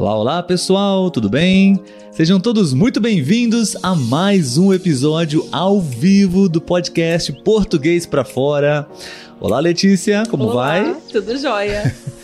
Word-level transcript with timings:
Olá, 0.00 0.16
olá 0.16 0.42
pessoal, 0.42 1.10
tudo 1.10 1.28
bem? 1.28 1.78
Sejam 2.10 2.40
todos 2.40 2.72
muito 2.72 2.98
bem-vindos 2.98 3.76
a 3.82 3.94
mais 3.94 4.56
um 4.56 4.72
episódio 4.72 5.46
ao 5.52 5.78
vivo 5.78 6.48
do 6.48 6.58
podcast 6.58 7.30
Português 7.44 8.06
para 8.06 8.24
Fora. 8.24 8.88
Olá, 9.38 9.60
Letícia, 9.60 10.22
como 10.30 10.44
olá, 10.44 10.54
vai? 10.54 10.96
Tudo 11.12 11.36
jóia. 11.36 11.94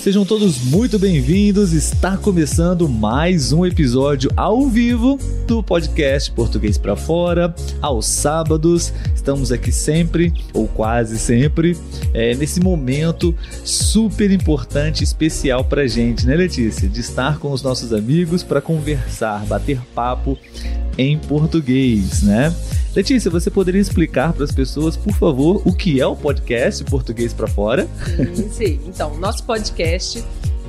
Sejam 0.00 0.24
todos 0.24 0.64
muito 0.64 0.98
bem-vindos. 0.98 1.74
Está 1.74 2.16
começando 2.16 2.88
mais 2.88 3.52
um 3.52 3.66
episódio 3.66 4.30
ao 4.34 4.66
vivo 4.66 5.18
do 5.46 5.62
podcast 5.62 6.32
Português 6.32 6.78
para 6.78 6.96
Fora. 6.96 7.54
Aos 7.82 8.06
sábados, 8.06 8.94
estamos 9.14 9.52
aqui 9.52 9.70
sempre, 9.70 10.32
ou 10.54 10.66
quase 10.66 11.18
sempre, 11.18 11.76
é, 12.14 12.34
nesse 12.34 12.60
momento 12.60 13.34
super 13.62 14.30
importante, 14.30 15.04
especial 15.04 15.66
para 15.66 15.86
gente, 15.86 16.26
né, 16.26 16.34
Letícia? 16.34 16.88
De 16.88 17.00
estar 17.00 17.38
com 17.38 17.52
os 17.52 17.62
nossos 17.62 17.92
amigos 17.92 18.42
para 18.42 18.62
conversar, 18.62 19.44
bater 19.44 19.82
papo 19.94 20.38
em 20.96 21.18
português, 21.18 22.22
né? 22.22 22.54
Letícia, 22.94 23.30
você 23.30 23.48
poderia 23.50 23.80
explicar 23.80 24.32
para 24.32 24.42
as 24.42 24.50
pessoas, 24.50 24.96
por 24.96 25.12
favor, 25.12 25.62
o 25.64 25.72
que 25.72 26.00
é 26.00 26.06
o 26.06 26.16
podcast 26.16 26.82
Português 26.84 27.32
para 27.32 27.46
Fora? 27.46 27.86
Sim, 28.34 28.50
sim. 28.50 28.80
Então, 28.84 29.16
nosso 29.16 29.44
podcast 29.44 29.89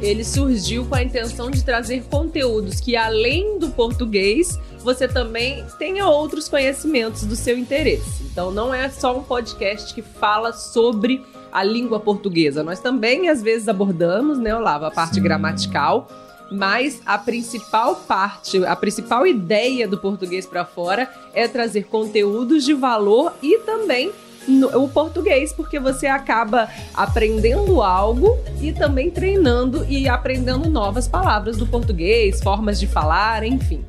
ele 0.01 0.23
surgiu 0.23 0.85
com 0.85 0.95
a 0.95 1.03
intenção 1.03 1.51
de 1.51 1.63
trazer 1.63 2.03
conteúdos 2.09 2.79
que, 2.79 2.95
além 2.95 3.59
do 3.59 3.69
português, 3.69 4.59
você 4.79 5.07
também 5.07 5.63
tenha 5.77 6.07
outros 6.07 6.49
conhecimentos 6.49 7.23
do 7.23 7.35
seu 7.35 7.57
interesse. 7.57 8.23
Então, 8.31 8.51
não 8.51 8.73
é 8.73 8.89
só 8.89 9.15
um 9.15 9.21
podcast 9.21 9.93
que 9.93 10.01
fala 10.01 10.51
sobre 10.53 11.23
a 11.51 11.63
língua 11.63 11.99
portuguesa. 11.99 12.63
Nós 12.63 12.79
também, 12.79 13.29
às 13.29 13.43
vezes, 13.43 13.67
abordamos, 13.67 14.39
né, 14.39 14.55
Olavo, 14.55 14.85
a 14.85 14.91
parte 14.91 15.15
Sim. 15.15 15.21
gramatical 15.21 16.07
mas 16.51 17.01
a 17.05 17.17
principal 17.17 17.95
parte, 17.95 18.63
a 18.65 18.75
principal 18.75 19.25
ideia 19.25 19.87
do 19.87 19.97
português 19.97 20.45
para 20.45 20.65
fora 20.65 21.09
é 21.33 21.47
trazer 21.47 21.85
conteúdos 21.85 22.65
de 22.65 22.73
valor 22.73 23.33
e 23.41 23.59
também 23.59 24.11
no, 24.47 24.83
o 24.83 24.89
português, 24.89 25.53
porque 25.53 25.79
você 25.79 26.07
acaba 26.07 26.67
aprendendo 26.93 27.81
algo 27.81 28.37
e 28.59 28.71
também 28.71 29.09
treinando 29.09 29.85
e 29.87 30.07
aprendendo 30.07 30.69
novas 30.69 31.07
palavras 31.07 31.57
do 31.57 31.67
português, 31.67 32.41
formas 32.41 32.79
de 32.79 32.87
falar, 32.87 33.43
enfim. 33.43 33.83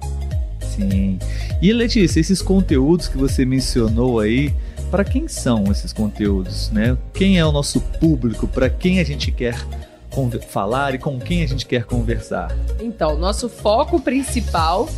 Sim. 0.60 1.18
E 1.60 1.72
Letícia, 1.72 2.18
esses 2.20 2.40
conteúdos 2.40 3.08
que 3.08 3.16
você 3.16 3.44
mencionou 3.44 4.20
aí, 4.20 4.54
para 4.90 5.04
quem 5.04 5.28
são 5.28 5.64
esses 5.70 5.92
conteúdos, 5.92 6.70
né? 6.70 6.96
Quem 7.14 7.38
é 7.38 7.44
o 7.44 7.52
nosso 7.52 7.80
público? 7.80 8.46
Para 8.46 8.68
quem 8.68 9.00
a 9.00 9.04
gente 9.04 9.30
quer 9.30 9.56
falar 10.48 10.94
e 10.94 10.98
com 10.98 11.18
quem 11.18 11.42
a 11.42 11.48
gente 11.48 11.64
quer 11.64 11.84
conversar? 11.84 12.54
Então, 12.80 13.16
nosso 13.16 13.48
foco 13.48 13.98
principal 14.00 14.88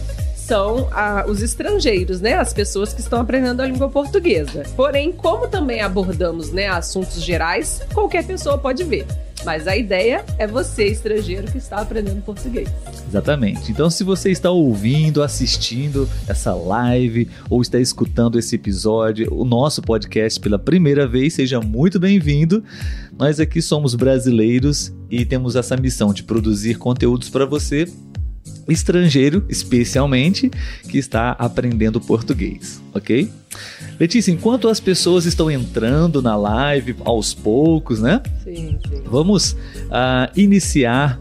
são 0.47 0.89
ah, 0.93 1.25
os 1.27 1.43
estrangeiros, 1.43 2.21
né? 2.21 2.35
As 2.35 2.53
pessoas 2.53 2.93
que 2.93 3.01
estão 3.01 3.21
aprendendo 3.21 3.61
a 3.63 3.67
língua 3.67 3.89
portuguesa. 3.89 4.65
Porém, 4.77 5.11
como 5.11 5.49
também 5.49 5.81
abordamos 5.81 6.51
né, 6.51 6.69
assuntos 6.69 7.23
gerais, 7.23 7.81
qualquer 7.95 8.27
pessoa 8.27 8.59
pode 8.59 8.85
ver. 8.85 9.07
Mas 9.45 9.67
a 9.67 9.77
ideia 9.77 10.25
é 10.39 10.47
você, 10.47 10.87
estrangeiro, 10.87 11.51
que 11.51 11.59
está 11.59 11.79
aprendendo 11.81 12.23
português. 12.23 12.69
Exatamente. 13.09 13.71
Então, 13.71 13.91
se 13.91 14.03
você 14.03 14.31
está 14.31 14.51
ouvindo, 14.51 15.23
assistindo 15.23 16.09
essa 16.27 16.55
live 16.55 17.29
ou 17.51 17.61
está 17.61 17.79
escutando 17.79 18.39
esse 18.39 18.55
episódio, 18.55 19.33
o 19.35 19.45
nosso 19.45 19.83
podcast 19.83 20.41
pela 20.41 20.59
primeira 20.59 21.07
vez, 21.07 21.35
seja 21.35 21.61
muito 21.61 21.99
bem-vindo. 21.99 22.65
Nós 23.19 23.39
aqui 23.39 23.61
somos 23.61 23.95
brasileiros 23.95 24.93
e 25.11 25.25
temos 25.25 25.57
essa 25.57 25.77
missão 25.77 26.13
de 26.13 26.23
produzir 26.23 26.77
conteúdos 26.77 27.29
para 27.29 27.45
você 27.45 27.87
estrangeiro, 28.69 29.45
especialmente, 29.49 30.51
que 30.89 30.99
está 30.99 31.33
aprendendo 31.33 32.01
português, 32.01 32.83
ok? 32.93 33.31
Letícia, 33.99 34.33
enquanto 34.33 34.69
as 34.69 34.81
pessoas 34.81 35.25
estão 35.27 35.51
entrando 35.51 36.21
na 36.21 36.37
live 36.37 36.97
aos 37.05 37.33
poucos, 37.33 38.01
né? 38.01 38.21
Sim, 38.43 38.79
sim. 38.89 39.03
Vamos 39.05 39.53
uh, 39.53 40.31
iniciar 40.37 41.19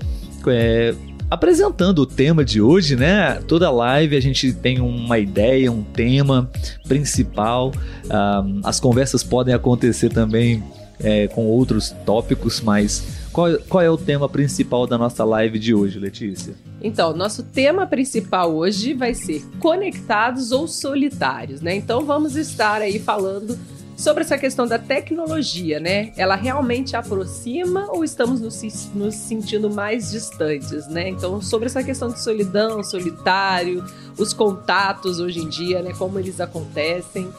é, 0.48 0.94
apresentando 1.30 2.00
o 2.00 2.06
tema 2.06 2.44
de 2.44 2.62
hoje, 2.62 2.96
né? 2.96 3.36
Toda 3.48 3.70
live 3.70 4.16
a 4.16 4.22
gente 4.22 4.54
tem 4.54 4.80
uma 4.80 5.18
ideia, 5.18 5.72
um 5.72 5.84
tema 5.84 6.50
principal. 6.88 7.72
Uh, 8.06 8.62
as 8.64 8.80
conversas 8.80 9.24
podem 9.24 9.54
acontecer 9.54 10.10
também 10.10 10.64
é, 11.00 11.28
com 11.28 11.46
outros 11.46 11.92
tópicos, 12.06 12.62
mas 12.62 13.23
qual, 13.34 13.58
qual 13.68 13.84
é 13.84 13.90
o 13.90 13.98
tema 13.98 14.30
principal 14.30 14.86
da 14.86 14.98
nossa 14.98 15.26
live 15.26 15.58
de 15.58 15.74
hoje, 15.74 15.98
Letícia? 15.98 16.54
Então, 16.82 17.16
nosso 17.16 17.42
tema 17.42 17.88
principal 17.88 18.56
hoje 18.56 18.94
vai 18.94 19.16
ser 19.16 19.44
conectados 19.60 20.52
ou 20.52 20.68
solitários, 20.68 21.60
né? 21.60 21.76
Então 21.76 22.06
vamos 22.06 22.36
estar 22.36 22.82
aí 22.82 23.00
falando 23.00 23.58
sobre 23.98 24.24
essa 24.24 24.38
questão 24.38 24.68
da 24.68 24.78
tecnologia, 24.78 25.80
né? 25.80 26.12
Ela 26.16 26.36
realmente 26.36 26.96
aproxima 26.96 27.88
ou 27.90 28.04
estamos 28.04 28.40
nos, 28.40 28.62
nos, 28.94 29.16
sentindo 29.16 29.70
mais 29.70 30.12
distantes, 30.12 30.88
né? 30.88 31.10
Então, 31.10 31.42
sobre 31.42 31.66
essa 31.66 31.84
questão 31.84 32.10
de 32.10 32.22
solidão, 32.22 32.84
solitário, 32.84 33.84
os 34.18 34.34
contatos 34.34 35.20
hoje 35.20 35.40
em 35.40 35.50
dia, 35.50 35.82
né? 35.82 35.92
Como 35.98 36.20
eles 36.20 36.40
acontecem. 36.40 37.30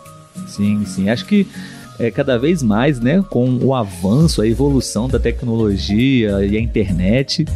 Sim, 0.49 0.84
sim. 0.84 1.09
Acho 1.09 1.27
que 1.27 1.47
é, 1.99 2.10
cada 2.10 2.38
vez 2.38 2.62
mais, 2.62 3.00
né, 3.00 3.25
com 3.31 3.59
o 3.59 3.75
avanço, 3.75 4.43
a 4.43 4.47
evolução 4.47 5.09
da 5.09 5.19
tecnologia 5.19 6.44
e 6.44 6.56
a 6.56 6.60
internet, 6.60 7.47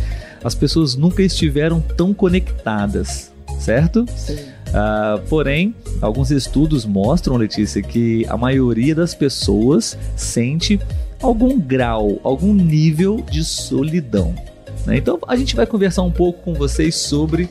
as 0.42 0.54
pessoas 0.54 0.94
nunca 0.94 1.22
estiveram 1.22 1.80
tão 1.80 2.14
conectadas, 2.14 3.32
certo? 3.58 4.04
Sim. 4.14 4.36
Uh, 4.68 5.18
porém, 5.28 5.74
alguns 6.00 6.30
estudos 6.30 6.84
mostram, 6.84 7.36
Letícia, 7.36 7.82
que 7.82 8.26
a 8.28 8.36
maioria 8.36 8.94
das 8.94 9.14
pessoas 9.14 9.96
sente 10.14 10.78
algum 11.22 11.58
grau, 11.58 12.20
algum 12.22 12.52
nível 12.52 13.24
de 13.30 13.42
solidão. 13.42 14.34
Né? 14.86 14.98
Então, 14.98 15.18
a 15.26 15.36
gente 15.36 15.56
vai 15.56 15.66
conversar 15.66 16.02
um 16.02 16.10
pouco 16.10 16.42
com 16.42 16.54
vocês 16.54 16.94
sobre 16.96 17.48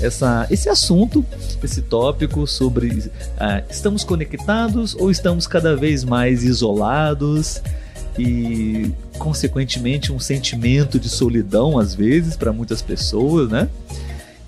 essa, 0.00 0.46
esse 0.50 0.68
assunto, 0.68 1.24
esse 1.62 1.82
tópico 1.82 2.46
sobre 2.46 2.88
uh, 2.88 3.64
estamos 3.70 4.04
conectados 4.04 4.94
ou 4.94 5.10
estamos 5.10 5.46
cada 5.46 5.76
vez 5.76 6.04
mais 6.04 6.44
isolados 6.44 7.62
e, 8.18 8.92
consequentemente, 9.18 10.12
um 10.12 10.18
sentimento 10.18 10.98
de 10.98 11.08
solidão 11.08 11.78
às 11.78 11.94
vezes 11.94 12.36
para 12.36 12.52
muitas 12.52 12.82
pessoas, 12.82 13.48
né? 13.50 13.68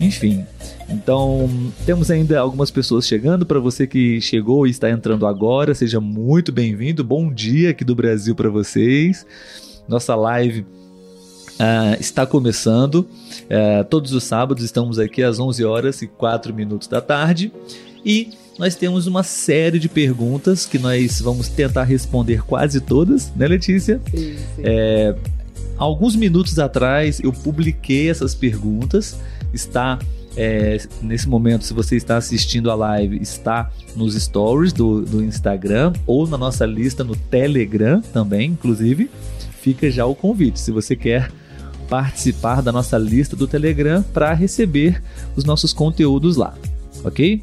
Enfim, 0.00 0.46
então 0.88 1.48
temos 1.84 2.10
ainda 2.10 2.40
algumas 2.40 2.70
pessoas 2.70 3.06
chegando. 3.06 3.44
Para 3.44 3.60
você 3.60 3.86
que 3.86 4.20
chegou 4.20 4.66
e 4.66 4.70
está 4.70 4.90
entrando 4.90 5.26
agora, 5.26 5.74
seja 5.74 6.00
muito 6.00 6.50
bem-vindo. 6.50 7.04
Bom 7.04 7.32
dia 7.32 7.70
aqui 7.70 7.84
do 7.84 7.94
Brasil 7.94 8.34
para 8.34 8.48
vocês. 8.48 9.26
Nossa 9.86 10.14
live 10.14 10.64
Uh, 11.60 12.00
está 12.00 12.24
começando. 12.24 13.06
Uh, 13.44 13.84
todos 13.90 14.14
os 14.14 14.24
sábados 14.24 14.64
estamos 14.64 14.98
aqui 14.98 15.22
às 15.22 15.38
11 15.38 15.62
horas 15.62 16.00
e 16.00 16.06
4 16.06 16.54
minutos 16.54 16.88
da 16.88 17.02
tarde. 17.02 17.52
E 18.02 18.30
nós 18.58 18.74
temos 18.74 19.06
uma 19.06 19.22
série 19.22 19.78
de 19.78 19.86
perguntas 19.86 20.64
que 20.64 20.78
nós 20.78 21.20
vamos 21.20 21.48
tentar 21.48 21.84
responder 21.84 22.42
quase 22.44 22.80
todas, 22.80 23.30
né, 23.36 23.46
Letícia? 23.46 24.00
Sim, 24.10 24.36
sim. 24.36 24.62
É, 24.62 25.14
alguns 25.76 26.16
minutos 26.16 26.58
atrás 26.58 27.20
eu 27.20 27.30
publiquei 27.30 28.08
essas 28.08 28.34
perguntas. 28.34 29.18
Está 29.52 29.98
é, 30.38 30.80
nesse 31.02 31.28
momento, 31.28 31.66
se 31.66 31.74
você 31.74 31.94
está 31.94 32.16
assistindo 32.16 32.70
a 32.70 32.74
live, 32.74 33.20
está 33.20 33.70
nos 33.94 34.14
stories 34.14 34.72
do, 34.72 35.02
do 35.02 35.22
Instagram 35.22 35.92
ou 36.06 36.26
na 36.26 36.38
nossa 36.38 36.64
lista 36.64 37.04
no 37.04 37.14
Telegram 37.14 38.00
também, 38.00 38.52
inclusive. 38.52 39.10
Fica 39.60 39.90
já 39.90 40.06
o 40.06 40.14
convite. 40.14 40.58
Se 40.58 40.70
você 40.70 40.96
quer 40.96 41.30
participar 41.90 42.62
da 42.62 42.70
nossa 42.70 42.96
lista 42.96 43.34
do 43.34 43.48
Telegram 43.48 44.02
para 44.02 44.32
receber 44.32 45.02
os 45.34 45.44
nossos 45.44 45.72
conteúdos 45.72 46.36
lá, 46.36 46.54
ok? 47.04 47.42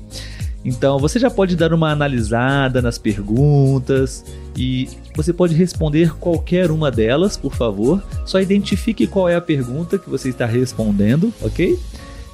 Então 0.63 0.97
você 0.99 1.19
já 1.19 1.29
pode 1.29 1.55
dar 1.55 1.73
uma 1.73 1.91
analisada 1.91 2.81
nas 2.81 2.97
perguntas 2.97 4.25
e 4.55 4.89
você 5.15 5.31
pode 5.31 5.53
responder 5.53 6.15
qualquer 6.15 6.71
uma 6.71 6.89
delas, 6.89 7.37
por 7.37 7.53
favor. 7.53 8.01
Só 8.25 8.41
identifique 8.41 9.05
qual 9.05 9.29
é 9.29 9.35
a 9.35 9.41
pergunta 9.41 9.99
que 9.99 10.09
você 10.09 10.29
está 10.29 10.45
respondendo, 10.45 11.33
ok? 11.41 11.77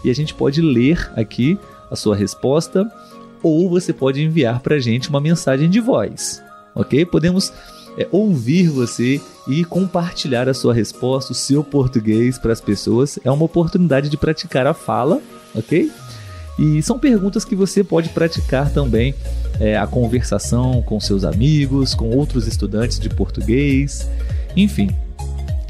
E 0.04 0.10
a 0.10 0.14
gente 0.14 0.34
pode 0.34 0.62
ler 0.62 1.12
aqui 1.16 1.58
a 1.90 1.96
sua 1.96 2.16
resposta 2.16 2.90
ou 3.42 3.70
você 3.70 3.92
pode 3.92 4.24
enviar 4.24 4.60
para 4.62 4.76
a 4.76 4.80
gente 4.80 5.10
uma 5.10 5.20
mensagem 5.20 5.70
de 5.70 5.80
voz, 5.80 6.42
ok? 6.76 7.06
Podemos 7.06 7.52
é, 7.98 8.08
ouvir 8.12 8.70
você 8.70 9.20
e 9.48 9.64
compartilhar 9.64 10.48
a 10.48 10.54
sua 10.54 10.74
resposta, 10.74 11.32
o 11.32 11.36
seu 11.36 11.64
português 11.64 12.38
para 12.38 12.54
as 12.54 12.62
pessoas. 12.62 13.20
É 13.24 13.32
uma 13.32 13.46
oportunidade 13.46 14.10
de 14.10 14.18
praticar 14.18 14.66
a 14.66 14.74
fala, 14.74 15.22
ok? 15.54 15.92
E 16.58 16.82
são 16.84 17.00
perguntas 17.00 17.44
que 17.44 17.56
você 17.56 17.84
pode 17.84 18.10
praticar 18.10 18.70
também 18.72 19.16
é, 19.60 19.78
a 19.78 19.88
conversação 19.88 20.82
com 20.84 21.00
seus 21.00 21.24
amigos, 21.24 21.96
com 21.96 22.10
outros 22.10 22.48
estudantes 22.48 23.00
de 23.00 23.10
português, 23.10 24.08
enfim. 24.56 24.90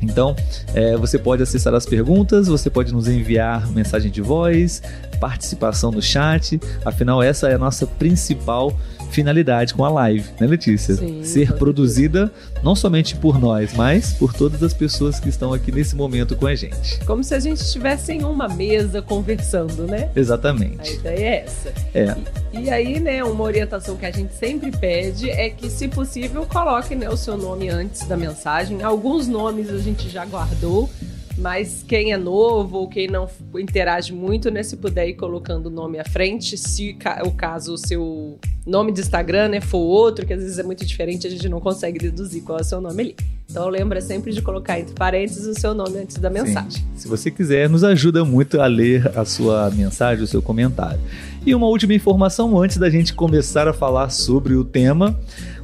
Então, 0.01 0.35
é, 0.73 0.97
você 0.97 1.17
pode 1.17 1.41
acessar 1.41 1.73
as 1.73 1.85
perguntas, 1.85 2.47
você 2.47 2.69
pode 2.69 2.93
nos 2.93 3.07
enviar 3.07 3.71
mensagem 3.71 4.11
de 4.11 4.21
voz, 4.21 4.81
participação 5.19 5.91
no 5.91 6.01
chat. 6.01 6.59
Afinal, 6.83 7.23
essa 7.23 7.47
é 7.47 7.55
a 7.55 7.57
nossa 7.57 7.87
principal 7.87 8.77
finalidade 9.13 9.73
com 9.73 9.85
a 9.85 9.89
live, 9.89 10.29
né, 10.39 10.47
Letícia? 10.47 10.95
Sim, 10.95 11.23
Ser 11.23 11.53
produzida 11.53 12.31
não 12.63 12.75
somente 12.75 13.15
por 13.15 13.39
nós, 13.39 13.73
mas 13.73 14.13
por 14.13 14.33
todas 14.33 14.63
as 14.63 14.73
pessoas 14.73 15.19
que 15.19 15.29
estão 15.29 15.53
aqui 15.53 15.71
nesse 15.71 15.95
momento 15.95 16.35
com 16.35 16.47
a 16.47 16.55
gente. 16.55 16.99
Como 17.05 17.23
se 17.23 17.35
a 17.35 17.39
gente 17.39 17.61
estivesse 17.61 18.11
em 18.13 18.23
uma 18.23 18.47
mesa 18.47 19.01
conversando, 19.01 19.85
né? 19.85 20.09
A 20.15 20.19
Exatamente. 20.19 20.93
ideia 20.93 21.25
é 21.25 21.43
essa. 21.43 21.73
É. 21.93 22.15
E, 22.53 22.61
e 22.61 22.69
aí, 22.69 22.99
né, 22.99 23.23
uma 23.23 23.43
orientação 23.43 23.95
que 23.95 24.05
a 24.05 24.11
gente 24.11 24.33
sempre 24.33 24.71
pede 24.71 25.29
é 25.29 25.49
que, 25.49 25.69
se 25.69 25.87
possível, 25.87 26.45
coloque 26.45 26.95
né, 26.95 27.09
o 27.09 27.17
seu 27.17 27.37
nome 27.37 27.69
antes 27.69 28.07
da 28.07 28.17
mensagem. 28.17 28.81
Alguns 28.81 29.27
nomes 29.27 29.69
a 29.69 29.77
gente 29.77 30.09
já 30.09 30.25
guardou, 30.25 30.89
mas 31.37 31.83
quem 31.87 32.13
é 32.13 32.17
novo 32.17 32.77
ou 32.77 32.87
quem 32.87 33.07
não 33.07 33.27
interage 33.55 34.13
muito, 34.13 34.51
né, 34.51 34.61
se 34.63 34.77
puder 34.77 35.07
ir 35.07 35.15
colocando 35.15 35.67
o 35.67 35.69
nome 35.69 35.99
à 35.99 36.05
frente, 36.05 36.57
se 36.57 36.97
o 37.25 37.31
caso 37.31 37.73
o 37.73 37.77
seu 37.77 38.39
nome 38.65 38.91
de 38.91 39.01
Instagram 39.01 39.49
né, 39.49 39.61
for 39.61 39.79
outro, 39.79 40.25
que 40.25 40.33
às 40.33 40.41
vezes 40.41 40.59
é 40.59 40.63
muito 40.63 40.85
diferente, 40.85 41.27
a 41.27 41.29
gente 41.29 41.49
não 41.49 41.59
consegue 41.59 41.99
deduzir 41.99 42.43
qual 42.43 42.59
é 42.59 42.61
o 42.61 42.63
seu 42.65 42.79
nome 42.79 43.01
ali. 43.01 43.15
Então 43.49 43.67
lembra 43.67 43.99
sempre 43.99 44.31
de 44.31 44.41
colocar 44.41 44.79
entre 44.79 44.95
parênteses 44.95 45.45
o 45.45 45.59
seu 45.59 45.73
nome 45.73 45.99
antes 45.99 46.17
da 46.17 46.29
mensagem. 46.29 46.71
Sim. 46.71 46.85
Se 46.95 47.07
você 47.07 47.29
quiser, 47.29 47.69
nos 47.69 47.83
ajuda 47.83 48.23
muito 48.23 48.59
a 48.61 48.67
ler 48.67 49.11
a 49.17 49.25
sua 49.25 49.69
mensagem, 49.71 50.23
o 50.23 50.27
seu 50.27 50.41
comentário. 50.41 50.99
E 51.45 51.53
uma 51.53 51.67
última 51.67 51.93
informação 51.93 52.59
antes 52.59 52.77
da 52.77 52.89
gente 52.89 53.13
começar 53.13 53.67
a 53.67 53.73
falar 53.73 54.09
sobre 54.09 54.55
o 54.55 54.63
tema, 54.63 55.19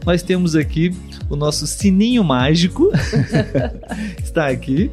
nós 0.05 0.21
temos 0.21 0.55
aqui 0.55 0.93
o 1.29 1.35
nosso 1.35 1.65
sininho 1.65 2.23
mágico. 2.23 2.91
Está 4.21 4.47
aqui. 4.47 4.91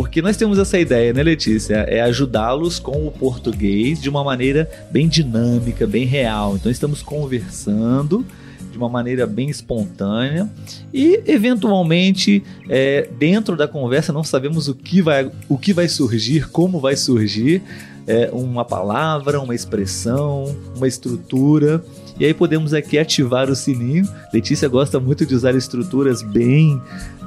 Porque 0.00 0.22
nós 0.22 0.34
temos 0.34 0.58
essa 0.58 0.78
ideia, 0.78 1.12
né, 1.12 1.22
Letícia? 1.22 1.74
É 1.74 2.00
ajudá-los 2.00 2.78
com 2.78 3.06
o 3.06 3.10
português 3.10 4.00
de 4.00 4.08
uma 4.08 4.24
maneira 4.24 4.66
bem 4.90 5.06
dinâmica, 5.06 5.86
bem 5.86 6.06
real. 6.06 6.56
Então 6.56 6.72
estamos 6.72 7.02
conversando 7.02 8.24
de 8.72 8.78
uma 8.78 8.88
maneira 8.88 9.26
bem 9.26 9.50
espontânea 9.50 10.48
e 10.90 11.22
eventualmente 11.26 12.42
é, 12.66 13.10
dentro 13.18 13.58
da 13.58 13.68
conversa 13.68 14.10
não 14.10 14.24
sabemos 14.24 14.68
o 14.68 14.74
que 14.74 15.02
vai, 15.02 15.30
o 15.50 15.58
que 15.58 15.74
vai 15.74 15.86
surgir, 15.86 16.48
como 16.48 16.80
vai 16.80 16.96
surgir 16.96 17.62
é, 18.06 18.30
uma 18.32 18.64
palavra, 18.64 19.38
uma 19.38 19.54
expressão, 19.54 20.56
uma 20.74 20.88
estrutura. 20.88 21.84
E 22.20 22.26
aí 22.26 22.34
podemos 22.34 22.74
aqui 22.74 22.98
ativar 22.98 23.48
o 23.48 23.56
sininho. 23.56 24.06
Letícia 24.30 24.68
gosta 24.68 25.00
muito 25.00 25.24
de 25.24 25.34
usar 25.34 25.54
estruturas 25.54 26.20
bem 26.20 26.80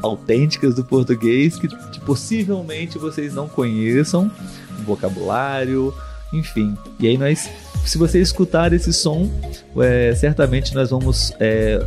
autênticas 0.03 0.75
do 0.75 0.83
português 0.83 1.57
que, 1.57 1.67
que 1.67 1.99
possivelmente 2.01 2.99
vocês 2.99 3.33
não 3.33 3.49
conheçam, 3.49 4.31
vocabulário, 4.85 5.91
enfim. 6.31 6.77
E 6.99 7.07
aí 7.07 7.17
nós, 7.17 7.49
se 7.83 7.97
você 7.97 8.21
escutar 8.21 8.71
esse 8.71 8.93
som, 8.93 9.31
é, 9.77 10.13
certamente 10.13 10.75
nós 10.75 10.91
vamos 10.91 11.33
é, 11.39 11.83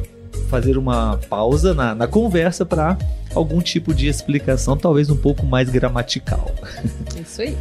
fazer 0.48 0.76
uma 0.76 1.16
pausa 1.28 1.72
na, 1.72 1.94
na 1.94 2.08
conversa 2.08 2.66
para 2.66 2.98
algum 3.32 3.60
tipo 3.60 3.94
de 3.94 4.08
explicação, 4.08 4.76
talvez 4.76 5.10
um 5.10 5.16
pouco 5.16 5.46
mais 5.46 5.70
gramatical. 5.70 6.52
Isso 7.20 7.40
aí. 7.40 7.56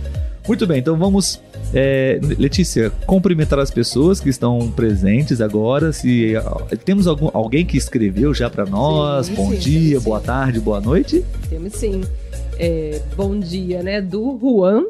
Muito 0.48 0.68
bem, 0.68 0.78
então 0.80 0.96
vamos, 0.96 1.42
é, 1.74 2.20
Letícia, 2.38 2.92
cumprimentar 3.08 3.58
as 3.58 3.72
pessoas 3.72 4.20
que 4.20 4.30
estão 4.30 4.70
presentes 4.72 5.42
agora. 5.42 5.92
Se 5.92 6.34
temos 6.84 7.08
algum, 7.08 7.30
alguém 7.34 7.66
que 7.66 7.78
escreveu 7.78 8.32
já 8.34 8.48
para 8.48 8.66
nós, 8.66 9.26
Sim, 9.26 9.34
bom 9.34 9.50
sim, 9.52 9.58
dia, 9.58 10.00
sim. 10.00 10.06
boa 10.06 10.20
tarde, 10.20 10.60
boa 10.60 10.80
noite. 10.80 11.26
Temos 11.50 11.74
sim. 11.74 12.02
É, 12.60 13.02
bom 13.18 13.38
dia, 13.40 13.82
né? 13.82 14.02
Do 14.02 14.38
Juan. 14.40 14.86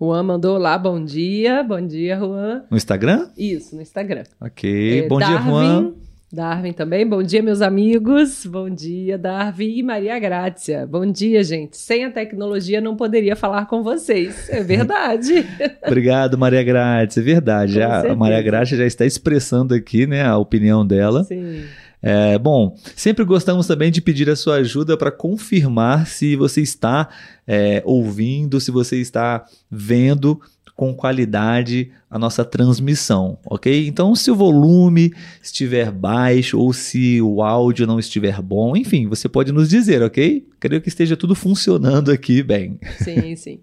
Juan 0.00 0.22
mandou 0.22 0.56
lá, 0.58 0.76
bom 0.78 1.04
dia. 1.04 1.62
Bom 1.62 1.86
dia, 1.86 2.16
Juan. 2.18 2.62
No 2.70 2.76
Instagram? 2.76 3.28
Isso, 3.36 3.76
no 3.76 3.82
Instagram. 3.82 4.24
Ok. 4.40 5.00
É, 5.00 5.08
bom 5.08 5.18
dia, 5.18 5.28
Darwin, 5.28 5.50
Juan. 5.50 5.92
Darwin 6.34 6.72
também. 6.72 7.08
Bom 7.08 7.22
dia, 7.22 7.40
meus 7.40 7.62
amigos. 7.62 8.44
Bom 8.44 8.68
dia, 8.68 9.16
Darwin 9.16 9.78
e 9.78 9.82
Maria 9.84 10.18
Grácia. 10.18 10.84
Bom 10.84 11.06
dia, 11.06 11.44
gente. 11.44 11.76
Sem 11.76 12.04
a 12.04 12.10
tecnologia 12.10 12.80
não 12.80 12.96
poderia 12.96 13.36
falar 13.36 13.66
com 13.66 13.84
vocês. 13.84 14.48
É 14.50 14.60
verdade. 14.60 15.46
Obrigado, 15.86 16.36
Maria 16.36 16.64
Grátis. 16.64 17.18
É 17.18 17.20
verdade. 17.22 17.74
Já, 17.74 18.10
a. 18.10 18.16
Maria 18.16 18.42
Grátis 18.42 18.76
já 18.76 18.84
está 18.84 19.06
expressando 19.06 19.74
aqui 19.74 20.08
né, 20.08 20.24
a 20.24 20.36
opinião 20.36 20.84
dela. 20.84 21.22
Sim. 21.22 21.62
É, 22.02 22.36
bom, 22.36 22.76
sempre 22.96 23.24
gostamos 23.24 23.66
também 23.66 23.90
de 23.90 24.02
pedir 24.02 24.28
a 24.28 24.36
sua 24.36 24.56
ajuda 24.56 24.94
para 24.96 25.10
confirmar 25.10 26.06
se 26.06 26.36
você 26.36 26.60
está 26.60 27.08
é, 27.46 27.80
ouvindo, 27.86 28.60
se 28.60 28.70
você 28.70 29.00
está 29.00 29.44
vendo 29.70 30.38
com 30.76 30.92
qualidade 30.92 31.90
a 32.10 32.18
nossa 32.18 32.44
transmissão, 32.44 33.38
ok? 33.46 33.86
Então, 33.86 34.14
se 34.14 34.30
o 34.30 34.34
volume 34.34 35.12
estiver 35.42 35.90
baixo 35.92 36.58
ou 36.58 36.72
se 36.72 37.20
o 37.22 37.42
áudio 37.42 37.86
não 37.86 37.98
estiver 37.98 38.40
bom, 38.42 38.76
enfim, 38.76 39.06
você 39.06 39.28
pode 39.28 39.52
nos 39.52 39.68
dizer, 39.68 40.02
ok? 40.02 40.44
Creio 40.58 40.82
que 40.82 40.88
esteja 40.88 41.16
tudo 41.16 41.34
funcionando 41.34 42.10
aqui 42.10 42.42
bem. 42.42 42.78
Sim, 42.98 43.36
sim. 43.36 43.60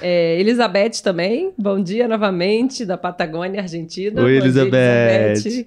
É, 0.00 0.40
Elizabeth 0.40 1.02
também, 1.02 1.52
bom 1.58 1.82
dia 1.82 2.06
novamente, 2.08 2.86
da 2.86 2.96
Patagônia, 2.96 3.60
Argentina. 3.60 4.22
Oi, 4.22 4.34
Bom 4.40 4.48
dia, 4.48 4.62
Elizabeth. 4.62 5.66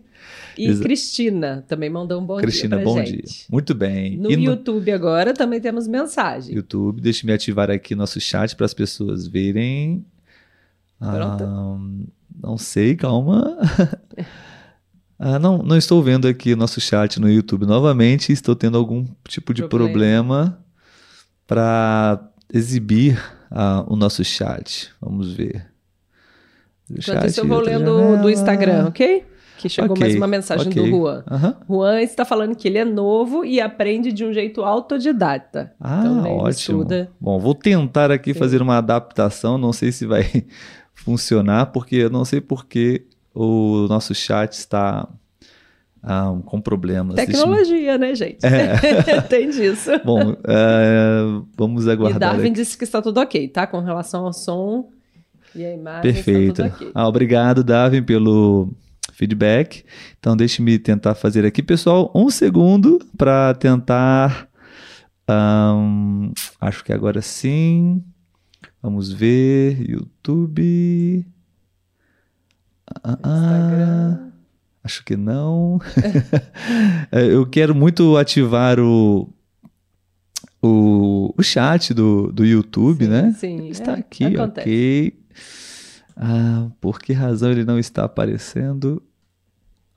E 0.57 0.69
Exa- 0.69 0.81
Cristina 0.83 1.63
também 1.67 1.87
mandou 1.89 2.19
um 2.19 2.25
bom 2.25 2.37
Cristina, 2.37 2.77
dia 2.77 2.83
pra 2.83 2.93
bom 2.93 2.97
gente. 3.05 3.11
dia. 3.11 3.45
Muito 3.51 3.75
bem. 3.75 4.17
No 4.17 4.31
E 4.31 4.37
no 4.37 4.43
YouTube 4.43 4.89
agora 4.91 5.33
também 5.33 5.59
temos 5.61 5.87
mensagem. 5.87 6.55
YouTube, 6.55 6.99
deixa 6.99 7.29
eu 7.29 7.35
ativar 7.35 7.69
aqui 7.69 7.93
nosso 7.93 8.19
chat 8.19 8.55
para 8.55 8.65
as 8.65 8.73
pessoas 8.73 9.27
verem. 9.27 10.03
Pronto. 10.99 11.43
Ah, 11.43 11.77
não 12.41 12.57
sei, 12.57 12.95
calma. 12.95 13.57
Ah, 15.19 15.39
não, 15.39 15.57
não 15.63 15.75
estou 15.75 16.03
vendo 16.03 16.27
aqui 16.27 16.53
o 16.53 16.55
nosso 16.55 16.79
chat 16.79 17.19
no 17.19 17.27
YouTube 17.27 17.65
novamente. 17.65 18.31
Estou 18.31 18.55
tendo 18.55 18.77
algum 18.77 19.03
tipo 19.27 19.51
de 19.51 19.67
problema 19.67 20.59
para 21.47 22.19
exibir 22.53 23.19
ah, 23.49 23.83
o 23.87 23.95
nosso 23.95 24.23
chat. 24.23 24.91
Vamos 25.01 25.33
ver. 25.33 25.65
Enquanto 26.87 27.03
chat, 27.03 27.27
isso, 27.29 27.39
eu 27.39 27.47
vou 27.47 27.59
lendo 27.59 27.97
janela. 27.97 28.17
do 28.17 28.29
Instagram, 28.29 28.85
ok? 28.89 29.25
Que 29.57 29.67
chegou 29.67 29.89
Ok, 29.93 30.01
mais 30.01 30.15
uma 30.15 30.27
mensagem 30.27 30.67
ok. 30.67 30.83
do 30.83 30.87
Juan. 30.87 31.23
Aham. 31.31 31.55
Juan 31.67 32.01
está 32.03 32.23
falando 32.23 32.55
que 32.55 32.67
ele 32.67 32.77
é 32.77 32.85
novo 32.85 33.43
e 33.43 33.59
aprende 33.59 34.13
de 34.13 34.23
um 34.23 34.31
jeito 34.31 34.61
autodidata. 34.61 35.73
Ah, 35.79 35.97
Então, 35.99 36.21
né, 36.21 36.29
ótimo. 36.29 36.49
estuda. 36.83 37.09
Bom, 37.19 37.39
vou 37.39 37.55
tentar 37.55 38.11
aqui 38.11 38.33
Sim. 38.35 38.39
fazer 38.39 38.61
uma 38.61 38.77
adaptação. 38.77 39.57
Não 39.57 39.73
sei 39.73 39.91
se 39.91 40.05
vai 40.05 40.45
funcionar, 41.07 41.67
porque 41.67 41.95
eu 41.95 42.09
não 42.09 42.25
sei 42.25 42.41
porque 42.41 43.05
o 43.33 43.87
nosso 43.87 44.13
chat 44.13 44.51
está 44.51 45.07
ah, 46.03 46.35
com 46.45 46.59
problemas. 46.59 47.15
Tecnologia, 47.15 47.97
né, 47.97 48.13
gente? 48.13 48.45
É. 48.45 49.21
Tem 49.23 49.49
disso. 49.49 49.89
Bom, 50.03 50.35
eh, 50.45 51.41
vamos 51.57 51.85
E 51.85 51.91
aguardar. 51.91 52.19
Darwin 52.19 52.47
aqui. 52.47 52.55
disse 52.55 52.77
que 52.77 52.83
está 52.83 53.01
tudo 53.01 53.21
ok, 53.21 53.47
tá? 53.47 53.65
Com 53.65 53.79
relação 53.79 54.25
ao 54.25 54.33
som 54.33 54.89
e 55.55 55.63
a 55.63 55.73
imagem, 55.73 56.01
Perfeito. 56.01 56.61
está 56.61 56.69
tudo 56.75 56.75
ok. 56.75 56.91
Ah, 56.93 57.07
obrigado, 57.07 57.63
Darwin, 57.63 58.03
pelo 58.03 58.73
feedback. 59.13 59.85
Então, 60.19 60.35
deixe-me 60.35 60.77
tentar 60.77 61.15
fazer 61.15 61.45
aqui, 61.45 61.63
pessoal, 61.63 62.11
um 62.13 62.29
segundo 62.29 62.99
para 63.17 63.53
tentar. 63.53 64.49
ahn, 65.25 66.31
acho 66.59 66.83
que 66.83 66.91
agora 66.91 67.21
sim. 67.21 68.03
Vamos 68.87 69.11
ver. 69.11 69.81
YouTube. 69.81 71.25
Ah, 73.03 73.19
ah, 73.21 73.35
Instagram. 73.35 74.31
acho 74.81 75.03
que 75.03 75.17
não. 75.17 75.77
É, 77.11 77.25
Eu 77.25 77.45
quero 77.45 77.75
muito 77.75 78.15
ativar 78.15 78.79
o. 78.79 79.27
O, 80.61 81.33
o 81.37 81.43
chat 81.43 81.93
do, 81.93 82.31
do 82.31 82.45
YouTube, 82.45 83.03
Sim, 83.03 83.11
né? 83.11 83.35
Sim, 83.37 83.67
Está 83.67 83.91
é, 83.91 83.99
aqui, 83.99 84.23
acontece. 84.25 84.69
ok. 84.69 85.19
Ah, 86.15 86.69
por 86.79 86.99
que 86.99 87.11
razão 87.11 87.51
ele 87.51 87.65
não 87.65 87.77
está 87.77 88.05
aparecendo? 88.05 89.03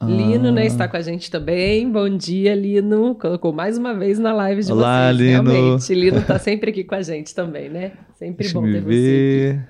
Lino, 0.03 0.49
Ah, 0.49 0.53
né, 0.53 0.67
está 0.67 0.89
com 0.89 0.97
a 0.97 1.03
gente 1.03 1.31
também. 1.31 1.91
Bom 1.91 2.09
dia, 2.17 2.55
Lino. 2.55 3.15
Colocou 3.15 3.53
mais 3.53 3.77
uma 3.77 3.93
vez 3.93 4.19
na 4.19 4.33
live 4.33 4.63
de 4.65 4.73
Olá, 4.73 5.09
vocês. 5.13 5.19
Lino. 5.19 5.51
Realmente, 5.53 5.95
Lino 5.95 6.19
está 6.19 6.39
sempre 6.39 6.71
aqui 6.71 6.85
com 6.85 6.95
a 6.95 7.03
gente 7.03 7.35
também, 7.35 7.69
né? 7.69 7.93
Sempre 8.19 8.45
Deixa 8.45 8.59
bom 8.59 8.65
ter 8.65 8.81
você 8.81 8.89
ver. 8.89 9.69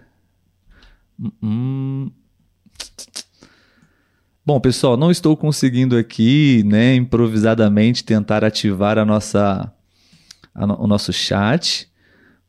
Hum, 1.20 1.30
hum. 1.42 2.10
Bom, 4.46 4.60
pessoal, 4.60 4.96
não 4.96 5.10
estou 5.10 5.36
conseguindo 5.36 5.96
aqui, 5.96 6.62
né, 6.64 6.94
improvisadamente 6.94 8.04
tentar 8.04 8.44
ativar 8.44 8.98
a 8.98 9.04
nossa, 9.04 9.72
a 10.54 10.66
no- 10.66 10.80
o 10.80 10.86
nosso 10.86 11.12
chat, 11.12 11.88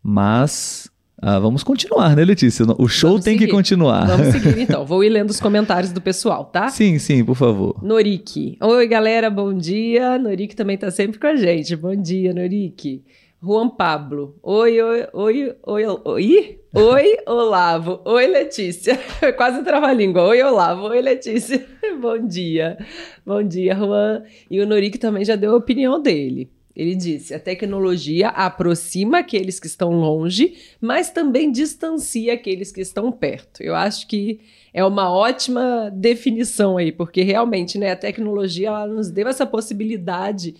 mas 0.03 0.90
ah, 1.21 1.39
vamos 1.39 1.63
continuar, 1.63 2.15
né, 2.15 2.25
Letícia? 2.25 2.65
O 2.77 2.87
show 2.87 3.11
Vamos 3.11 3.25
tem 3.25 3.35
que 3.35 3.41
seguir. 3.41 3.51
continuar. 3.51 4.03
aqui. 4.03 4.11
Vamos 4.11 4.27
seguir 4.33 4.61
então. 4.63 4.85
Vou 4.85 5.03
ir 5.03 5.09
lendo 5.09 5.29
os 5.29 5.39
comentários 5.39 5.91
do 5.91 6.01
pessoal, 6.01 6.45
tá? 6.45 6.69
Sim, 6.69 6.97
sim, 6.97 7.23
por 7.23 7.35
favor. 7.35 7.77
Norik. 7.83 8.57
Oi, 8.61 8.87
galera, 8.87 9.29
bom 9.29 9.53
dia. 9.53 10.17
Norik 10.17 10.55
também 10.55 10.77
tá 10.77 10.89
sempre 10.89 11.19
com 11.19 11.27
a 11.27 11.35
gente. 11.35 11.75
Bom 11.75 11.95
dia, 11.95 12.33
Norik. 12.33 13.03
Juan 13.43 13.69
Pablo. 13.69 14.35
Oi, 14.43 14.81
oi, 14.81 15.07
oi, 15.13 15.55
oi, 15.65 15.85
oi. 16.05 16.57
Oi, 16.73 17.17
Olavo. 17.27 17.99
Oi, 18.05 18.27
Letícia. 18.27 18.97
Quase 19.35 19.63
trava-língua. 19.63 20.23
Oi, 20.23 20.41
Olavo. 20.43 20.83
Oi, 20.87 21.01
Letícia. 21.01 21.65
Bom 21.99 22.19
dia. 22.25 22.77
Bom 23.25 23.43
dia, 23.43 23.75
Juan. 23.75 24.23
E 24.49 24.61
o 24.61 24.67
Norik 24.67 24.97
também 24.97 25.25
já 25.25 25.35
deu 25.35 25.53
a 25.53 25.57
opinião 25.57 26.01
dele. 26.01 26.49
Ele 26.75 26.95
disse: 26.95 27.33
a 27.33 27.39
tecnologia 27.39 28.29
aproxima 28.29 29.19
aqueles 29.19 29.59
que 29.59 29.67
estão 29.67 29.91
longe, 29.91 30.55
mas 30.79 31.09
também 31.09 31.51
distancia 31.51 32.33
aqueles 32.33 32.71
que 32.71 32.81
estão 32.81 33.11
perto. 33.11 33.61
Eu 33.61 33.75
acho 33.75 34.07
que 34.07 34.39
é 34.73 34.83
uma 34.83 35.11
ótima 35.11 35.91
definição 35.93 36.77
aí, 36.77 36.91
porque 36.91 37.23
realmente, 37.23 37.77
né, 37.77 37.91
a 37.91 37.95
tecnologia 37.95 38.67
ela 38.69 38.87
nos 38.87 39.09
deu 39.09 39.27
essa 39.27 39.45
possibilidade 39.45 40.55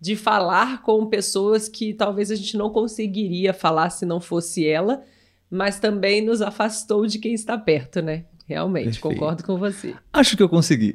de 0.00 0.14
falar 0.14 0.82
com 0.82 1.06
pessoas 1.06 1.68
que 1.68 1.92
talvez 1.94 2.30
a 2.30 2.36
gente 2.36 2.56
não 2.56 2.70
conseguiria 2.70 3.52
falar 3.52 3.90
se 3.90 4.04
não 4.06 4.20
fosse 4.20 4.66
ela, 4.66 5.02
mas 5.50 5.80
também 5.80 6.20
nos 6.20 6.42
afastou 6.42 7.06
de 7.06 7.18
quem 7.18 7.32
está 7.32 7.56
perto, 7.56 8.02
né? 8.02 8.24
Realmente, 8.48 8.84
Perfeito. 8.84 9.08
concordo 9.08 9.42
com 9.42 9.58
você. 9.58 9.94
Acho 10.12 10.36
que 10.36 10.42
eu 10.42 10.48
consegui. 10.48 10.94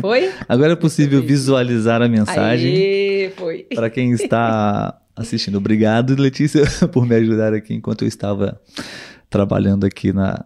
Foi? 0.00 0.30
Agora 0.48 0.74
é 0.74 0.76
possível 0.76 1.20
visualizar 1.20 2.00
a 2.00 2.08
mensagem. 2.08 2.72
Aê, 2.72 3.32
foi. 3.36 3.66
Para 3.74 3.90
quem 3.90 4.12
está 4.14 4.96
assistindo. 5.16 5.58
Obrigado, 5.58 6.14
Letícia, 6.14 6.62
por 6.92 7.04
me 7.04 7.16
ajudar 7.16 7.52
aqui 7.52 7.74
enquanto 7.74 8.02
eu 8.02 8.08
estava 8.08 8.60
trabalhando 9.28 9.84
aqui 9.84 10.12
na, 10.12 10.44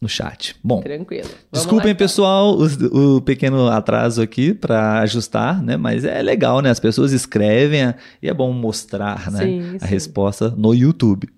no 0.00 0.08
chat. 0.08 0.54
Bom, 0.62 0.80
Tranquilo. 0.82 1.26
Vamos 1.26 1.48
desculpem, 1.52 1.88
lá, 1.88 1.92
então. 1.92 2.06
pessoal, 2.06 2.56
o, 2.56 3.16
o, 3.16 3.20
pequeno 3.20 3.66
atraso 3.66 4.22
aqui 4.22 4.54
para 4.54 5.00
ajustar, 5.00 5.60
né? 5.60 5.76
Mas 5.76 6.04
é 6.04 6.22
legal, 6.22 6.60
né? 6.60 6.70
As 6.70 6.78
pessoas 6.78 7.10
escrevem 7.10 7.92
e 8.22 8.28
é 8.28 8.32
bom 8.32 8.52
mostrar, 8.52 9.32
né? 9.32 9.40
Sim, 9.40 9.76
a 9.80 9.86
sim. 9.86 9.86
resposta 9.86 10.48
no 10.50 10.72
YouTube. 10.72 11.28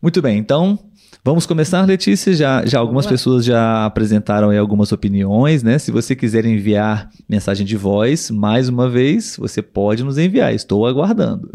Muito 0.00 0.22
bem, 0.22 0.38
então 0.38 0.78
Vamos 1.26 1.46
começar, 1.46 1.86
Letícia. 1.86 2.34
Já, 2.34 2.66
já 2.66 2.78
algumas 2.78 3.06
pessoas 3.06 3.46
já 3.46 3.86
apresentaram 3.86 4.50
aí 4.50 4.58
algumas 4.58 4.92
opiniões, 4.92 5.62
né? 5.62 5.78
Se 5.78 5.90
você 5.90 6.14
quiser 6.14 6.44
enviar 6.44 7.08
mensagem 7.26 7.64
de 7.64 7.78
voz, 7.78 8.30
mais 8.30 8.68
uma 8.68 8.90
vez, 8.90 9.36
você 9.38 9.62
pode 9.62 10.04
nos 10.04 10.18
enviar. 10.18 10.54
Estou 10.54 10.86
aguardando. 10.86 11.50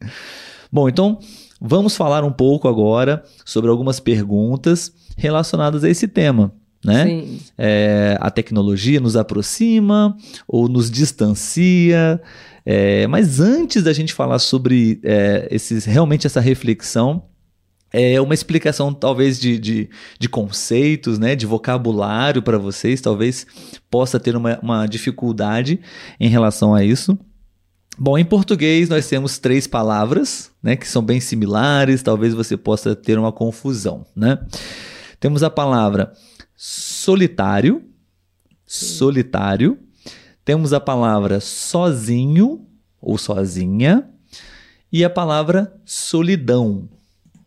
Bom, 0.70 0.86
então 0.86 1.18
vamos 1.58 1.96
falar 1.96 2.24
um 2.24 2.30
pouco 2.30 2.68
agora 2.68 3.24
sobre 3.42 3.70
algumas 3.70 3.98
perguntas 3.98 4.92
relacionadas 5.16 5.82
a 5.82 5.88
esse 5.88 6.06
tema. 6.06 6.52
Né? 6.84 7.24
É, 7.56 8.18
a 8.20 8.30
tecnologia 8.30 9.00
nos 9.00 9.16
aproxima 9.16 10.14
ou 10.46 10.68
nos 10.68 10.90
distancia. 10.90 12.20
É, 12.66 13.06
mas 13.06 13.40
antes 13.40 13.82
da 13.82 13.94
gente 13.94 14.12
falar 14.12 14.38
sobre 14.40 15.00
é, 15.02 15.48
esses, 15.50 15.86
realmente 15.86 16.26
essa 16.26 16.38
reflexão, 16.38 17.24
é 17.98 18.20
uma 18.20 18.34
explicação 18.34 18.92
talvez 18.92 19.40
de, 19.40 19.58
de, 19.58 19.88
de 20.18 20.28
conceitos, 20.28 21.18
né, 21.18 21.34
de 21.34 21.46
vocabulário 21.46 22.42
para 22.42 22.58
vocês, 22.58 23.00
talvez 23.00 23.46
possa 23.90 24.20
ter 24.20 24.36
uma, 24.36 24.58
uma 24.60 24.86
dificuldade 24.86 25.80
em 26.20 26.28
relação 26.28 26.74
a 26.74 26.84
isso. 26.84 27.18
Bom, 27.98 28.18
em 28.18 28.24
português 28.24 28.90
nós 28.90 29.08
temos 29.08 29.38
três 29.38 29.66
palavras, 29.66 30.50
né, 30.62 30.76
que 30.76 30.86
são 30.86 31.02
bem 31.02 31.20
similares, 31.20 32.02
talvez 32.02 32.34
você 32.34 32.54
possa 32.54 32.94
ter 32.94 33.18
uma 33.18 33.32
confusão, 33.32 34.04
né? 34.14 34.38
Temos 35.18 35.42
a 35.42 35.48
palavra 35.48 36.12
solitário, 36.54 37.82
solitário. 38.66 39.78
Temos 40.44 40.72
a 40.72 40.80
palavra 40.80 41.40
sozinho 41.40 42.66
ou 43.00 43.16
sozinha 43.16 44.08
e 44.92 45.04
a 45.04 45.10
palavra 45.10 45.74
solidão, 45.84 46.88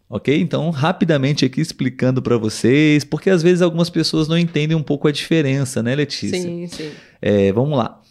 ok? 0.09 0.41
Então, 0.41 0.69
rapidamente 0.71 1.45
aqui 1.45 1.61
explicando 1.61 2.21
para 2.21 2.37
vocês, 2.37 3.03
porque 3.03 3.29
às 3.29 3.43
vezes 3.43 3.61
algumas 3.61 3.89
pessoas 3.89 4.27
não 4.27 4.37
entendem 4.37 4.75
um 4.75 4.81
pouco 4.81 5.07
a 5.07 5.11
diferença, 5.11 5.83
né, 5.83 5.93
Letícia? 5.93 6.41
Sim, 6.41 6.67
sim. 6.67 6.91
É, 7.21 7.51
vamos 7.51 7.77
lá. 7.77 8.01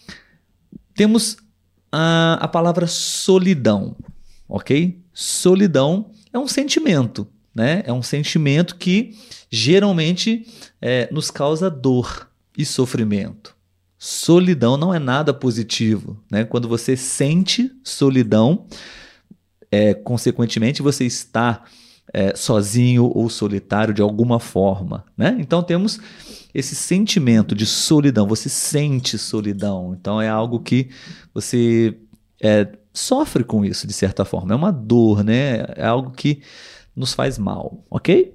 Temos 0.95 1.37
a, 1.91 2.39
a 2.41 2.49
palavra 2.49 2.87
solidão, 2.87 3.97
ok? 4.49 5.01
Solidão 5.13 6.13
é 6.33 6.39
um 6.39 6.47
sentimento, 6.47 7.27
né? 7.55 7.83
É 7.85 7.93
um 7.93 8.03
sentimento 8.03 8.77
que 8.77 9.17
geralmente 9.51 10.47
é, 10.81 11.09
nos 11.11 11.31
causa 11.31 11.69
dor 11.69 12.31
e 12.57 12.65
sofrimento. 12.65 13.57
Solidão 13.99 14.77
não 14.77 14.95
é 14.95 14.99
nada 15.01 15.35
positivo, 15.35 16.23
né? 16.31 16.45
Quando 16.45 16.69
você 16.69 16.97
sente 16.97 17.73
solidão, 17.83 18.67
é, 19.73 19.93
consequentemente 19.93 20.83
você 20.83 21.05
está 21.05 21.65
é, 22.13 22.35
sozinho 22.35 23.11
ou 23.15 23.29
solitário 23.29 23.93
de 23.93 24.03
alguma 24.03 24.41
forma, 24.41 25.05
né? 25.17 25.37
Então 25.39 25.63
temos 25.63 26.01
esse 26.55 26.75
sentimento 26.75 27.55
de 27.55 27.67
solidão. 27.67 28.27
Você 28.27 28.49
sente 28.49 29.19
solidão, 29.19 29.97
então 29.99 30.21
é 30.21 30.29
algo 30.29 30.61
que 30.61 30.89
você 31.35 31.97
é, 32.43 32.69
sofre 32.93 33.45
com 33.45 33.65
isso 33.65 33.87
de 33.87 33.93
certa 33.93 34.25
forma. 34.25 34.53
É 34.53 34.57
uma 34.57 34.73
dor, 34.73 35.23
né? 35.23 35.65
É 35.77 35.87
algo 35.87 36.11
que 36.11 36.41
nos 36.97 37.13
faz 37.13 37.39
mal, 37.39 37.85
ok? 37.91 38.35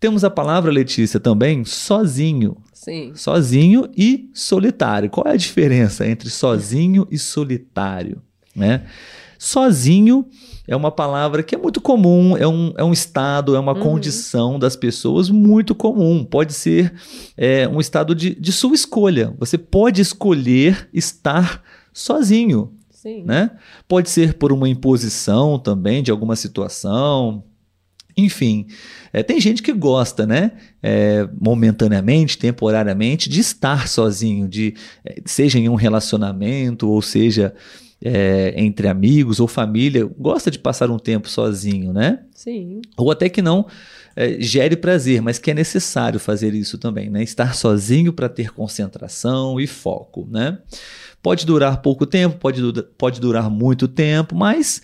Temos 0.00 0.22
a 0.22 0.30
palavra, 0.30 0.70
Letícia, 0.70 1.18
também 1.18 1.64
sozinho. 1.64 2.56
Sim. 2.72 3.12
Sozinho 3.14 3.88
e 3.96 4.28
solitário. 4.34 5.08
Qual 5.08 5.26
é 5.26 5.30
a 5.30 5.36
diferença 5.36 6.06
entre 6.06 6.28
sozinho 6.28 7.08
e 7.10 7.18
solitário? 7.18 8.20
Né? 8.54 8.84
Sozinho 9.38 10.26
é 10.66 10.74
uma 10.74 10.90
palavra 10.90 11.42
que 11.42 11.54
é 11.54 11.58
muito 11.58 11.80
comum, 11.80 12.36
é 12.36 12.48
um, 12.48 12.72
é 12.76 12.84
um 12.84 12.92
estado, 12.92 13.54
é 13.54 13.58
uma 13.58 13.74
uhum. 13.74 13.80
condição 13.80 14.58
das 14.58 14.74
pessoas 14.76 15.28
muito 15.28 15.74
comum. 15.74 16.24
Pode 16.24 16.54
ser 16.54 16.94
é, 17.36 17.68
um 17.68 17.80
estado 17.80 18.14
de, 18.14 18.34
de 18.34 18.52
sua 18.52 18.74
escolha. 18.74 19.34
Você 19.38 19.58
pode 19.58 20.00
escolher 20.00 20.88
estar 20.92 21.62
sozinho. 21.92 22.72
Sim. 22.90 23.22
Né? 23.24 23.50
Pode 23.86 24.08
ser 24.08 24.34
por 24.34 24.50
uma 24.50 24.68
imposição 24.68 25.58
também 25.58 26.02
de 26.02 26.10
alguma 26.10 26.34
situação. 26.34 27.44
Enfim, 28.16 28.66
é, 29.12 29.22
tem 29.22 29.38
gente 29.40 29.62
que 29.62 29.72
gosta, 29.72 30.24
né? 30.24 30.52
É, 30.82 31.28
momentaneamente, 31.38 32.38
temporariamente, 32.38 33.28
de 33.28 33.40
estar 33.40 33.88
sozinho, 33.88 34.48
de 34.48 34.74
é, 35.04 35.20
seja 35.26 35.58
em 35.58 35.68
um 35.68 35.74
relacionamento 35.74 36.88
ou 36.88 37.02
seja 37.02 37.54
é, 38.02 38.54
entre 38.56 38.88
amigos 38.88 39.40
ou 39.40 39.48
família, 39.48 40.04
gosta 40.18 40.50
de 40.50 40.58
passar 40.58 40.90
um 40.90 40.98
tempo 40.98 41.28
sozinho, 41.28 41.92
né? 41.92 42.20
Sim. 42.34 42.82
Ou 42.96 43.10
até 43.10 43.28
que 43.28 43.40
não 43.40 43.66
é, 44.16 44.40
gere 44.40 44.76
prazer, 44.76 45.20
mas 45.20 45.38
que 45.38 45.50
é 45.50 45.54
necessário 45.54 46.20
fazer 46.20 46.54
isso 46.54 46.78
também, 46.78 47.10
né? 47.10 47.22
Estar 47.22 47.54
sozinho 47.54 48.12
para 48.12 48.28
ter 48.28 48.52
concentração 48.52 49.58
e 49.58 49.66
foco, 49.66 50.26
né? 50.30 50.58
Pode 51.22 51.46
durar 51.46 51.80
pouco 51.80 52.04
tempo, 52.04 52.36
pode, 52.36 52.60
pode 52.98 53.20
durar 53.20 53.48
muito 53.48 53.88
tempo, 53.88 54.34
mas 54.36 54.82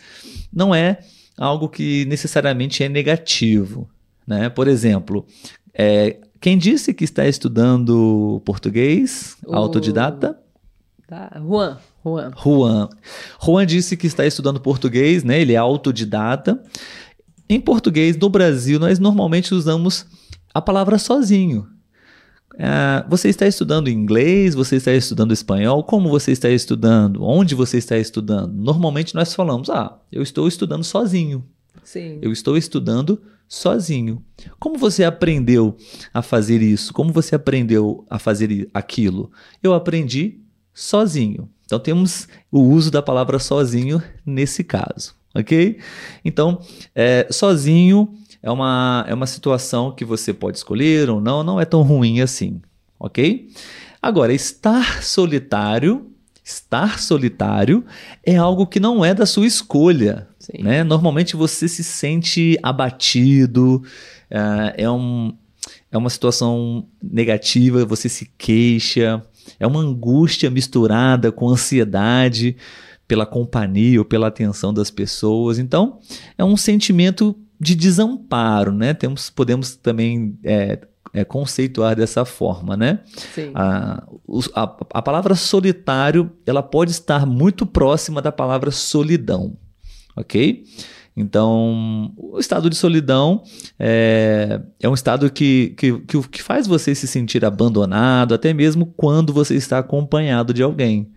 não 0.52 0.74
é 0.74 0.98
algo 1.36 1.68
que 1.68 2.04
necessariamente 2.06 2.82
é 2.82 2.88
negativo, 2.88 3.88
né? 4.26 4.48
Por 4.48 4.66
exemplo, 4.66 5.26
é, 5.74 6.16
quem 6.40 6.56
disse 6.56 6.94
que 6.94 7.04
está 7.04 7.26
estudando 7.26 8.40
português 8.44 9.36
o... 9.46 9.54
autodidata? 9.54 10.40
Tá. 11.06 11.30
Juan. 11.38 11.78
Juan. 12.04 12.30
Juan. 12.36 12.88
Juan 13.42 13.66
disse 13.66 13.96
que 13.96 14.06
está 14.06 14.26
estudando 14.26 14.60
português, 14.60 15.22
né? 15.22 15.40
Ele 15.40 15.52
é 15.52 15.56
autodidata. 15.56 16.62
Em 17.48 17.60
português, 17.60 18.16
no 18.16 18.28
Brasil, 18.28 18.78
nós 18.78 18.98
normalmente 18.98 19.54
usamos 19.54 20.06
a 20.54 20.62
palavra 20.62 20.98
sozinho. 20.98 21.66
Uh, 22.54 23.08
você 23.08 23.28
está 23.28 23.46
estudando 23.46 23.88
inglês? 23.88 24.54
Você 24.54 24.76
está 24.76 24.92
estudando 24.92 25.32
espanhol? 25.32 25.82
Como 25.82 26.08
você 26.08 26.32
está 26.32 26.50
estudando? 26.50 27.22
Onde 27.22 27.54
você 27.54 27.78
está 27.78 27.96
estudando? 27.96 28.52
Normalmente 28.52 29.14
nós 29.14 29.34
falamos: 29.34 29.70
Ah, 29.70 29.98
eu 30.10 30.22
estou 30.22 30.46
estudando 30.46 30.84
sozinho. 30.84 31.44
Sim. 31.82 32.18
Eu 32.20 32.32
estou 32.32 32.56
estudando 32.56 33.20
sozinho. 33.48 34.24
Como 34.58 34.78
você 34.78 35.04
aprendeu 35.04 35.76
a 36.12 36.22
fazer 36.22 36.62
isso? 36.62 36.92
Como 36.92 37.12
você 37.12 37.34
aprendeu 37.34 38.04
a 38.08 38.18
fazer 38.18 38.68
aquilo? 38.72 39.30
Eu 39.62 39.74
aprendi 39.74 40.40
sozinho. 40.72 41.48
Então 41.70 41.78
temos 41.78 42.26
o 42.50 42.58
uso 42.58 42.90
da 42.90 43.00
palavra 43.00 43.38
sozinho 43.38 44.02
nesse 44.26 44.64
caso, 44.64 45.14
ok? 45.32 45.78
Então, 46.24 46.60
é, 46.92 47.28
sozinho 47.30 48.12
é 48.42 48.50
uma, 48.50 49.04
é 49.06 49.14
uma 49.14 49.26
situação 49.28 49.92
que 49.92 50.04
você 50.04 50.34
pode 50.34 50.56
escolher 50.56 51.08
ou 51.08 51.20
não, 51.20 51.44
não 51.44 51.60
é 51.60 51.64
tão 51.64 51.82
ruim 51.82 52.22
assim, 52.22 52.60
ok? 52.98 53.48
Agora, 54.02 54.32
estar 54.32 55.00
solitário, 55.00 56.10
estar 56.42 56.98
solitário 56.98 57.84
é 58.26 58.34
algo 58.34 58.66
que 58.66 58.80
não 58.80 59.04
é 59.04 59.14
da 59.14 59.24
sua 59.24 59.46
escolha. 59.46 60.26
Né? 60.58 60.82
Normalmente 60.82 61.36
você 61.36 61.68
se 61.68 61.84
sente 61.84 62.58
abatido, 62.64 63.80
é, 64.28 64.82
é, 64.82 64.90
um, 64.90 65.32
é 65.92 65.96
uma 65.96 66.10
situação 66.10 66.88
negativa, 67.00 67.84
você 67.84 68.08
se 68.08 68.28
queixa, 68.36 69.24
é 69.58 69.66
uma 69.66 69.80
angústia 69.80 70.50
misturada 70.50 71.32
com 71.32 71.48
ansiedade 71.48 72.56
pela 73.06 73.26
companhia 73.26 73.98
ou 73.98 74.04
pela 74.04 74.28
atenção 74.28 74.72
das 74.72 74.90
pessoas. 74.90 75.58
Então, 75.58 75.98
é 76.38 76.44
um 76.44 76.56
sentimento 76.56 77.36
de 77.60 77.74
desamparo, 77.74 78.72
né? 78.72 78.94
Temos, 78.94 79.28
podemos 79.28 79.74
também 79.74 80.38
é, 80.44 80.78
é, 81.12 81.24
conceituar 81.24 81.96
dessa 81.96 82.24
forma, 82.24 82.76
né? 82.76 83.00
Sim. 83.34 83.50
A, 83.54 84.04
a, 84.54 84.62
a 84.94 85.02
palavra 85.02 85.34
solitário, 85.34 86.30
ela 86.46 86.62
pode 86.62 86.92
estar 86.92 87.26
muito 87.26 87.66
próxima 87.66 88.22
da 88.22 88.32
palavra 88.32 88.70
solidão, 88.70 89.56
ok? 90.16 90.64
Então, 91.16 92.12
o 92.16 92.38
estado 92.38 92.70
de 92.70 92.76
solidão 92.76 93.42
é, 93.78 94.60
é 94.80 94.88
um 94.88 94.94
estado 94.94 95.30
que, 95.30 95.74
que, 95.76 95.98
que, 96.00 96.28
que 96.28 96.42
faz 96.42 96.66
você 96.66 96.94
se 96.94 97.06
sentir 97.06 97.44
abandonado, 97.44 98.34
até 98.34 98.54
mesmo 98.54 98.86
quando 98.96 99.32
você 99.32 99.54
está 99.54 99.78
acompanhado 99.78 100.54
de 100.54 100.62
alguém. 100.62 101.10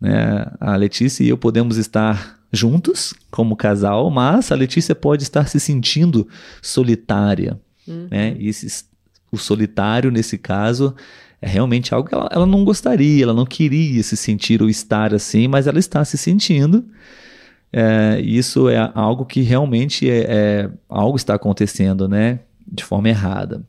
Né? 0.00 0.46
A 0.58 0.76
Letícia 0.76 1.22
e 1.22 1.28
eu 1.28 1.38
podemos 1.38 1.76
estar 1.76 2.38
juntos 2.52 3.12
como 3.30 3.56
casal, 3.56 4.10
mas 4.10 4.50
a 4.50 4.54
Letícia 4.54 4.94
pode 4.94 5.22
estar 5.22 5.46
se 5.46 5.60
sentindo 5.60 6.26
solitária. 6.62 7.60
Uhum. 7.86 8.08
Né? 8.10 8.34
E 8.38 8.48
esse, 8.48 8.84
o 9.30 9.36
solitário, 9.36 10.10
nesse 10.10 10.38
caso, 10.38 10.94
é 11.40 11.48
realmente 11.48 11.94
algo 11.94 12.08
que 12.08 12.14
ela, 12.14 12.28
ela 12.32 12.46
não 12.46 12.64
gostaria, 12.64 13.22
ela 13.22 13.34
não 13.34 13.46
queria 13.46 14.02
se 14.02 14.16
sentir 14.16 14.62
ou 14.62 14.68
estar 14.68 15.14
assim, 15.14 15.46
mas 15.46 15.66
ela 15.66 15.78
está 15.78 16.04
se 16.04 16.16
sentindo. 16.16 16.84
É, 17.72 18.20
isso 18.20 18.68
é 18.68 18.90
algo 18.94 19.24
que 19.24 19.42
realmente 19.42 20.08
é, 20.10 20.26
é, 20.28 20.70
algo 20.88 21.16
está 21.16 21.34
acontecendo, 21.34 22.08
né, 22.08 22.40
de 22.66 22.84
forma 22.84 23.08
errada. 23.08 23.62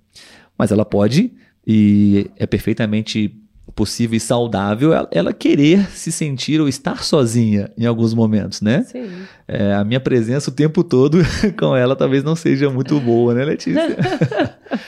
Mas 0.58 0.72
ela 0.72 0.86
pode 0.86 1.32
e 1.66 2.30
é 2.38 2.46
perfeitamente 2.46 3.36
possível 3.76 4.18
e 4.18 4.20
saudável 4.20 4.94
ela, 4.94 5.10
ela 5.12 5.34
querer 5.34 5.90
se 5.92 6.12
sentir 6.12 6.60
ou 6.60 6.68
estar 6.68 7.04
sozinha 7.04 7.72
em 7.78 7.86
alguns 7.86 8.14
momentos, 8.14 8.62
né? 8.62 8.84
Sim. 8.84 9.10
É, 9.48 9.74
a 9.74 9.84
minha 9.84 10.00
presença 10.00 10.50
o 10.50 10.54
tempo 10.54 10.84
todo 10.84 11.20
com 11.58 11.76
ela 11.76 11.96
talvez 11.96 12.24
não 12.24 12.36
seja 12.36 12.70
muito 12.70 13.00
boa, 13.00 13.34
né, 13.34 13.46
Letícia? 13.46 13.82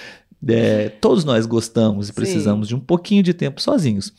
É, 0.48 0.89
todos 0.89 1.24
nós 1.24 1.46
gostamos 1.46 2.10
e 2.10 2.13
precisamos 2.13 2.68
Sim. 2.68 2.70
de 2.70 2.75
um 2.75 2.80
pouquinho 2.80 3.22
de 3.22 3.32
tempo 3.32 3.62
sozinhos. 3.62 4.12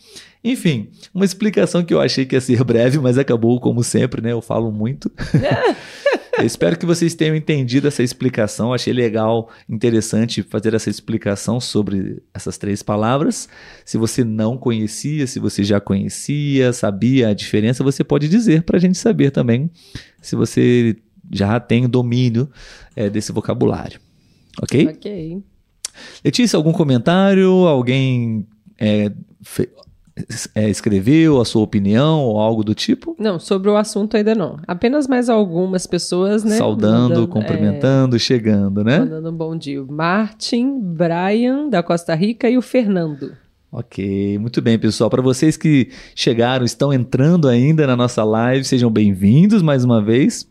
Enfim, 0.44 0.88
uma 1.14 1.24
explicação 1.24 1.84
que 1.84 1.94
eu 1.94 2.00
achei 2.00 2.26
que 2.26 2.34
ia 2.34 2.40
ser 2.40 2.62
breve, 2.64 2.98
mas 2.98 3.16
acabou 3.18 3.60
como 3.60 3.82
sempre, 3.84 4.20
né? 4.20 4.32
Eu 4.32 4.40
falo 4.42 4.72
muito. 4.72 5.10
eu 6.38 6.44
espero 6.44 6.76
que 6.76 6.84
vocês 6.84 7.14
tenham 7.14 7.36
entendido 7.36 7.86
essa 7.86 8.02
explicação. 8.02 8.72
Achei 8.72 8.92
legal, 8.92 9.48
interessante 9.68 10.42
fazer 10.42 10.74
essa 10.74 10.90
explicação 10.90 11.60
sobre 11.60 12.22
essas 12.34 12.58
três 12.58 12.82
palavras. 12.82 13.48
Se 13.84 13.96
você 13.96 14.24
não 14.24 14.56
conhecia, 14.56 15.26
se 15.28 15.38
você 15.38 15.62
já 15.62 15.80
conhecia, 15.80 16.72
sabia 16.72 17.28
a 17.28 17.34
diferença, 17.34 17.84
você 17.84 18.02
pode 18.02 18.28
dizer 18.28 18.62
para 18.64 18.78
a 18.78 18.80
gente 18.80 18.98
saber 18.98 19.30
também 19.30 19.70
se 20.20 20.34
você 20.34 20.96
já 21.30 21.60
tem 21.60 21.88
domínio 21.88 22.50
é, 22.96 23.08
desse 23.08 23.30
vocabulário. 23.30 24.00
Ok? 24.60 24.88
Ok. 24.88 25.42
Letícia, 26.24 26.56
algum 26.56 26.72
comentário? 26.72 27.48
Alguém 27.66 28.46
é, 28.78 29.12
fe- 29.42 29.68
é, 30.54 30.68
escreveu 30.68 31.40
a 31.40 31.44
sua 31.44 31.62
opinião 31.62 32.20
ou 32.20 32.38
algo 32.38 32.62
do 32.62 32.74
tipo? 32.74 33.16
Não, 33.18 33.38
sobre 33.38 33.70
o 33.70 33.76
assunto 33.76 34.16
ainda 34.16 34.34
não. 34.34 34.58
Apenas 34.66 35.06
mais 35.06 35.28
algumas 35.28 35.86
pessoas, 35.86 36.44
né? 36.44 36.56
Saudando, 36.56 37.08
mandando- 37.10 37.28
cumprimentando, 37.28 38.18
chegando, 38.18 38.80
é, 38.82 38.84
né? 38.84 38.98
mandando 39.00 39.30
um 39.30 39.36
bom 39.36 39.56
dia. 39.56 39.82
Martin, 39.84 40.80
Brian, 40.80 41.68
da 41.68 41.82
Costa 41.82 42.14
Rica 42.14 42.48
e 42.50 42.58
o 42.58 42.62
Fernando. 42.62 43.32
Ok, 43.70 44.38
muito 44.38 44.60
bem, 44.60 44.78
pessoal. 44.78 45.08
Para 45.08 45.22
vocês 45.22 45.56
que 45.56 45.90
chegaram, 46.14 46.64
estão 46.64 46.92
entrando 46.92 47.48
ainda 47.48 47.86
na 47.86 47.96
nossa 47.96 48.22
live, 48.22 48.64
sejam 48.64 48.90
bem-vindos 48.90 49.62
mais 49.62 49.82
uma 49.82 50.02
vez. 50.02 50.46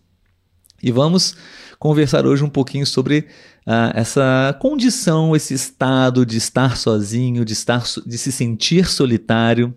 E 0.82 0.92
vamos 0.92 1.36
conversar 1.78 2.26
hoje 2.26 2.44
um 2.44 2.50
pouquinho 2.50 2.86
sobre 2.86 3.28
ah, 3.66 3.92
essa 3.96 4.58
condição, 4.60 5.36
esse 5.36 5.54
estado 5.54 6.26
de 6.26 6.38
estar 6.38 6.78
sozinho, 6.78 7.44
de, 7.46 7.54
estar, 7.54 7.84
de 8.06 8.18
se 8.18 8.32
sentir 8.32 8.88
solitário, 8.88 9.74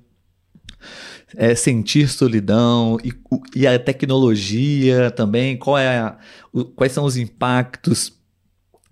é, 1.36 1.54
sentir 1.54 2.08
solidão 2.08 2.96
e, 3.04 3.12
e 3.56 3.66
a 3.66 3.78
tecnologia 3.78 5.10
também. 5.10 5.56
Qual 5.56 5.76
é 5.78 5.98
a- 5.98 6.16
o- 6.52 6.64
quais 6.64 6.92
são 6.92 7.04
os 7.04 7.16
impactos 7.16 8.12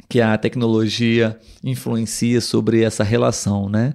que 0.08 0.20
a 0.20 0.36
tecnologia 0.36 1.38
influencia 1.64 2.40
sobre 2.40 2.82
essa 2.82 3.02
relação, 3.04 3.68
né? 3.68 3.94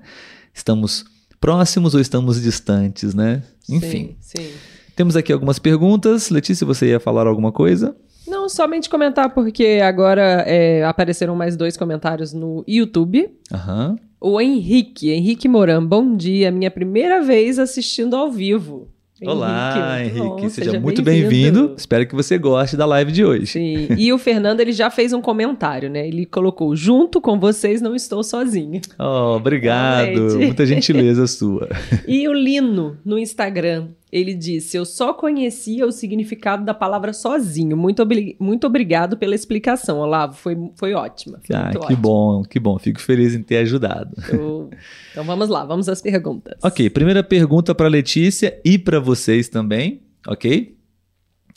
Estamos 0.53 1.05
próximos 1.39 1.93
ou 1.93 2.01
estamos 2.01 2.41
distantes, 2.41 3.13
né? 3.13 3.43
Enfim, 3.69 4.15
Sim, 4.21 4.41
sim. 4.41 4.51
temos 4.95 5.15
aqui 5.15 5.31
algumas 5.31 5.59
perguntas. 5.59 6.29
Letícia, 6.31 6.65
você 6.65 6.87
ia 6.87 6.99
falar 6.99 7.27
alguma 7.27 7.51
coisa? 7.51 7.95
Não, 8.27 8.49
somente 8.49 8.89
comentar 8.89 9.29
porque 9.33 9.79
agora 9.83 10.43
é, 10.45 10.83
apareceram 10.83 11.35
mais 11.35 11.55
dois 11.55 11.77
comentários 11.77 12.33
no 12.33 12.63
YouTube. 12.67 13.29
Aham. 13.51 13.97
O 14.19 14.41
Henrique, 14.41 15.11
Henrique 15.11 15.47
Moran, 15.47 15.85
bom 15.85 16.15
dia. 16.15 16.51
Minha 16.51 16.71
primeira 16.71 17.21
vez 17.21 17.59
assistindo 17.59 18.15
ao 18.15 18.31
vivo. 18.31 18.89
Olá, 19.25 19.97
muito 19.99 20.19
Henrique. 20.19 20.41
bom, 20.43 20.49
seja, 20.49 20.79
muito 20.79 21.01
bem-vindo. 21.01 21.73
Espero 21.75 22.05
que 22.05 22.13
você 22.13 22.37
goste 22.37 22.77
da 22.77 22.85
live 22.85 23.11
de 23.11 23.25
hoje. 23.25 23.47
Sim, 23.47 23.87
e 23.97 24.13
o 24.13 24.17
Fernando 24.19 24.59
ele 24.59 24.71
já 24.71 24.91
fez 24.91 25.11
um 25.11 25.21
comentário, 25.21 25.89
né? 25.89 26.07
Ele 26.07 26.23
colocou: 26.23 26.75
junto 26.75 27.19
com 27.19 27.39
vocês 27.39 27.81
não 27.81 27.95
estou 27.95 28.23
sozinho. 28.23 28.79
Oh, 28.99 29.35
obrigado. 29.35 30.37
Muita 30.37 30.65
gentileza 30.67 31.25
sua. 31.25 31.67
E 32.07 32.27
o 32.27 32.33
Lino 32.33 32.97
no 33.03 33.17
Instagram, 33.17 33.87
ele 34.11 34.33
disse: 34.33 34.77
Eu 34.77 34.85
só 34.85 35.13
conhecia 35.13 35.85
o 35.85 35.91
significado 35.91 36.63
da 36.63 36.73
palavra 36.73 37.11
sozinho. 37.13 37.75
Muito, 37.75 38.03
muito 38.39 38.65
obrigado 38.67 39.17
pela 39.17 39.35
explicação, 39.35 39.99
Olavo. 39.99 40.33
Foi, 40.35 40.55
foi 40.75 40.93
ótima. 40.93 41.39
Foi 41.45 41.55
Ah, 41.55 41.69
que 41.71 41.77
ótima. 41.77 41.99
bom, 41.99 42.43
que 42.43 42.59
bom. 42.59 42.79
Fico 42.79 43.01
feliz 43.01 43.35
em 43.35 43.43
ter 43.43 43.57
ajudado. 43.57 44.15
Eu- 44.29 44.69
Então 45.11 45.23
vamos 45.23 45.49
lá, 45.49 45.65
vamos 45.65 45.89
às 45.89 46.01
perguntas. 46.01 46.57
Ok, 46.63 46.89
primeira 46.89 47.23
pergunta 47.23 47.73
para 47.75 47.87
Letícia 47.87 48.59
e 48.63 48.77
para 48.77 48.99
vocês 48.99 49.49
também, 49.49 50.01
ok? 50.27 50.75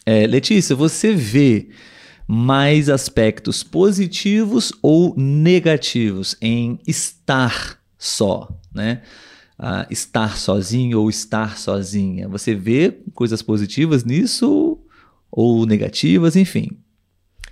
É, 0.06 0.26
Letícia, 0.26 0.74
você 0.74 1.12
vê 1.12 1.68
mais 2.26 2.88
aspectos 2.88 3.62
positivos 3.62 4.72
ou 4.82 5.14
negativos 5.16 6.36
em 6.40 6.78
estar 6.86 7.78
só, 7.98 8.48
né? 8.74 9.02
Estar 9.90 10.38
sozinho 10.38 11.00
ou 11.00 11.10
estar 11.10 11.58
sozinha. 11.58 12.28
Você 12.28 12.54
vê 12.54 12.98
coisas 13.14 13.42
positivas 13.42 14.04
nisso 14.04 14.78
ou 15.30 15.66
negativas, 15.66 16.34
enfim. 16.34 16.70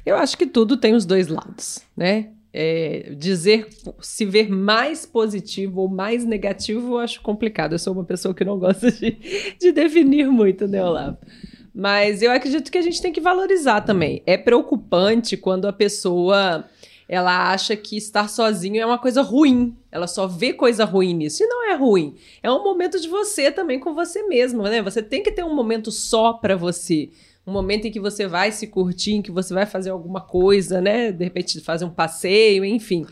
Eu 0.05 0.17
acho 0.17 0.39
que 0.39 0.47
tudo 0.47 0.77
tem 0.77 0.95
os 0.95 1.05
dois 1.05 1.29
lados, 1.29 1.81
né? 1.97 2.31
É, 2.51 3.15
dizer 3.15 3.69
se 4.01 4.25
ver 4.25 4.51
mais 4.51 5.05
positivo 5.05 5.83
ou 5.83 5.89
mais 5.89 6.25
negativo 6.25 6.95
eu 6.95 6.99
acho 6.99 7.21
complicado. 7.21 7.75
Eu 7.75 7.79
sou 7.79 7.93
uma 7.93 8.05
pessoa 8.05 8.35
que 8.35 8.45
não 8.45 8.59
gosta 8.59 8.91
de, 8.91 9.19
de 9.61 9.71
definir 9.71 10.29
muito, 10.29 10.67
né, 10.67 10.83
Olavo? 10.83 11.19
Mas 11.75 12.23
eu 12.23 12.33
acredito 12.33 12.73
que 12.73 12.79
a 12.79 12.83
gente 12.83 13.03
tem 13.03 13.13
que 13.13 13.21
valorizar 13.21 13.83
também. 13.83 14.23
É 14.27 14.37
preocupante 14.37 15.37
quando 15.37 15.69
a 15.69 15.73
pessoa 15.73 16.65
ela 17.09 17.51
acha 17.53 17.75
que 17.75 17.97
estar 17.97 18.29
sozinho 18.29 18.81
é 18.81 18.85
uma 18.85 18.99
coisa 18.99 19.23
ruim. 19.23 19.75
Ela 19.91 20.07
só 20.07 20.27
vê 20.27 20.53
coisa 20.53 20.85
ruim 20.85 21.15
nisso. 21.15 21.43
E 21.43 21.47
não 21.47 21.71
é 21.71 21.75
ruim. 21.75 22.15
É 22.43 22.51
um 22.51 22.63
momento 22.63 23.01
de 23.01 23.09
você 23.09 23.51
também 23.51 23.81
com 23.81 23.95
você 23.95 24.25
mesmo, 24.25 24.63
né? 24.65 24.83
Você 24.83 25.03
tem 25.03 25.23
que 25.23 25.33
ter 25.33 25.45
um 25.45 25.55
momento 25.55 25.91
só 25.91 26.35
pra 26.35 26.55
você 26.55 27.09
um 27.47 27.51
momento 27.53 27.87
em 27.87 27.91
que 27.91 27.99
você 27.99 28.27
vai 28.27 28.53
se 28.53 28.67
curtir, 28.67 29.13
em 29.15 29.23
que 29.23 29.31
você 29.31 29.55
vai 29.55 29.65
fazer 29.65 29.89
alguma 29.89 30.21
coisa, 30.21 30.83
né? 30.83 31.11
De 31.11 31.25
repente 31.25 31.59
fazer 31.63 31.87
um 31.87 31.91
passeio, 31.91 32.63
enfim. 32.63 33.07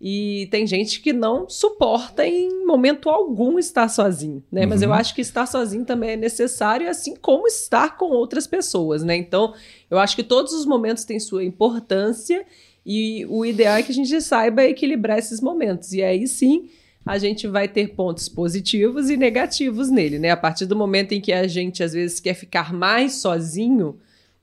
E 0.00 0.46
tem 0.48 0.64
gente 0.64 1.00
que 1.00 1.12
não 1.12 1.48
suporta 1.48 2.24
em 2.24 2.64
momento 2.64 3.10
algum 3.10 3.58
estar 3.58 3.88
sozinho, 3.88 4.44
né? 4.50 4.64
Mas 4.64 4.80
eu 4.80 4.90
Uhum. 4.90 4.94
acho 4.94 5.12
que 5.12 5.20
estar 5.20 5.44
sozinho 5.44 5.84
também 5.84 6.10
é 6.10 6.16
necessário, 6.16 6.88
assim 6.88 7.16
como 7.16 7.48
estar 7.48 7.96
com 7.98 8.06
outras 8.12 8.46
pessoas, 8.46 9.02
né? 9.02 9.16
Então, 9.16 9.54
eu 9.90 9.98
acho 9.98 10.14
que 10.14 10.22
todos 10.22 10.52
os 10.52 10.64
momentos 10.64 11.02
têm 11.04 11.18
sua 11.18 11.42
importância 11.44 12.46
e 12.92 13.24
o 13.26 13.44
ideal 13.44 13.76
é 13.76 13.82
que 13.84 13.92
a 13.92 13.94
gente 13.94 14.20
saiba 14.20 14.64
equilibrar 14.64 15.18
esses 15.18 15.40
momentos. 15.40 15.92
E 15.92 16.02
aí 16.02 16.26
sim, 16.26 16.68
a 17.06 17.18
gente 17.18 17.46
vai 17.46 17.68
ter 17.68 17.94
pontos 17.94 18.28
positivos 18.28 19.08
e 19.10 19.16
negativos 19.16 19.88
nele, 19.90 20.18
né? 20.18 20.30
A 20.30 20.36
partir 20.36 20.66
do 20.66 20.74
momento 20.74 21.12
em 21.12 21.20
que 21.20 21.32
a 21.32 21.46
gente 21.46 21.82
às 21.84 21.92
vezes 21.92 22.18
quer 22.18 22.34
ficar 22.34 22.72
mais 22.72 23.14
sozinho, 23.14 23.96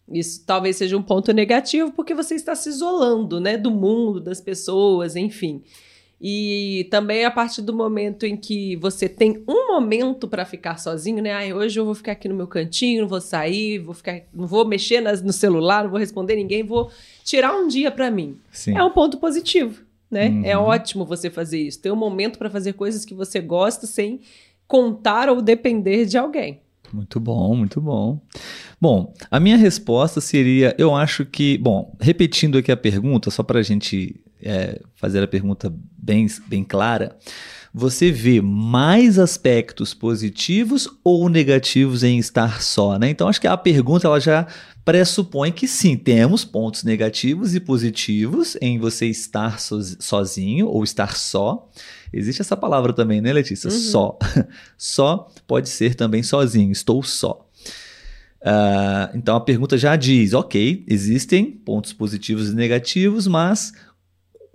isso 0.10 0.44
talvez 0.46 0.78
seja 0.78 0.96
um 0.96 1.02
ponto 1.04 1.34
negativo, 1.34 1.92
porque 1.92 2.14
você 2.14 2.36
está 2.36 2.56
se 2.56 2.70
isolando, 2.70 3.42
né, 3.42 3.58
do 3.58 3.70
mundo, 3.70 4.22
das 4.22 4.40
pessoas, 4.40 5.18
enfim. 5.18 5.62
E 6.20 6.88
também 6.90 7.26
a 7.26 7.30
partir 7.32 7.62
do 7.62 7.74
momento 7.74 8.26
em 8.26 8.36
que 8.36 8.76
você 8.78 9.08
tem 9.08 9.44
um 9.48 9.68
momento 9.68 10.28
para 10.28 10.46
ficar 10.46 10.78
sozinho, 10.78 11.22
né? 11.22 11.32
Ai, 11.32 11.54
hoje 11.54 11.80
eu 11.80 11.86
vou 11.86 11.94
ficar 11.94 12.14
aqui 12.14 12.28
no 12.28 12.34
meu 12.34 12.48
cantinho, 12.48 13.02
não 13.02 13.08
vou 13.10 13.22
sair, 13.22 13.78
vou 13.80 13.94
ficar, 13.94 14.22
não 14.34 14.48
vou 14.48 14.66
mexer 14.66 15.00
nas- 15.02 15.22
no 15.22 15.32
celular, 15.34 15.84
não 15.84 15.92
vou 15.92 16.00
responder 16.00 16.36
ninguém, 16.36 16.64
vou 16.64 16.90
tirar 17.28 17.54
um 17.54 17.68
dia 17.68 17.92
para 17.92 18.10
mim 18.10 18.38
Sim. 18.50 18.78
é 18.78 18.82
um 18.82 18.90
ponto 18.90 19.18
positivo, 19.18 19.82
né? 20.10 20.30
Uhum. 20.30 20.46
É 20.46 20.58
ótimo 20.58 21.06
você 21.06 21.30
fazer 21.30 21.60
isso. 21.60 21.82
Ter 21.82 21.92
um 21.92 21.96
momento 21.96 22.40
para 22.40 22.50
fazer 22.50 22.72
coisas 22.72 23.04
que 23.04 23.14
você 23.14 23.42
gosta 23.42 23.86
sem 23.86 24.22
contar 24.66 25.28
ou 25.30 25.42
depender 25.42 26.06
de 26.06 26.18
alguém. 26.18 26.62
Muito 26.94 27.20
bom, 27.20 27.54
muito 27.54 27.82
bom. 27.82 28.22
Bom, 28.80 29.14
a 29.30 29.42
minha 29.42 29.58
resposta 29.58 30.22
seria: 30.22 30.74
eu 30.78 30.96
acho 30.96 31.26
que, 31.26 31.58
bom, 31.58 31.94
repetindo 32.00 32.58
aqui 32.58 32.72
a 32.72 32.78
pergunta, 32.78 33.30
só 33.30 33.44
para 33.44 33.60
a 33.60 33.64
gente 33.64 34.22
é, 34.42 34.82
fazer 34.96 35.22
a 35.22 35.28
pergunta 35.28 35.74
bem, 35.98 36.28
bem 36.48 36.64
clara, 36.64 37.18
você 37.74 38.10
vê 38.10 38.40
mais 38.40 39.20
aspectos 39.20 39.94
positivos 39.94 40.88
ou 41.04 41.28
negativos 41.28 42.06
em 42.06 42.18
estar 42.18 42.62
só, 42.62 42.98
né? 42.98 43.10
Então 43.10 43.28
acho 43.28 43.42
que 43.42 43.48
a 43.48 43.58
pergunta 43.58 44.08
ela 44.08 44.22
já 44.22 44.48
pressupõe 44.88 45.52
que 45.52 45.68
sim, 45.68 45.98
temos 45.98 46.46
pontos 46.46 46.86
negativos 46.86 47.54
e 47.54 47.60
positivos 47.60 48.56
em 48.62 48.80
você 48.80 49.06
estar 49.08 49.60
sozinho 49.60 50.68
ou 50.68 50.82
estar 50.82 51.18
só. 51.18 51.70
Existe 52.14 52.42
essa 52.42 52.56
palavra 52.56 52.94
também, 52.94 53.20
né, 53.20 53.34
Letícia? 53.34 53.70
Uhum. 53.70 53.78
Só. 53.78 54.18
só 54.78 55.30
pode 55.46 55.68
ser 55.68 55.94
também 55.94 56.24
sozinho, 56.24 56.72
estou 56.72 57.04
só. 57.04 57.46
Uh, 58.40 59.12
então 59.14 59.36
a 59.36 59.42
pergunta 59.42 59.78
já 59.78 59.98
diz: 59.98 60.32
ok, 60.32 60.86
existem 60.88 61.52
pontos 61.52 61.92
positivos 61.92 62.52
e 62.52 62.56
negativos, 62.56 63.28
mas 63.28 63.74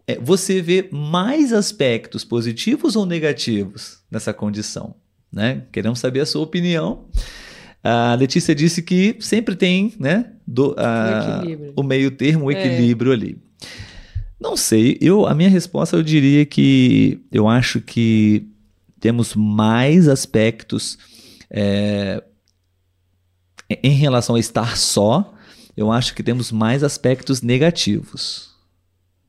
é, 0.06 0.18
você 0.18 0.62
vê 0.62 0.88
mais 0.90 1.52
aspectos 1.52 2.24
positivos 2.24 2.96
ou 2.96 3.04
negativos 3.04 3.98
nessa 4.10 4.32
condição? 4.32 4.94
Né? 5.30 5.64
Queremos 5.70 5.98
saber 5.98 6.20
a 6.20 6.26
sua 6.26 6.40
opinião. 6.40 7.04
A 7.82 8.14
Letícia 8.14 8.54
disse 8.54 8.82
que 8.82 9.16
sempre 9.20 9.56
tem 9.56 9.92
né, 9.98 10.32
do, 10.46 10.74
a, 10.78 11.42
o 11.74 11.82
meio 11.82 12.10
termo, 12.10 12.46
o 12.46 12.50
é. 12.50 12.54
equilíbrio 12.54 13.10
é. 13.10 13.14
ali. 13.14 13.38
Não 14.40 14.56
sei, 14.56 14.98
eu, 15.00 15.26
a 15.26 15.34
minha 15.34 15.48
resposta 15.48 15.96
eu 15.96 16.02
diria 16.02 16.44
que 16.44 17.20
eu 17.30 17.48
acho 17.48 17.80
que 17.80 18.48
temos 18.98 19.34
mais 19.34 20.08
aspectos 20.08 20.98
é, 21.50 22.22
em 23.82 23.92
relação 23.92 24.36
a 24.36 24.40
estar 24.40 24.76
só, 24.76 25.34
eu 25.76 25.90
acho 25.90 26.14
que 26.14 26.22
temos 26.22 26.50
mais 26.52 26.82
aspectos 26.82 27.42
negativos. 27.42 28.50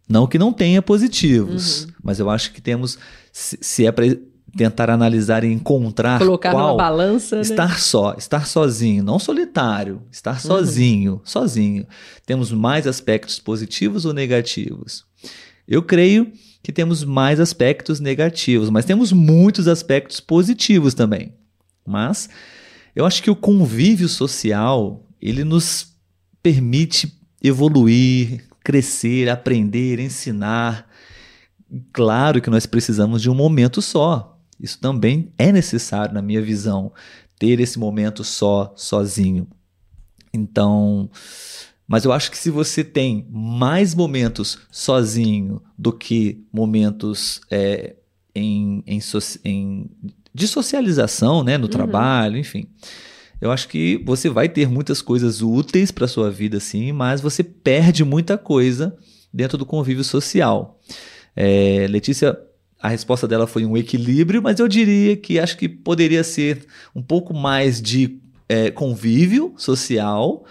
Não 0.07 0.27
que 0.27 0.37
não 0.37 0.51
tenha 0.51 0.81
positivos, 0.81 1.85
uhum. 1.85 1.91
mas 2.03 2.19
eu 2.19 2.29
acho 2.29 2.51
que 2.51 2.61
temos, 2.61 2.97
se, 3.31 3.57
se 3.61 3.85
é 3.85 3.91
para 3.91 4.05
tentar 4.55 4.89
analisar 4.89 5.43
e 5.43 5.51
encontrar 5.51 6.19
colocar 6.19 6.51
qual 6.51 6.67
numa 6.67 6.77
balança, 6.77 7.37
né? 7.37 7.41
estar 7.41 7.69
né? 7.69 7.77
só, 7.77 8.13
estar 8.17 8.45
sozinho, 8.45 9.03
não 9.03 9.17
solitário, 9.17 10.01
estar 10.11 10.35
uhum. 10.35 10.39
sozinho, 10.39 11.21
sozinho. 11.23 11.87
Temos 12.25 12.51
mais 12.51 12.85
aspectos 12.85 13.39
positivos 13.39 14.05
ou 14.05 14.13
negativos? 14.13 15.05
Eu 15.67 15.81
creio 15.81 16.31
que 16.61 16.71
temos 16.71 17.03
mais 17.03 17.39
aspectos 17.39 17.99
negativos, 17.99 18.69
mas 18.69 18.85
temos 18.85 19.11
muitos 19.11 19.67
aspectos 19.67 20.19
positivos 20.19 20.93
também. 20.93 21.33
Mas 21.85 22.29
eu 22.95 23.05
acho 23.05 23.21
que 23.23 23.31
o 23.31 23.35
convívio 23.35 24.07
social, 24.07 25.03
ele 25.21 25.43
nos 25.43 25.93
permite 26.41 27.11
evoluir, 27.43 28.45
crescer, 28.63 29.29
aprender, 29.29 29.99
ensinar. 29.99 30.87
Claro 31.91 32.41
que 32.41 32.49
nós 32.49 32.65
precisamos 32.65 33.21
de 33.21 33.29
um 33.29 33.35
momento 33.35 33.81
só, 33.81 34.32
isso 34.63 34.79
também 34.79 35.31
é 35.37 35.51
necessário, 35.51 36.13
na 36.15 36.21
minha 36.21 36.41
visão, 36.41 36.93
ter 37.37 37.59
esse 37.59 37.77
momento 37.77 38.23
só, 38.23 38.73
sozinho. 38.77 39.45
Então, 40.33 41.09
mas 41.85 42.05
eu 42.05 42.13
acho 42.13 42.31
que 42.31 42.37
se 42.37 42.49
você 42.49 42.81
tem 42.81 43.27
mais 43.29 43.93
momentos 43.93 44.59
sozinho 44.71 45.61
do 45.77 45.91
que 45.91 46.41
momentos 46.51 47.41
é, 47.51 47.97
em, 48.33 48.81
em, 48.87 48.99
em, 49.43 49.89
de 50.33 50.47
socialização, 50.47 51.43
né, 51.43 51.57
no 51.57 51.65
uhum. 51.65 51.69
trabalho, 51.69 52.37
enfim. 52.37 52.65
Eu 53.41 53.51
acho 53.51 53.67
que 53.67 54.01
você 54.05 54.29
vai 54.29 54.47
ter 54.47 54.69
muitas 54.69 55.01
coisas 55.01 55.41
úteis 55.41 55.91
para 55.91 56.07
sua 56.07 56.31
vida, 56.31 56.61
sim, 56.61 56.93
mas 56.93 57.19
você 57.19 57.43
perde 57.43 58.05
muita 58.05 58.37
coisa 58.37 58.97
dentro 59.33 59.57
do 59.57 59.65
convívio 59.65 60.05
social. 60.05 60.79
É, 61.35 61.85
Letícia 61.89 62.39
a 62.83 62.89
resposta 62.89 63.25
dela 63.25 63.47
foi 63.47 63.65
um 63.65 63.77
equilíbrio, 63.77 64.43
mas 64.43 64.59
eu 64.59 64.67
diria 64.67 65.15
que 65.15 65.39
acho 65.39 65.57
que 65.57 65.69
poderia 65.69 66.21
ser 66.21 66.65
um 66.93 67.01
pouco 67.01 67.33
mais 67.33 67.81
de 67.81 68.19
é, 68.49 68.69
convívio 68.69 69.53
social, 69.55 70.43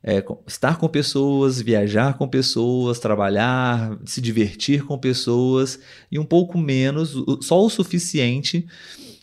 é, 0.00 0.24
estar 0.46 0.78
com 0.78 0.86
pessoas, 0.86 1.60
viajar 1.60 2.16
com 2.16 2.28
pessoas, 2.28 3.00
trabalhar, 3.00 3.98
se 4.04 4.20
divertir 4.20 4.84
com 4.84 4.96
pessoas 4.96 5.80
e 6.12 6.16
um 6.16 6.24
pouco 6.24 6.56
menos, 6.56 7.12
só 7.40 7.60
o 7.60 7.68
suficiente. 7.68 8.64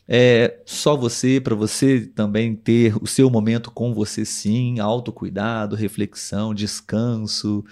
É, 0.05 0.59
só 0.65 0.95
você, 0.95 1.39
para 1.39 1.55
você 1.55 2.01
também 2.01 2.53
ter 2.53 2.95
o 3.01 3.07
seu 3.07 3.29
momento 3.29 3.71
com 3.71 3.93
você, 3.93 4.25
sim, 4.25 4.77
autocuidado, 4.79 5.73
reflexão, 5.73 6.53
descanso, 6.53 7.63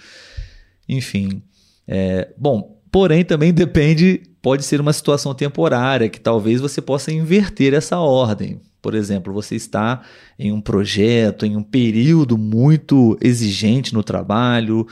enfim. 0.88 1.42
É, 1.86 2.32
bom, 2.36 2.75
porém 2.96 3.22
também 3.26 3.52
depende 3.52 4.22
pode 4.40 4.64
ser 4.64 4.80
uma 4.80 4.90
situação 4.90 5.34
temporária, 5.34 6.08
que 6.08 6.18
talvez 6.18 6.62
você 6.62 6.80
possa 6.80 7.12
inverter 7.12 7.74
essa 7.74 7.98
ordem. 7.98 8.58
Por 8.80 8.94
exemplo, 8.94 9.34
você 9.34 9.54
está 9.54 10.00
em 10.38 10.50
um 10.50 10.62
projeto, 10.62 11.44
em 11.44 11.58
um 11.58 11.62
período 11.62 12.38
muito 12.38 13.18
exigente 13.20 13.92
no 13.92 14.02
trabalho. 14.02 14.86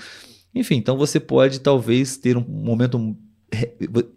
Enfim, 0.54 0.74
então 0.74 0.98
você 0.98 1.18
pode 1.18 1.60
talvez 1.60 2.18
ter 2.18 2.36
um 2.36 2.44
momento 2.46 3.16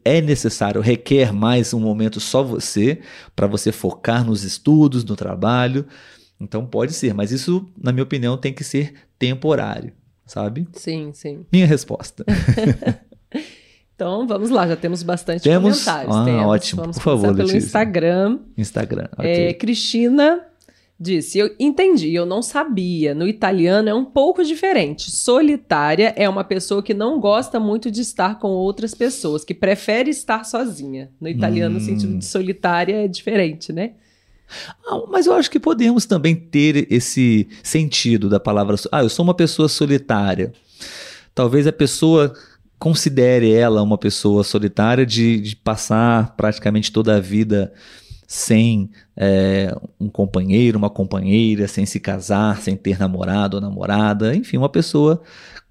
é 0.03 0.19
necessário, 0.19 0.81
requer 0.81 1.31
mais 1.31 1.73
um 1.73 1.79
momento 1.79 2.19
só 2.19 2.43
você, 2.43 2.99
para 3.33 3.47
você 3.47 3.71
focar 3.71 4.25
nos 4.25 4.43
estudos, 4.43 5.05
no 5.05 5.15
trabalho. 5.15 5.85
Então 6.41 6.65
pode 6.65 6.91
ser, 6.91 7.13
mas 7.13 7.31
isso, 7.31 7.65
na 7.81 7.93
minha 7.93 8.03
opinião, 8.03 8.37
tem 8.37 8.51
que 8.51 8.65
ser 8.65 8.95
temporário, 9.17 9.93
sabe? 10.25 10.67
Sim, 10.73 11.11
sim. 11.13 11.45
Minha 11.53 11.65
resposta. 11.65 12.25
Então 13.97 14.27
vamos 14.27 14.51
lá, 14.51 14.67
já 14.67 14.75
temos 14.75 15.01
bastante 15.01 15.41
temos? 15.41 15.83
comentários. 15.83 16.15
Ah, 16.15 16.23
temos. 16.23 16.45
ótimo. 16.45 16.81
Vamos 16.81 16.97
Por 16.97 17.03
favor, 17.03 17.35
pelo 17.35 17.47
Letícia. 17.47 17.57
Instagram. 17.57 18.39
Instagram. 18.55 19.07
É, 19.17 19.21
okay. 19.21 19.47
É, 19.47 19.53
Cristina 19.53 20.39
disse: 20.99 21.39
Eu 21.39 21.55
entendi, 21.59 22.13
eu 22.13 22.23
não 22.23 22.43
sabia. 22.43 23.15
No 23.15 23.27
italiano 23.27 23.89
é 23.89 23.95
um 23.95 24.05
pouco 24.05 24.43
diferente. 24.43 25.09
Solitária 25.09 26.13
é 26.15 26.29
uma 26.29 26.43
pessoa 26.43 26.83
que 26.83 26.93
não 26.93 27.19
gosta 27.19 27.59
muito 27.59 27.89
de 27.89 28.01
estar 28.01 28.37
com 28.37 28.49
outras 28.49 28.93
pessoas, 28.93 29.43
que 29.43 29.55
prefere 29.55 30.11
estar 30.11 30.43
sozinha. 30.45 31.09
No 31.19 31.27
italiano, 31.27 31.73
hum. 31.73 31.79
o 31.79 31.81
sentido 31.81 32.19
de 32.19 32.25
solitária 32.25 33.03
é 33.03 33.07
diferente, 33.07 33.73
né? 33.73 33.93
Ah, 34.87 35.01
mas 35.09 35.25
eu 35.25 35.33
acho 35.33 35.49
que 35.49 35.59
podemos 35.59 36.05
também 36.05 36.35
ter 36.35 36.85
esse 36.93 37.47
sentido 37.63 38.29
da 38.29 38.39
palavra. 38.39 38.75
Ah, 38.91 39.01
eu 39.01 39.09
sou 39.09 39.23
uma 39.23 39.33
pessoa 39.33 39.67
solitária. 39.67 40.53
Talvez 41.33 41.65
a 41.65 41.73
pessoa 41.73 42.33
considere 42.79 43.51
ela 43.51 43.81
uma 43.81 43.97
pessoa 43.97 44.43
solitária 44.43 45.05
de, 45.05 45.39
de 45.39 45.55
passar 45.55 46.35
praticamente 46.35 46.91
toda 46.91 47.15
a 47.15 47.19
vida 47.19 47.73
sem 48.27 48.89
é, 49.15 49.73
um 49.97 50.09
companheiro, 50.09 50.77
uma 50.77 50.89
companheira, 50.89 51.67
sem 51.67 51.85
se 51.85 51.99
casar, 51.99 52.61
sem 52.61 52.75
ter 52.75 52.99
namorado 52.99 53.55
ou 53.55 53.61
namorada, 53.61 54.35
enfim, 54.35 54.57
uma 54.57 54.67
pessoa. 54.67 55.21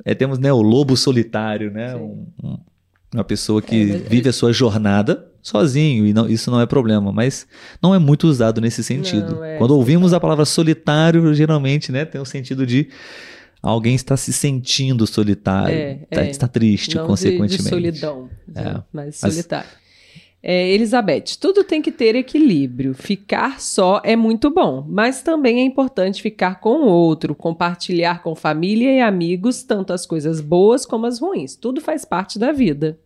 É, 0.05 0.15
temos 0.15 0.39
né, 0.39 0.51
o 0.53 0.63
lobo 0.63 0.97
solitário, 0.97 1.71
né? 1.71 1.95
Um, 1.95 2.27
um, 2.43 2.59
uma 3.15 3.25
pessoa 3.25 3.61
que 3.61 3.93
é, 3.93 3.97
vive 3.99 4.29
a 4.29 4.33
sua 4.33 4.53
jornada 4.53 5.27
sozinho, 5.43 6.07
e 6.07 6.13
não, 6.13 6.29
isso 6.29 6.51
não 6.51 6.61
é 6.61 6.67
problema, 6.67 7.13
mas 7.13 7.47
não 7.81 7.95
é 7.95 7.99
muito 7.99 8.27
usado 8.27 8.61
nesse 8.61 8.83
sentido. 8.83 9.37
Não, 9.37 9.45
é, 9.45 9.59
Quando 9.59 9.73
ouvimos 9.73 10.13
a 10.13 10.19
palavra 10.19 10.45
solitário, 10.45 11.33
geralmente 11.35 11.93
né, 11.93 12.05
tem 12.05 12.21
o 12.21 12.25
sentido 12.25 12.67
de 12.67 12.89
alguém 13.69 13.95
está 13.95 14.17
se 14.17 14.33
sentindo 14.33 15.07
solitário, 15.07 15.77
é, 15.77 15.95
tá, 16.11 16.23
é. 16.23 16.31
está 16.31 16.49
triste, 16.49 16.97
Não 16.97 17.07
consequentemente. 17.07 17.57
De, 17.57 17.63
de 17.63 17.69
solidão, 17.69 18.31
é. 18.55 18.83
mas 18.93 19.17
solitário. 19.17 19.69
Mas... 19.69 19.87
É, 20.49 20.71
Elizabeth, 20.71 21.39
tudo 21.41 21.65
tem 21.65 21.83
que 21.83 21.91
ter 21.91 22.15
equilíbrio. 22.15 22.95
Ficar 22.95 23.61
só 23.61 24.01
é 24.05 24.15
muito 24.15 24.49
bom, 24.49 24.87
mas 24.89 25.21
também 25.21 25.59
é 25.59 25.65
importante 25.65 26.23
ficar 26.23 26.61
com 26.61 26.83
o 26.83 26.87
outro, 26.87 27.35
compartilhar 27.35 28.23
com 28.23 28.35
família 28.37 28.93
e 28.93 29.01
amigos 29.01 29.65
tanto 29.65 29.93
as 29.93 30.07
coisas 30.07 30.41
boas 30.41 30.87
como 30.87 31.05
as 31.07 31.19
ruins. 31.19 31.57
Tudo 31.57 31.81
faz 31.81 32.05
parte 32.05 32.39
da 32.39 32.53
vida. 32.53 32.97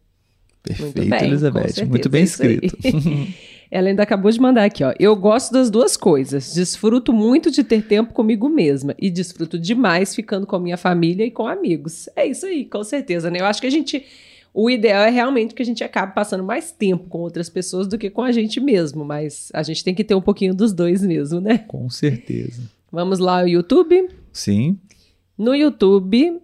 Perfeito, 0.63 0.99
muito 0.99 1.11
bem, 1.11 1.25
Elizabeth. 1.25 1.87
Muito 1.89 2.09
bem 2.11 2.25
escrito. 2.25 2.77
Ela 3.71 3.89
ainda 3.89 4.03
acabou 4.03 4.31
de 4.31 4.41
mandar 4.41 4.65
aqui, 4.65 4.83
ó. 4.83 4.93
Eu 4.99 5.15
gosto 5.15 5.53
das 5.53 5.71
duas 5.71 5.97
coisas. 5.97 6.55
Desfruto 6.55 7.13
muito 7.13 7.51
de 7.51 7.63
ter 7.63 7.83
tempo 7.83 8.13
comigo 8.13 8.49
mesma 8.49 8.95
e 8.99 9.11
desfruto 9.11 9.59
demais 9.59 10.15
ficando 10.15 10.47
com 10.47 10.57
a 10.57 10.61
minha 10.61 10.77
família 10.77 11.25
e 11.25 11.31
com 11.31 11.47
amigos. 11.47 12.09
É 12.17 12.27
isso 12.27 12.47
aí, 12.47 12.65
com 12.65 12.83
certeza, 12.83 13.31
né? 13.31 13.41
Eu 13.41 13.47
acho 13.47 13.61
que 13.61 13.67
a 13.69 13.71
gente 13.71 14.05
o 14.53 14.69
ideal 14.69 15.05
é 15.05 15.11
realmente 15.11 15.55
que 15.55 15.63
a 15.63 15.65
gente 15.65 15.85
acabe 15.85 16.15
passando 16.15 16.43
mais 16.43 16.73
tempo 16.73 17.09
com 17.09 17.19
outras 17.19 17.49
pessoas 17.49 17.87
do 17.87 17.97
que 17.97 18.11
com 18.11 18.23
a 18.23 18.33
gente 18.33 18.59
mesmo, 18.59 19.05
mas 19.05 19.49
a 19.55 19.63
gente 19.63 19.85
tem 19.85 19.95
que 19.95 20.03
ter 20.03 20.15
um 20.15 20.21
pouquinho 20.21 20.53
dos 20.53 20.73
dois 20.73 21.03
mesmo, 21.03 21.41
né? 21.41 21.59
Com 21.59 21.89
certeza. 21.89 22.63
Vamos 22.91 23.21
lá, 23.21 23.45
o 23.45 23.49
YouTube? 23.49 24.09
Sim. 24.33 24.77
No 25.39 25.55
YouTube, 25.55 26.41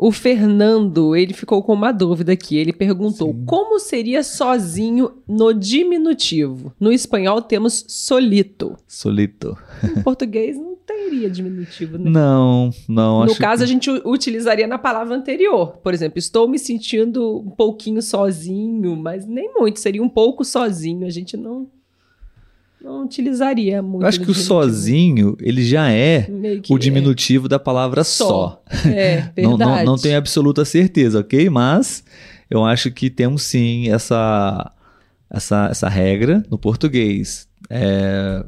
O 0.00 0.12
Fernando, 0.12 1.16
ele 1.16 1.34
ficou 1.34 1.60
com 1.60 1.72
uma 1.72 1.90
dúvida 1.90 2.32
aqui. 2.32 2.56
Ele 2.56 2.72
perguntou: 2.72 3.32
Sim. 3.32 3.44
como 3.44 3.80
seria 3.80 4.22
sozinho 4.22 5.10
no 5.26 5.52
diminutivo? 5.52 6.72
No 6.78 6.92
espanhol 6.92 7.42
temos 7.42 7.84
solito. 7.88 8.76
Solito. 8.86 9.58
Em 9.82 10.00
português 10.04 10.56
não 10.56 10.76
teria 10.86 11.28
diminutivo, 11.28 11.98
né? 11.98 12.08
Não, 12.08 12.70
não. 12.88 13.26
No 13.26 13.34
caso, 13.34 13.58
que... 13.58 13.64
a 13.64 13.66
gente 13.66 13.90
utilizaria 14.04 14.68
na 14.68 14.78
palavra 14.78 15.16
anterior. 15.16 15.78
Por 15.78 15.92
exemplo, 15.92 16.20
estou 16.20 16.46
me 16.46 16.60
sentindo 16.60 17.40
um 17.40 17.50
pouquinho 17.50 18.00
sozinho, 18.00 18.94
mas 18.94 19.26
nem 19.26 19.52
muito, 19.52 19.80
seria 19.80 20.02
um 20.02 20.08
pouco 20.08 20.44
sozinho. 20.44 21.08
A 21.08 21.10
gente 21.10 21.36
não, 21.36 21.68
não 22.80 23.04
utilizaria 23.04 23.82
muito. 23.82 24.02
Eu 24.02 24.08
acho 24.08 24.20
que 24.20 24.30
o 24.30 24.34
sozinho, 24.34 25.36
ele 25.40 25.64
já 25.64 25.90
é 25.90 26.28
o 26.68 26.78
diminutivo 26.78 27.48
da 27.48 27.58
palavra 27.58 28.04
só. 28.04 28.62
É, 28.86 29.30
Não, 29.42 29.56
verdade. 29.56 29.84
não, 29.84 29.92
não 29.92 29.96
tenho 29.98 30.16
absoluta 30.16 30.64
certeza, 30.64 31.20
ok? 31.20 31.50
Mas 31.50 32.04
eu 32.50 32.64
acho 32.64 32.90
que 32.90 33.10
temos 33.10 33.42
sim 33.42 33.90
essa, 33.90 34.72
essa, 35.30 35.68
essa 35.70 35.88
regra 35.88 36.44
no 36.50 36.58
português. 36.58 37.47
É, 37.70 38.44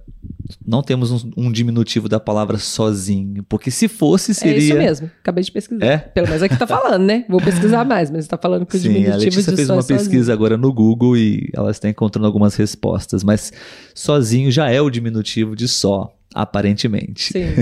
não 0.66 0.82
temos 0.82 1.10
um, 1.10 1.30
um 1.36 1.52
diminutivo 1.52 2.08
da 2.08 2.18
palavra 2.18 2.56
sozinho, 2.58 3.42
porque 3.44 3.70
se 3.70 3.86
fosse 3.86 4.30
É 4.30 4.34
seria. 4.34 4.58
isso 4.58 4.74
mesmo. 4.76 5.10
Acabei 5.20 5.44
de 5.44 5.52
pesquisar. 5.52 5.84
É? 5.84 5.98
Pelo 5.98 6.26
menos 6.26 6.42
aqui 6.42 6.56
tá 6.56 6.66
falando, 6.66 7.02
né? 7.04 7.24
Vou 7.28 7.40
pesquisar 7.40 7.84
mais, 7.84 8.10
mas 8.10 8.26
tá 8.26 8.38
falando 8.38 8.64
que 8.64 8.76
o 8.76 8.80
Sim, 8.80 8.88
a 8.88 8.92
diminutivo 8.92 9.18
Letícia 9.24 9.50
de 9.52 9.56
fez 9.56 9.70
uma 9.70 9.80
é 9.80 9.84
pesquisa 9.84 10.32
agora 10.32 10.56
no 10.56 10.72
Google 10.72 11.16
e 11.16 11.50
ela 11.54 11.70
está 11.70 11.88
encontrando 11.88 12.26
algumas 12.26 12.54
respostas, 12.54 13.22
mas 13.22 13.52
sozinho 13.94 14.50
já 14.50 14.70
é 14.70 14.80
o 14.80 14.88
diminutivo 14.90 15.54
de 15.54 15.68
só, 15.68 16.14
aparentemente. 16.34 17.32
Sim. 17.32 17.54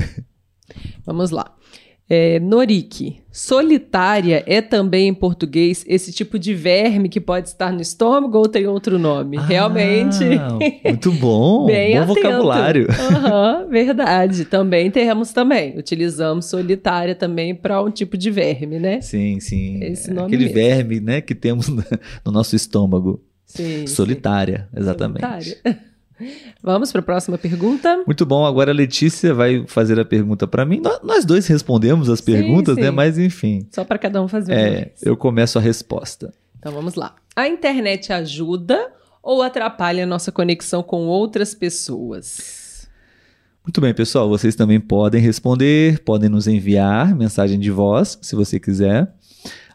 Vamos 1.05 1.31
lá. 1.31 1.55
É, 2.11 2.41
Norik, 2.41 3.19
solitária 3.31 4.43
é 4.47 4.63
também 4.63 5.09
em 5.09 5.15
português 5.15 5.85
esse 5.87 6.11
tipo 6.11 6.39
de 6.39 6.55
verme 6.55 7.07
que 7.07 7.21
pode 7.21 7.49
estar 7.49 7.71
no 7.71 7.83
estômago 7.83 8.39
ou 8.39 8.49
tem 8.49 8.67
outro 8.67 8.99
nome? 8.99 9.37
Realmente. 9.37 10.25
Ah, 10.25 10.59
muito 10.89 11.13
bom. 11.13 11.67
Bem 11.69 11.97
bom 11.97 12.03
atento. 12.05 12.15
vocabulário. 12.15 12.87
Aham, 12.91 13.67
verdade. 13.71 14.47
Também 14.47 14.91
temos 14.91 15.33
também. 15.35 15.77
Utilizamos 15.79 16.47
solitária 16.47 17.15
também 17.15 17.55
para 17.55 17.83
um 17.83 17.91
tipo 17.91 18.17
de 18.17 18.31
verme, 18.31 18.79
né? 18.79 19.03
Sim, 19.03 19.39
sim. 19.39 19.79
Esse 19.83 20.11
nome 20.11 20.29
Aquele 20.29 20.45
mesmo. 20.45 20.55
verme, 20.55 21.01
né, 21.01 21.21
que 21.21 21.35
temos 21.35 21.69
no 21.69 21.85
no 22.25 22.33
nosso 22.33 22.57
estômago. 22.57 23.23
Sim. 23.45 23.87
Solitária, 23.87 24.67
exatamente. 24.75 25.21
Solitária. 25.21 25.79
Vamos 26.63 26.91
para 26.93 27.01
a 27.01 27.05
próxima 27.05 27.39
pergunta. 27.39 28.03
Muito 28.07 28.25
bom. 28.27 28.45
Agora 28.45 28.71
a 28.71 28.75
Letícia 28.75 29.33
vai 29.35 29.65
fazer 29.67 29.99
a 30.01 30.05
pergunta 30.05 30.47
para 30.47 30.65
mim. 30.65 30.81
Nó- 30.81 31.01
Nós 31.03 31.25
dois 31.25 31.47
respondemos 31.47 32.09
as 32.09 32.19
Sim, 32.21 32.25
perguntas, 32.27 32.77
né? 32.77 32.85
sim. 32.87 32.91
Mas 32.91 33.19
enfim. 33.19 33.67
Só 33.73 33.85
para 33.85 33.99
cada 33.99 34.23
um 34.23 34.29
fazer 34.29 34.53
É, 34.53 34.71
vez. 34.71 35.03
eu 35.03 35.17
começo 35.17 35.59
a 35.59 35.61
resposta. 35.61 36.33
Então 36.59 36.73
vamos 36.73 36.95
lá. 36.95 37.15
A 37.37 37.47
internet 37.49 38.13
ajuda 38.13 38.91
ou 39.23 39.43
atrapalha 39.43 40.05
a 40.05 40.07
nossa 40.07 40.33
conexão 40.33 40.83
com 40.83 41.07
outras 41.07 41.55
pessoas? 41.55 42.89
Muito 43.65 43.81
bem, 43.81 43.93
pessoal. 43.93 44.29
Vocês 44.29 44.55
também 44.57 44.81
podem 44.81 45.21
responder, 45.21 45.99
podem 46.01 46.29
nos 46.31 46.47
enviar 46.47 47.15
mensagem 47.15 47.59
de 47.59 47.71
voz, 47.71 48.19
se 48.23 48.35
você 48.35 48.59
quiser. 48.59 49.13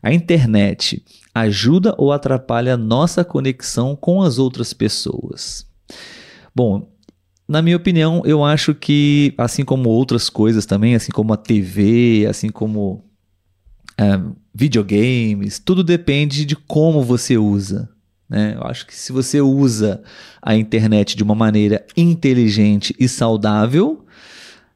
A 0.01 0.12
internet 0.12 1.03
ajuda 1.34 1.93
ou 1.97 2.12
atrapalha 2.12 2.73
a 2.73 2.77
nossa 2.77 3.23
conexão 3.23 3.95
com 3.95 4.21
as 4.21 4.38
outras 4.39 4.73
pessoas? 4.73 5.65
Bom, 6.55 6.87
na 7.47 7.61
minha 7.61 7.77
opinião, 7.77 8.21
eu 8.25 8.43
acho 8.43 8.73
que, 8.73 9.33
assim 9.37 9.65
como 9.65 9.89
outras 9.89 10.29
coisas 10.29 10.65
também, 10.65 10.95
assim 10.95 11.11
como 11.11 11.33
a 11.33 11.37
TV, 11.37 12.25
assim 12.29 12.49
como 12.49 13.03
é, 13.97 14.19
videogames, 14.53 15.59
tudo 15.59 15.83
depende 15.83 16.45
de 16.45 16.55
como 16.55 17.03
você 17.03 17.37
usa. 17.37 17.89
Né? 18.29 18.55
Eu 18.55 18.63
acho 18.63 18.87
que 18.87 18.95
se 18.95 19.11
você 19.11 19.41
usa 19.41 20.01
a 20.41 20.55
internet 20.55 21.15
de 21.15 21.23
uma 21.23 21.35
maneira 21.35 21.85
inteligente 21.95 22.95
e 22.99 23.07
saudável, 23.07 24.05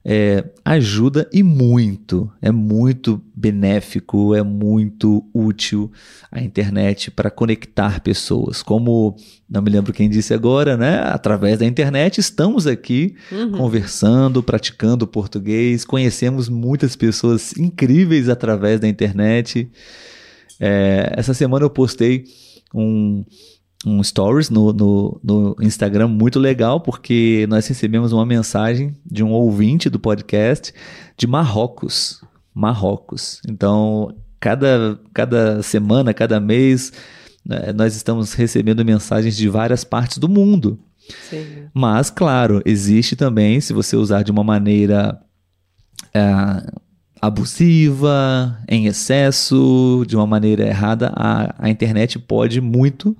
é, 0.09 0.41
ajuda 0.63 1.29
e 1.33 1.43
muito. 1.43 2.31
É 2.41 2.49
muito 2.49 3.21
benéfico, 3.35 4.33
é 4.33 4.41
muito 4.41 5.25
útil 5.33 5.91
a 6.31 6.39
internet 6.41 7.11
para 7.11 7.29
conectar 7.29 7.99
pessoas. 7.99 8.63
Como 8.63 9.17
não 9.49 9.61
me 9.61 9.69
lembro 9.69 9.91
quem 9.91 10.09
disse 10.09 10.33
agora, 10.33 10.77
né? 10.77 10.99
Através 11.03 11.59
da 11.59 11.65
internet 11.65 12.19
estamos 12.19 12.65
aqui 12.65 13.15
Uhum. 13.29 13.51
conversando, 13.51 14.41
praticando 14.41 15.05
português, 15.05 15.83
conhecemos 15.83 16.47
muitas 16.47 16.95
pessoas 16.95 17.51
incríveis 17.57 18.29
através 18.29 18.79
da 18.79 18.87
internet. 18.87 19.69
É, 20.57 21.11
essa 21.17 21.33
semana 21.33 21.65
eu 21.65 21.69
postei 21.69 22.23
um, 22.73 23.25
um 23.85 24.03
stories 24.03 24.49
no, 24.49 24.73
no, 24.73 25.21
no 25.23 25.55
Instagram 25.61 26.07
muito 26.07 26.39
legal, 26.39 26.79
porque 26.79 27.45
nós 27.49 27.67
recebemos 27.67 28.11
uma 28.11 28.25
mensagem 28.25 28.95
de 29.05 29.23
um 29.23 29.31
ouvinte 29.31 29.89
do 29.89 29.99
podcast 29.99 30.73
de 31.15 31.27
Marrocos. 31.27 32.21
Marrocos. 32.53 33.39
Então, 33.47 34.15
cada, 34.39 34.99
cada 35.13 35.61
semana, 35.61 36.13
cada 36.13 36.39
mês, 36.39 36.91
né, 37.45 37.71
nós 37.73 37.95
estamos 37.95 38.33
recebendo 38.33 38.83
mensagens 38.83 39.37
de 39.37 39.47
várias 39.47 39.83
partes 39.83 40.17
do 40.17 40.27
mundo. 40.27 40.79
Sim. 41.29 41.45
Mas, 41.73 42.09
claro, 42.09 42.61
existe 42.65 43.15
também, 43.15 43.61
se 43.61 43.73
você 43.73 43.95
usar 43.95 44.23
de 44.23 44.31
uma 44.31 44.43
maneira 44.43 45.21
é, 46.13 46.23
abusiva, 47.21 48.57
em 48.67 48.87
excesso, 48.87 50.03
de 50.07 50.15
uma 50.15 50.27
maneira 50.27 50.65
errada, 50.65 51.11
a, 51.15 51.55
a 51.59 51.69
internet 51.69 52.19
pode 52.19 52.59
muito. 52.59 53.15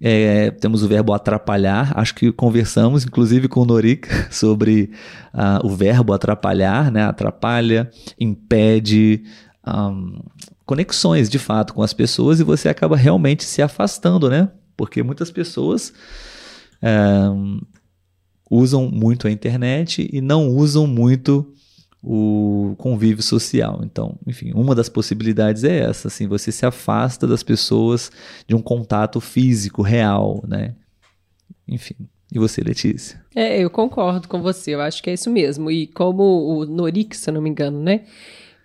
É, 0.00 0.50
temos 0.52 0.82
o 0.82 0.88
verbo 0.88 1.12
atrapalhar, 1.12 1.92
acho 1.98 2.14
que 2.14 2.30
conversamos, 2.30 3.04
inclusive 3.04 3.48
com 3.48 3.60
o 3.60 3.64
Norik, 3.64 4.08
sobre 4.30 4.90
ah, 5.32 5.60
o 5.64 5.70
verbo 5.70 6.12
atrapalhar, 6.12 6.90
né? 6.90 7.02
Atrapalha, 7.02 7.90
impede 8.18 9.24
ahm, 9.64 10.20
conexões 10.64 11.28
de 11.28 11.38
fato 11.38 11.74
com 11.74 11.82
as 11.82 11.92
pessoas 11.92 12.38
e 12.38 12.44
você 12.44 12.68
acaba 12.68 12.96
realmente 12.96 13.44
se 13.44 13.60
afastando, 13.60 14.30
né? 14.30 14.48
Porque 14.76 15.02
muitas 15.02 15.30
pessoas 15.30 15.92
ahm, 16.80 17.58
usam 18.48 18.88
muito 18.88 19.26
a 19.26 19.30
internet 19.30 20.08
e 20.12 20.20
não 20.20 20.48
usam 20.48 20.86
muito 20.86 21.52
o 22.02 22.74
convívio 22.78 23.22
social. 23.22 23.80
Então, 23.82 24.16
enfim, 24.26 24.52
uma 24.54 24.74
das 24.74 24.88
possibilidades 24.88 25.64
é 25.64 25.78
essa, 25.78 26.08
assim, 26.08 26.26
você 26.26 26.52
se 26.52 26.64
afasta 26.64 27.26
das 27.26 27.42
pessoas 27.42 28.10
de 28.46 28.54
um 28.54 28.62
contato 28.62 29.20
físico 29.20 29.82
real, 29.82 30.42
né? 30.46 30.74
Enfim. 31.66 31.96
E 32.32 32.38
você, 32.38 32.60
Letícia? 32.60 33.22
É, 33.34 33.58
eu 33.58 33.70
concordo 33.70 34.28
com 34.28 34.42
você, 34.42 34.74
eu 34.74 34.82
acho 34.82 35.02
que 35.02 35.08
é 35.08 35.14
isso 35.14 35.30
mesmo. 35.30 35.70
E 35.70 35.86
como 35.86 36.22
o 36.22 36.66
Norik, 36.66 37.16
se 37.16 37.30
eu 37.30 37.34
não 37.34 37.40
me 37.40 37.48
engano, 37.48 37.80
né? 37.80 38.04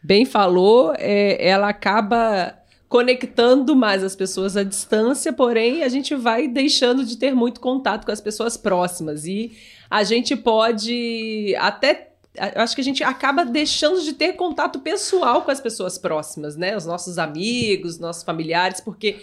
Bem 0.04 0.26
falou, 0.26 0.94
é, 0.98 1.48
ela 1.48 1.70
acaba 1.70 2.54
conectando 2.90 3.76
mais 3.76 4.04
as 4.04 4.16
pessoas 4.16 4.56
à 4.56 4.64
distância, 4.64 5.34
porém 5.34 5.82
a 5.82 5.90
gente 5.90 6.14
vai 6.14 6.48
deixando 6.48 7.04
de 7.04 7.18
ter 7.18 7.34
muito 7.34 7.60
contato 7.60 8.06
com 8.06 8.12
as 8.12 8.22
pessoas 8.22 8.56
próximas. 8.56 9.26
E 9.26 9.54
a 9.90 10.04
gente 10.04 10.36
pode 10.36 11.56
até. 11.58 12.13
Eu 12.36 12.62
acho 12.62 12.74
que 12.74 12.82
a 12.82 12.84
gente 12.84 13.04
acaba 13.04 13.46
deixando 13.46 14.02
de 14.02 14.14
ter 14.14 14.34
contato 14.34 14.80
pessoal 14.80 15.44
com 15.44 15.52
as 15.52 15.62
pessoas 15.62 15.98
próximas, 15.98 16.56
né? 16.56 16.76
Os 16.76 16.86
nossos 16.86 17.18
amigos, 17.20 18.00
nossos 18.00 18.24
familiares, 18.24 18.82
porque 18.82 19.22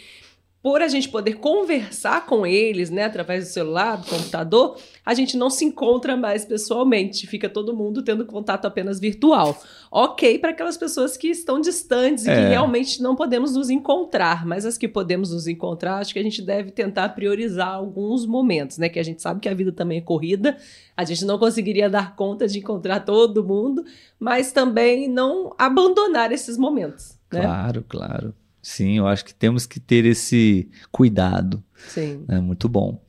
por 0.62 0.82
a 0.82 0.88
gente 0.88 1.08
poder 1.08 1.34
conversar 1.38 2.26
com 2.26 2.46
eles, 2.46 2.90
né, 2.90 3.04
através 3.04 3.44
do 3.46 3.50
celular, 3.50 3.96
do 3.96 4.06
computador, 4.06 4.76
a 5.06 5.14
gente 5.14 5.34
não 5.36 5.48
se 5.48 5.64
encontra 5.64 6.16
mais 6.18 6.44
pessoalmente, 6.44 7.26
fica 7.26 7.48
todo 7.48 7.74
mundo 7.74 8.02
tendo 8.02 8.26
contato 8.26 8.66
apenas 8.66 9.00
virtual. 9.00 9.58
Ok 9.90 10.38
para 10.38 10.50
aquelas 10.50 10.76
pessoas 10.76 11.16
que 11.16 11.28
estão 11.28 11.60
distantes 11.60 12.26
e 12.26 12.30
É. 12.30 12.34
que 12.34 12.48
realmente 12.50 13.02
não 13.02 13.16
podemos 13.16 13.54
nos 13.54 13.70
encontrar, 13.70 14.46
mas 14.46 14.66
as 14.66 14.76
que 14.76 14.86
podemos 14.86 15.32
nos 15.32 15.46
encontrar, 15.46 15.96
acho 15.96 16.12
que 16.12 16.18
a 16.18 16.22
gente 16.22 16.42
deve 16.42 16.70
tentar 16.70 17.08
priorizar 17.10 17.74
alguns 17.74 18.26
momentos, 18.26 18.76
né, 18.76 18.88
que 18.90 18.98
a 18.98 19.02
gente 19.02 19.22
sabe 19.22 19.40
que 19.40 19.48
a 19.48 19.54
vida 19.54 19.72
também 19.72 19.98
é 19.98 20.02
corrida, 20.02 20.58
a 20.94 21.04
gente 21.04 21.24
não 21.24 21.38
conseguiria 21.38 21.88
dar 21.88 22.14
conta 22.14 22.46
de 22.46 22.58
encontrar 22.58 23.00
todo 23.00 23.42
mundo, 23.42 23.82
mas 24.18 24.52
também 24.52 25.08
não 25.08 25.54
abandonar 25.58 26.30
esses 26.32 26.58
momentos, 26.58 27.18
né? 27.32 27.40
Claro, 27.40 27.84
claro. 27.88 28.34
Sim, 28.62 28.98
eu 28.98 29.06
acho 29.06 29.24
que 29.24 29.34
temos 29.34 29.66
que 29.66 29.80
ter 29.80 30.04
esse 30.04 30.68
cuidado. 30.92 31.62
Sim. 31.88 32.24
É 32.28 32.40
muito 32.40 32.68
bom. 32.68 33.00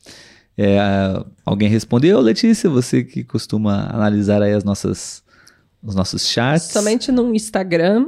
É, 0.57 0.77
alguém 1.45 1.67
respondeu, 1.69 2.19
Letícia? 2.21 2.69
Você 2.69 3.03
que 3.03 3.23
costuma 3.23 3.87
analisar 3.93 4.41
aí 4.41 4.53
as 4.53 4.63
nossas, 4.63 5.23
os 5.81 5.95
nossos 5.95 6.27
chats. 6.27 6.67
Somente 6.71 7.11
no 7.11 7.33
Instagram, 7.33 8.07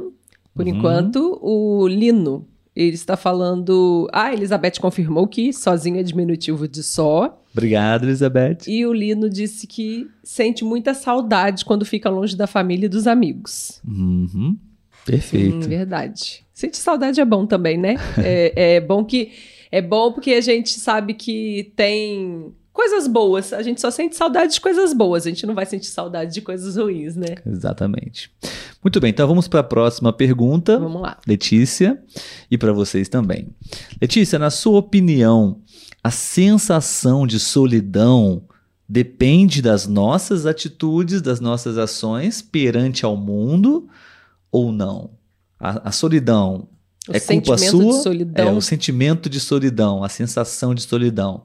por 0.54 0.66
Uhum. 0.66 0.74
enquanto, 0.76 1.38
o 1.42 1.86
Lino. 1.88 2.46
Ele 2.76 2.94
está 2.94 3.16
falando. 3.16 4.08
Ah, 4.12 4.24
a 4.26 4.32
Elizabeth 4.34 4.80
confirmou 4.80 5.28
que 5.28 5.52
sozinho 5.52 5.96
é 5.96 6.02
diminutivo 6.02 6.66
de 6.66 6.82
só. 6.82 7.40
Obrigado, 7.52 8.02
Elizabeth. 8.04 8.58
E 8.66 8.84
o 8.84 8.92
Lino 8.92 9.30
disse 9.30 9.64
que 9.66 10.10
sente 10.24 10.64
muita 10.64 10.92
saudade 10.92 11.64
quando 11.64 11.84
fica 11.84 12.10
longe 12.10 12.36
da 12.36 12.48
família 12.48 12.86
e 12.86 12.88
dos 12.88 13.06
amigos. 13.06 13.80
Uhum. 13.86 14.58
Perfeito. 15.06 15.62
Sim, 15.62 15.68
verdade. 15.68 16.43
Sentir 16.54 16.78
saudade 16.78 17.20
é 17.20 17.24
bom 17.24 17.44
também, 17.44 17.76
né? 17.76 17.96
é, 18.22 18.76
é 18.76 18.80
bom 18.80 19.04
que 19.04 19.32
é 19.72 19.82
bom 19.82 20.12
porque 20.12 20.32
a 20.32 20.40
gente 20.40 20.78
sabe 20.78 21.14
que 21.14 21.72
tem 21.74 22.54
coisas 22.72 23.08
boas. 23.08 23.52
A 23.52 23.60
gente 23.60 23.80
só 23.80 23.90
sente 23.90 24.14
saudade 24.14 24.54
de 24.54 24.60
coisas 24.60 24.92
boas. 24.92 25.26
A 25.26 25.30
gente 25.30 25.46
não 25.46 25.54
vai 25.54 25.66
sentir 25.66 25.86
saudade 25.86 26.32
de 26.32 26.40
coisas 26.40 26.76
ruins, 26.76 27.16
né? 27.16 27.34
Exatamente. 27.44 28.30
Muito 28.82 29.00
bem, 29.00 29.10
então 29.10 29.26
vamos 29.26 29.48
para 29.48 29.60
a 29.60 29.64
próxima 29.64 30.12
pergunta. 30.12 30.78
Vamos 30.78 31.02
lá. 31.02 31.18
Letícia, 31.26 32.00
e 32.48 32.56
para 32.56 32.72
vocês 32.72 33.08
também. 33.08 33.48
Letícia, 34.00 34.38
na 34.38 34.50
sua 34.50 34.78
opinião, 34.78 35.60
a 36.02 36.10
sensação 36.10 37.26
de 37.26 37.40
solidão 37.40 38.44
depende 38.88 39.60
das 39.60 39.88
nossas 39.88 40.46
atitudes, 40.46 41.20
das 41.20 41.40
nossas 41.40 41.78
ações 41.78 42.42
perante 42.42 43.04
ao 43.04 43.16
mundo 43.16 43.88
ou 44.52 44.70
não? 44.70 45.10
A, 45.64 45.88
a 45.88 45.92
solidão 45.92 46.68
O 47.08 47.16
é 47.16 47.20
culpa 47.20 47.56
sua? 47.56 47.84
de 47.96 48.02
solidão. 48.02 48.48
É 48.48 48.52
o 48.52 48.60
sentimento 48.60 49.30
de 49.30 49.40
solidão, 49.40 50.04
a 50.04 50.08
sensação 50.10 50.74
de 50.74 50.82
solidão. 50.82 51.44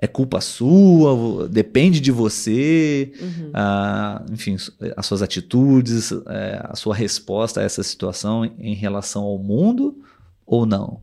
É 0.00 0.06
culpa 0.06 0.40
sua? 0.40 1.48
Depende 1.48 1.98
de 1.98 2.12
você? 2.12 3.12
Uhum. 3.20 3.50
ah, 3.52 4.24
enfim, 4.30 4.56
as 4.96 5.04
suas 5.06 5.22
atitudes, 5.22 6.12
é, 6.28 6.60
a 6.62 6.76
sua 6.76 6.94
resposta 6.94 7.60
a 7.60 7.64
essa 7.64 7.82
situação 7.82 8.44
em 8.44 8.74
relação 8.74 9.24
ao 9.24 9.38
mundo 9.38 9.96
ou 10.46 10.64
não? 10.64 11.00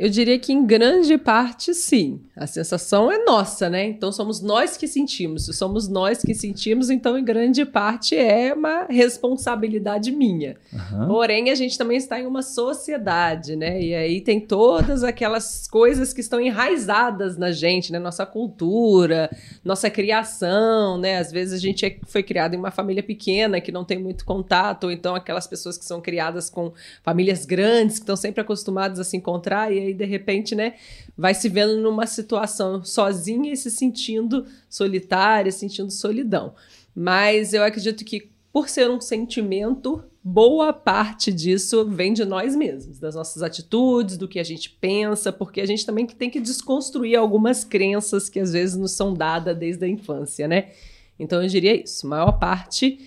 Eu 0.00 0.08
diria 0.08 0.38
que 0.38 0.50
em 0.50 0.64
grande 0.64 1.18
parte 1.18 1.74
sim. 1.74 2.22
A 2.34 2.46
sensação 2.46 3.12
é 3.12 3.22
nossa, 3.22 3.68
né? 3.68 3.84
Então 3.84 4.10
somos 4.10 4.40
nós 4.40 4.74
que 4.74 4.88
sentimos. 4.88 5.44
Se 5.44 5.52
somos 5.52 5.88
nós 5.88 6.22
que 6.22 6.32
sentimos, 6.32 6.88
então 6.88 7.18
em 7.18 7.22
grande 7.22 7.66
parte 7.66 8.16
é 8.16 8.54
uma 8.54 8.86
responsabilidade 8.88 10.10
minha. 10.10 10.56
Aham. 10.72 11.06
Porém, 11.06 11.50
a 11.50 11.54
gente 11.54 11.76
também 11.76 11.98
está 11.98 12.18
em 12.18 12.24
uma 12.24 12.40
sociedade, 12.40 13.54
né? 13.56 13.78
E 13.78 13.94
aí 13.94 14.22
tem 14.22 14.40
todas 14.40 15.04
aquelas 15.04 15.68
coisas 15.68 16.14
que 16.14 16.22
estão 16.22 16.40
enraizadas 16.40 17.36
na 17.36 17.52
gente, 17.52 17.92
né? 17.92 17.98
Nossa 17.98 18.24
cultura, 18.24 19.28
nossa 19.62 19.90
criação, 19.90 20.96
né? 20.96 21.18
Às 21.18 21.30
vezes 21.30 21.52
a 21.52 21.58
gente 21.58 21.84
é- 21.84 21.98
foi 22.06 22.22
criado 22.22 22.54
em 22.54 22.56
uma 22.58 22.70
família 22.70 23.02
pequena 23.02 23.60
que 23.60 23.70
não 23.70 23.84
tem 23.84 23.98
muito 23.98 24.24
contato, 24.24 24.84
ou 24.84 24.90
então 24.90 25.14
aquelas 25.14 25.46
pessoas 25.46 25.76
que 25.76 25.84
são 25.84 26.00
criadas 26.00 26.48
com 26.48 26.72
famílias 27.02 27.44
grandes, 27.44 27.96
que 27.96 28.04
estão 28.04 28.16
sempre 28.16 28.40
acostumadas 28.40 28.98
a 28.98 29.04
se 29.04 29.14
encontrar, 29.14 29.70
e 29.70 29.78
aí, 29.78 29.89
de 29.92 30.04
repente, 30.04 30.54
né, 30.54 30.74
vai 31.16 31.34
se 31.34 31.48
vendo 31.48 31.76
numa 31.80 32.06
situação 32.06 32.84
sozinha 32.84 33.52
e 33.52 33.56
se 33.56 33.70
sentindo 33.70 34.46
solitária, 34.68 35.52
sentindo 35.52 35.90
solidão. 35.90 36.54
Mas 36.94 37.52
eu 37.54 37.62
acredito 37.62 38.04
que, 38.04 38.30
por 38.52 38.68
ser 38.68 38.90
um 38.90 39.00
sentimento, 39.00 40.02
boa 40.22 40.72
parte 40.72 41.32
disso 41.32 41.86
vem 41.88 42.12
de 42.12 42.24
nós 42.24 42.54
mesmos, 42.54 42.98
das 42.98 43.14
nossas 43.14 43.42
atitudes, 43.42 44.16
do 44.16 44.28
que 44.28 44.38
a 44.38 44.44
gente 44.44 44.70
pensa, 44.70 45.32
porque 45.32 45.60
a 45.60 45.66
gente 45.66 45.86
também 45.86 46.06
tem 46.06 46.28
que 46.28 46.40
desconstruir 46.40 47.16
algumas 47.16 47.64
crenças 47.64 48.28
que 48.28 48.38
às 48.38 48.52
vezes 48.52 48.76
nos 48.76 48.92
são 48.92 49.14
dadas 49.14 49.56
desde 49.56 49.84
a 49.84 49.88
infância, 49.88 50.46
né? 50.46 50.70
Então 51.18 51.42
eu 51.42 51.48
diria 51.48 51.82
isso, 51.82 52.06
a 52.06 52.10
maior 52.10 52.32
parte 52.32 52.98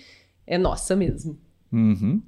é 0.46 0.58
nossa 0.58 0.94
mesmo. 0.94 1.38
Uhum. 1.72 2.22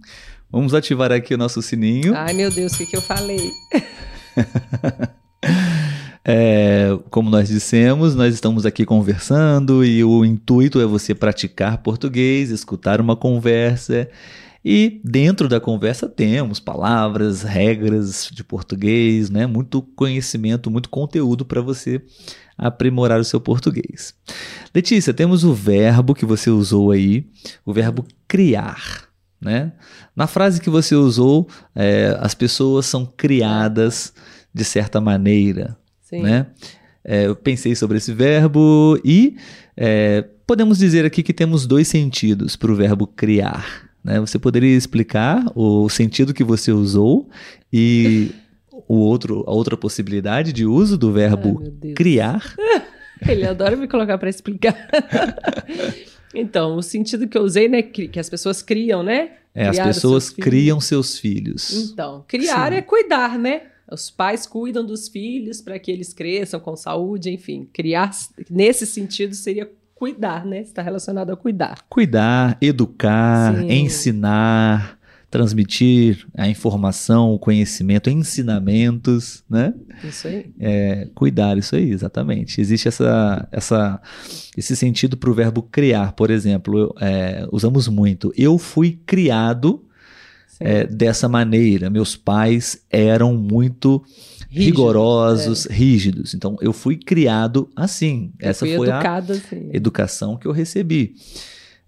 Vamos 0.50 0.74
ativar 0.74 1.12
aqui 1.12 1.34
o 1.34 1.38
nosso 1.38 1.60
sininho. 1.60 2.14
Ai, 2.16 2.32
meu 2.32 2.50
Deus, 2.50 2.72
o 2.72 2.78
que, 2.78 2.86
que 2.86 2.96
eu 2.96 3.02
falei? 3.02 3.52
É, 6.29 6.88
como 7.09 7.31
nós 7.31 7.46
dissemos, 7.46 8.16
nós 8.16 8.35
estamos 8.35 8.66
aqui 8.66 8.85
conversando 8.85 9.85
e 9.85 10.03
o 10.03 10.25
intuito 10.25 10.81
é 10.81 10.85
você 10.85 11.14
praticar 11.14 11.79
português, 11.79 12.51
escutar 12.51 13.01
uma 13.01 13.14
conversa. 13.14 14.09
E 14.64 15.01
dentro 15.05 15.49
da 15.49 15.61
conversa 15.61 16.09
temos 16.09 16.59
palavras, 16.59 17.42
regras 17.42 18.29
de 18.33 18.42
português, 18.42 19.31
né? 19.31 19.46
Muito 19.46 19.81
conhecimento, 19.81 20.68
muito 20.68 20.90
conteúdo 20.90 21.44
para 21.44 21.61
você 21.61 22.03
aprimorar 22.59 23.20
o 23.20 23.25
seu 23.25 23.40
português. 23.40 24.12
Letícia, 24.75 25.14
temos 25.14 25.44
o 25.44 25.55
verbo 25.55 26.12
que 26.12 26.27
você 26.27 26.51
usou 26.51 26.90
aí, 26.90 27.25
o 27.64 27.72
verbo 27.72 28.05
criar. 28.27 29.05
Né? 29.40 29.72
Na 30.14 30.27
frase 30.27 30.61
que 30.61 30.70
você 30.70 30.94
usou, 30.94 31.49
é, 31.75 32.16
as 32.20 32.35
pessoas 32.35 32.87
são 32.87 33.05
criadas 33.05 34.12
de 34.53 34.64
certa 34.64 35.01
maneira. 35.01 35.77
Sim. 36.03 36.22
Né? 36.22 36.46
É, 37.05 37.27
eu 37.27 37.37
pensei 37.37 37.75
sobre 37.77 37.99
esse 37.99 38.12
verbo 38.12 38.99
e 39.05 39.37
é, 39.77 40.25
podemos 40.46 40.79
dizer 40.79 41.05
aqui 41.05 41.22
que 41.22 41.33
temos 41.33 41.66
dois 41.66 41.87
sentidos 41.87 42.57
para 42.57 42.72
o 42.72 42.75
verbo 42.75 43.07
criar. 43.07 43.90
Né? 44.03 44.18
Você 44.20 44.38
poderia 44.38 44.77
explicar 44.77 45.44
o 45.55 45.88
sentido 45.88 46.33
que 46.33 46.44
você 46.44 46.72
usou 46.72 47.29
e 47.72 48.31
o 48.88 48.96
outro, 48.96 49.44
a 49.46 49.53
outra 49.53 49.77
possibilidade 49.77 50.53
de 50.53 50.64
uso 50.64 50.96
do 50.96 51.09
Ai, 51.09 51.14
verbo 51.14 51.62
Deus. 51.70 51.94
criar? 51.94 52.55
Ele 53.27 53.46
adora 53.46 53.77
me 53.77 53.88
colocar 53.88 54.18
para 54.18 54.29
explicar. 54.29 54.77
então, 56.34 56.76
o 56.76 56.82
sentido 56.82 57.26
que 57.28 57.36
eu 57.36 57.42
usei, 57.42 57.68
né, 57.68 57.82
que, 57.82 58.08
que 58.08 58.18
as 58.18 58.28
pessoas 58.28 58.62
criam, 58.62 59.02
né? 59.02 59.32
É, 59.54 59.68
as 59.68 59.76
Criar 59.76 59.86
pessoas 59.86 60.24
seus 60.24 60.36
criam 60.36 60.80
seus 60.80 61.18
filhos. 61.18 61.90
Então, 61.90 62.24
criar 62.28 62.72
Sim. 62.72 62.78
é 62.78 62.82
cuidar, 62.82 63.38
né? 63.38 63.62
Os 63.90 64.10
pais 64.10 64.46
cuidam 64.46 64.84
dos 64.84 65.08
filhos 65.08 65.60
para 65.60 65.78
que 65.78 65.90
eles 65.90 66.12
cresçam 66.12 66.60
com 66.60 66.76
saúde, 66.76 67.30
enfim. 67.30 67.68
Criar, 67.72 68.10
nesse 68.50 68.84
sentido, 68.84 69.34
seria 69.34 69.70
cuidar, 69.94 70.44
né? 70.44 70.60
Está 70.60 70.82
relacionado 70.82 71.30
a 71.30 71.36
cuidar. 71.36 71.84
Cuidar, 71.88 72.58
educar, 72.60 73.56
Sim. 73.56 73.72
ensinar, 73.72 74.95
transmitir 75.37 76.27
a 76.35 76.49
informação, 76.49 77.35
o 77.35 77.38
conhecimento, 77.38 78.09
ensinamentos, 78.09 79.44
né? 79.51 79.75
Isso 80.03 80.27
aí. 80.27 80.46
É, 80.59 81.09
cuidar, 81.14 81.59
isso 81.59 81.77
aí, 81.77 81.90
exatamente. 81.90 82.59
Existe 82.59 82.88
essa, 82.88 83.46
essa, 83.53 84.01
esse 84.57 84.75
sentido 84.75 85.14
para 85.14 85.29
o 85.29 85.35
verbo 85.35 85.62
criar, 85.62 86.12
por 86.12 86.31
exemplo, 86.31 86.94
é, 86.99 87.46
usamos 87.53 87.87
muito. 87.87 88.33
Eu 88.35 88.57
fui 88.57 88.99
criado 89.05 89.85
é, 90.59 90.87
dessa 90.87 91.29
maneira. 91.29 91.90
Meus 91.90 92.16
pais 92.16 92.83
eram 92.90 93.35
muito 93.35 94.03
Rígido, 94.49 94.64
rigorosos, 94.64 95.66
rígidos. 95.66 96.33
Então, 96.33 96.57
eu 96.62 96.72
fui 96.72 96.96
criado 96.96 97.68
assim. 97.77 98.33
Eu 98.40 98.49
Essa 98.49 98.64
foi 98.64 98.88
a 98.90 99.18
assim. 99.18 99.68
educação 99.70 100.38
que 100.38 100.46
eu 100.46 100.53
recebi. 100.53 101.14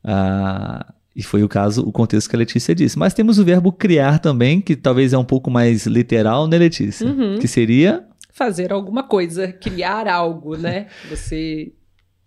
Ah, 0.05 0.93
e 1.19 1.23
foi 1.25 1.43
o 1.43 1.49
caso, 1.49 1.83
o 1.83 1.91
contexto 1.91 2.31
que 2.31 2.37
a 2.37 2.39
Letícia 2.39 2.73
disse. 2.75 2.97
Mas 2.97 3.13
temos 3.13 3.39
o 3.41 3.45
verbo 3.45 3.73
criar 3.73 4.21
também, 4.21 4.61
que 4.61 4.77
talvez 4.77 5.13
é 5.13 5.19
um 5.19 5.25
pouco 5.25 5.51
mais 5.51 5.85
literal, 5.85 6.47
né, 6.47 6.57
Letícia? 6.57 7.07
Uhum. 7.09 7.39
Que 7.41 7.49
seria 7.49 8.05
Fazer 8.33 8.73
alguma 8.73 9.03
coisa, 9.03 9.49
criar 9.53 10.07
algo, 10.07 10.57
né? 10.57 10.87
Você. 11.11 11.73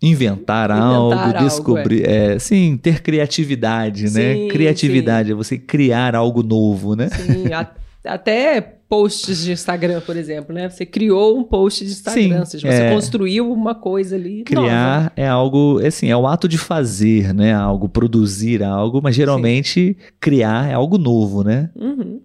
inventar, 0.02 0.68
Inventar 0.70 0.84
algo, 0.94 1.14
algo, 1.14 1.38
descobrir. 1.38 2.06
é, 2.06 2.38
sim, 2.38 2.76
ter 2.76 3.00
criatividade, 3.00 4.04
né? 4.12 4.34
Sim, 4.34 4.48
Criatividade 4.48 5.30
é 5.32 5.34
você 5.34 5.56
criar 5.56 6.14
algo 6.14 6.42
novo, 6.42 6.94
né? 6.94 7.08
Sim, 7.08 7.50
a- 7.52 7.70
até 8.04 8.76
posts 8.92 9.42
de 9.42 9.52
Instagram, 9.52 10.02
por 10.02 10.18
exemplo, 10.18 10.54
né? 10.54 10.68
Você 10.68 10.84
criou 10.84 11.38
um 11.38 11.42
post 11.42 11.82
de 11.82 11.92
Instagram, 11.92 12.22
Sim, 12.22 12.38
ou 12.40 12.44
seja, 12.44 12.70
você 12.70 12.82
é. 12.82 12.92
construiu 12.92 13.50
uma 13.50 13.74
coisa 13.74 14.16
ali. 14.16 14.42
Criar 14.44 15.10
é 15.16 15.26
algo, 15.26 15.80
assim, 15.82 16.10
é 16.10 16.16
o 16.16 16.26
ato 16.26 16.46
de 16.46 16.58
fazer, 16.58 17.32
né? 17.32 17.54
Algo, 17.54 17.88
produzir 17.88 18.62
algo, 18.62 19.00
mas 19.02 19.14
geralmente 19.14 19.96
criar 20.20 20.68
é 20.68 20.74
algo 20.74 20.98
novo, 20.98 21.42
né? 21.42 21.70
nova. 21.74 22.02
Uhum. 22.02 22.20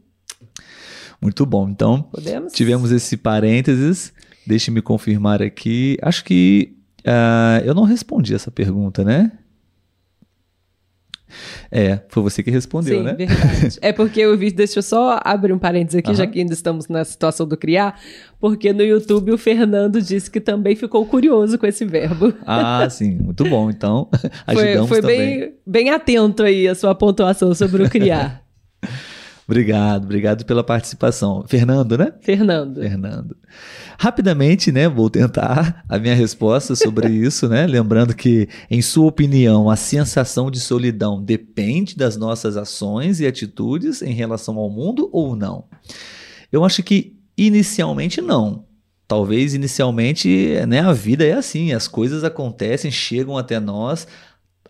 Muito 1.22 1.46
bom. 1.46 1.70
Então, 1.70 2.02
Podemos? 2.02 2.52
Tivemos 2.52 2.92
esse 2.92 3.16
parênteses. 3.16 4.12
Deixe-me 4.46 4.82
confirmar 4.82 5.42
aqui. 5.42 5.98
Acho 6.02 6.26
que 6.26 6.76
ah, 7.06 7.62
eu 7.64 7.74
não 7.74 7.84
respondi 7.84 8.36
essa 8.36 8.52
pergunta, 8.52 9.06
né? 9.06 9.32
É, 11.72 12.00
foi 12.10 12.24
você 12.24 12.42
que 12.42 12.50
respondeu, 12.50 13.00
Sim, 13.00 13.04
né? 13.04 13.14
verdade. 13.14 13.78
É 13.82 13.92
porque 13.92 14.20
eu 14.22 14.38
vi, 14.38 14.52
deixa 14.52 14.80
eu 14.80 14.84
só 14.84 15.20
abrir 15.24 15.54
um 15.54 15.60
parênteses 15.60 16.00
aqui, 16.00 16.14
já 16.16 16.24
Aham. 16.24 16.32
que 16.32 16.40
ainda 16.40 16.54
estamos 16.54 16.88
na 16.88 17.04
situação 17.04 17.48
do 17.48 17.58
criar, 17.58 18.00
porque 18.40 18.72
no 18.74 18.82
YouTube 18.84 19.32
o 19.32 19.38
Fernando 19.38 20.02
disse 20.02 20.32
que 20.32 20.40
também 20.40 20.76
ficou 20.76 21.06
curioso 21.06 21.58
com 21.58 21.66
esse 21.66 21.86
verbo. 21.86 22.34
Ah, 22.46 22.88
sim, 22.92 23.16
muito 23.16 23.44
bom. 23.46 23.70
Então, 23.70 24.10
Foi, 24.52 24.64
ajudamos 24.70 24.90
foi 24.90 25.02
também. 25.02 25.40
bem, 25.40 25.54
bem 25.66 25.90
atento 25.90 26.44
aí 26.44 26.68
a 26.68 26.76
sua 26.76 26.96
pontuação 26.96 27.54
sobre 27.54 27.84
o 27.84 27.90
criar. 27.90 28.47
Obrigado, 29.48 30.04
obrigado 30.04 30.46
pela 30.46 30.62
participação. 30.62 31.46
Fernando, 31.48 31.98
né? 31.98 32.12
Fernando. 32.20 32.82
Fernando. 32.82 33.38
Rapidamente, 33.98 34.74
né, 34.74 34.90
vou 34.90 35.10
tentar 35.10 35.86
a 35.88 35.98
minha 35.98 36.14
resposta 36.14 36.76
sobre 36.76 37.08
isso, 37.16 37.48
né? 37.48 37.66
Lembrando 37.66 38.14
que, 38.14 38.50
em 38.70 38.82
sua 38.82 39.06
opinião, 39.06 39.70
a 39.70 39.78
sensação 39.78 40.52
de 40.52 40.60
solidão 40.60 41.24
depende 41.24 41.96
das 41.96 42.18
nossas 42.18 42.58
ações 42.58 43.22
e 43.22 43.26
atitudes 43.26 44.02
em 44.02 44.12
relação 44.12 44.58
ao 44.58 44.70
mundo 44.70 45.10
ou 45.14 45.34
não? 45.34 45.64
Eu 46.52 46.66
acho 46.66 46.84
que 46.84 47.16
inicialmente 47.38 48.20
não. 48.22 48.66
Talvez 49.08 49.54
inicialmente, 49.54 50.56
né, 50.68 50.82
a 50.82 50.92
vida 50.92 51.24
é 51.26 51.32
assim, 51.32 51.72
as 51.72 51.88
coisas 51.88 52.26
acontecem, 52.26 52.92
chegam 52.92 53.38
até 53.38 53.62
nós 53.62 54.06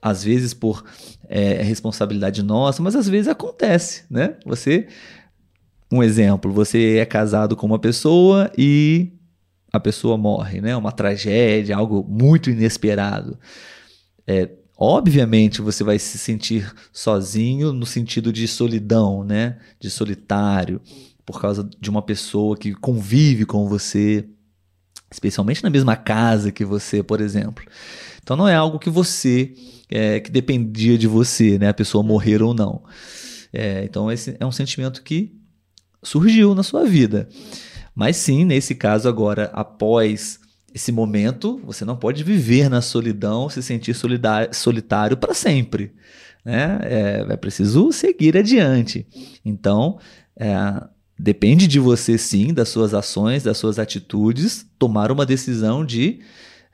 às 0.01 0.23
vezes 0.23 0.53
por 0.53 0.83
é, 1.27 1.61
responsabilidade 1.61 2.43
nossa, 2.43 2.81
mas 2.81 2.95
às 2.95 3.07
vezes 3.07 3.27
acontece, 3.27 4.03
né? 4.09 4.35
Você, 4.45 4.87
um 5.91 6.03
exemplo, 6.03 6.51
você 6.51 6.97
é 6.97 7.05
casado 7.05 7.55
com 7.55 7.65
uma 7.65 7.79
pessoa 7.79 8.51
e 8.57 9.13
a 9.71 9.79
pessoa 9.79 10.17
morre, 10.17 10.61
né? 10.61 10.75
Uma 10.75 10.91
tragédia, 10.91 11.75
algo 11.75 12.05
muito 12.07 12.49
inesperado. 12.49 13.37
É, 14.25 14.49
obviamente 14.77 15.61
você 15.61 15.83
vai 15.83 15.99
se 15.99 16.17
sentir 16.17 16.71
sozinho 16.91 17.73
no 17.73 17.85
sentido 17.85 18.31
de 18.31 18.47
solidão, 18.47 19.23
né? 19.23 19.57
De 19.79 19.89
solitário, 19.89 20.81
por 21.25 21.41
causa 21.41 21.69
de 21.79 21.89
uma 21.89 22.01
pessoa 22.01 22.55
que 22.55 22.73
convive 22.73 23.45
com 23.45 23.67
você, 23.67 24.27
especialmente 25.11 25.63
na 25.63 25.69
mesma 25.69 25.95
casa 25.95 26.51
que 26.51 26.63
você, 26.63 27.03
por 27.03 27.21
exemplo. 27.21 27.65
Então 28.27 28.35
não 28.35 28.45
é 28.49 28.55
algo 28.55 28.77
que 28.77 28.89
você 28.89 29.53
é, 29.89 30.19
que 30.19 30.29
dependia 30.29 30.97
de 30.97 31.07
você, 31.07 31.57
né? 31.57 31.69
A 31.69 31.73
pessoa 31.73 32.03
morrer 32.03 32.41
ou 32.43 32.53
não. 32.53 32.83
É, 33.53 33.85
então 33.85 34.11
esse 34.11 34.35
é 34.37 34.45
um 34.45 34.51
sentimento 34.51 35.01
que 35.01 35.33
surgiu 36.03 36.53
na 36.53 36.61
sua 36.61 36.83
vida. 36.83 37.29
Mas 37.95 38.17
sim, 38.17 38.43
nesse 38.43 38.75
caso 38.75 39.07
agora, 39.07 39.49
após 39.53 40.41
esse 40.75 40.91
momento, 40.91 41.61
você 41.63 41.85
não 41.85 41.95
pode 41.95 42.21
viver 42.21 42.69
na 42.69 42.81
solidão, 42.81 43.47
se 43.49 43.63
sentir 43.63 43.95
solitário 44.51 45.15
para 45.15 45.33
sempre. 45.33 45.93
Né? 46.43 46.79
É, 46.83 47.25
é 47.29 47.37
preciso 47.37 47.93
seguir 47.93 48.35
adiante. 48.35 49.07
Então, 49.45 49.99
é, 50.35 50.53
depende 51.17 51.65
de 51.65 51.79
você 51.79 52.17
sim, 52.17 52.53
das 52.53 52.67
suas 52.67 52.93
ações, 52.93 53.43
das 53.43 53.57
suas 53.57 53.79
atitudes, 53.79 54.67
tomar 54.77 55.13
uma 55.13 55.25
decisão 55.25 55.85
de 55.85 56.19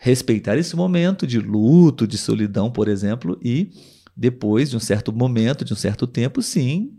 respeitar 0.03 0.57
esse 0.57 0.75
momento 0.75 1.25
de 1.25 1.39
luto, 1.39 2.05
de 2.05 2.17
solidão, 2.17 2.69
por 2.69 2.89
exemplo, 2.89 3.39
e 3.41 3.71
depois 4.13 4.69
de 4.69 4.75
um 4.75 4.79
certo 4.79 5.13
momento, 5.13 5.63
de 5.63 5.71
um 5.71 5.77
certo 5.77 6.05
tempo, 6.05 6.41
sim, 6.41 6.91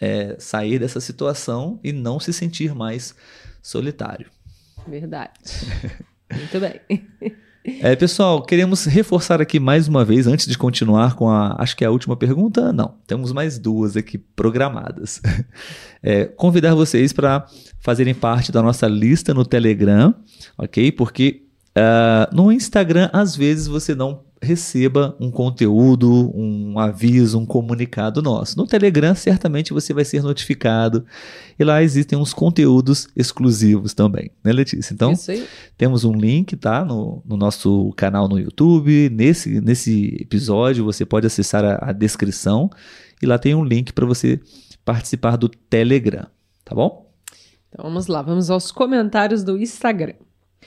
é, 0.00 0.36
sair 0.38 0.78
dessa 0.78 1.00
situação 1.00 1.80
e 1.82 1.92
não 1.92 2.20
se 2.20 2.32
sentir 2.32 2.72
mais 2.72 3.12
solitário. 3.60 4.30
Verdade. 4.86 5.32
Muito 6.32 6.60
bem. 6.60 6.80
É, 7.80 7.96
pessoal, 7.96 8.40
queremos 8.40 8.84
reforçar 8.84 9.40
aqui 9.40 9.58
mais 9.58 9.88
uma 9.88 10.04
vez, 10.04 10.28
antes 10.28 10.46
de 10.46 10.56
continuar 10.56 11.16
com 11.16 11.28
a. 11.28 11.56
Acho 11.60 11.76
que 11.76 11.82
é 11.82 11.88
a 11.88 11.90
última 11.90 12.16
pergunta. 12.16 12.72
Não, 12.72 12.98
temos 13.04 13.32
mais 13.32 13.58
duas 13.58 13.96
aqui 13.96 14.16
programadas. 14.16 15.20
É, 16.06 16.26
convidar 16.26 16.74
vocês 16.74 17.14
para 17.14 17.46
fazerem 17.80 18.12
parte 18.12 18.52
da 18.52 18.60
nossa 18.60 18.86
lista 18.86 19.32
no 19.32 19.42
Telegram, 19.42 20.14
ok? 20.58 20.92
Porque 20.92 21.43
Uh, 21.76 22.34
no 22.34 22.52
Instagram, 22.52 23.10
às 23.12 23.34
vezes 23.34 23.66
você 23.66 23.94
não 23.94 24.22
receba 24.40 25.16
um 25.18 25.30
conteúdo, 25.30 26.30
um 26.36 26.78
aviso, 26.78 27.38
um 27.38 27.46
comunicado 27.46 28.22
nosso. 28.22 28.56
No 28.56 28.66
Telegram, 28.66 29.14
certamente 29.14 29.72
você 29.72 29.92
vai 29.92 30.04
ser 30.04 30.22
notificado. 30.22 31.04
E 31.58 31.64
lá 31.64 31.82
existem 31.82 32.16
uns 32.16 32.32
conteúdos 32.32 33.08
exclusivos 33.16 33.94
também, 33.94 34.30
né, 34.44 34.52
Letícia? 34.52 34.92
Então, 34.92 35.14
temos 35.76 36.04
um 36.04 36.12
link, 36.12 36.56
tá? 36.56 36.84
No, 36.84 37.22
no, 37.24 37.36
nosso 37.36 37.92
canal 37.96 38.28
no 38.28 38.38
YouTube. 38.38 39.10
Nesse, 39.10 39.60
nesse 39.60 40.16
episódio, 40.20 40.84
você 40.84 41.04
pode 41.04 41.26
acessar 41.26 41.64
a, 41.64 41.90
a 41.90 41.92
descrição 41.92 42.70
e 43.20 43.26
lá 43.26 43.38
tem 43.38 43.54
um 43.54 43.64
link 43.64 43.92
para 43.92 44.06
você 44.06 44.40
participar 44.84 45.36
do 45.36 45.48
Telegram, 45.48 46.26
tá 46.64 46.74
bom? 46.74 47.10
Então 47.70 47.84
vamos 47.84 48.06
lá, 48.06 48.22
vamos 48.22 48.50
aos 48.50 48.70
comentários 48.70 49.42
do 49.42 49.58
Instagram. 49.58 50.14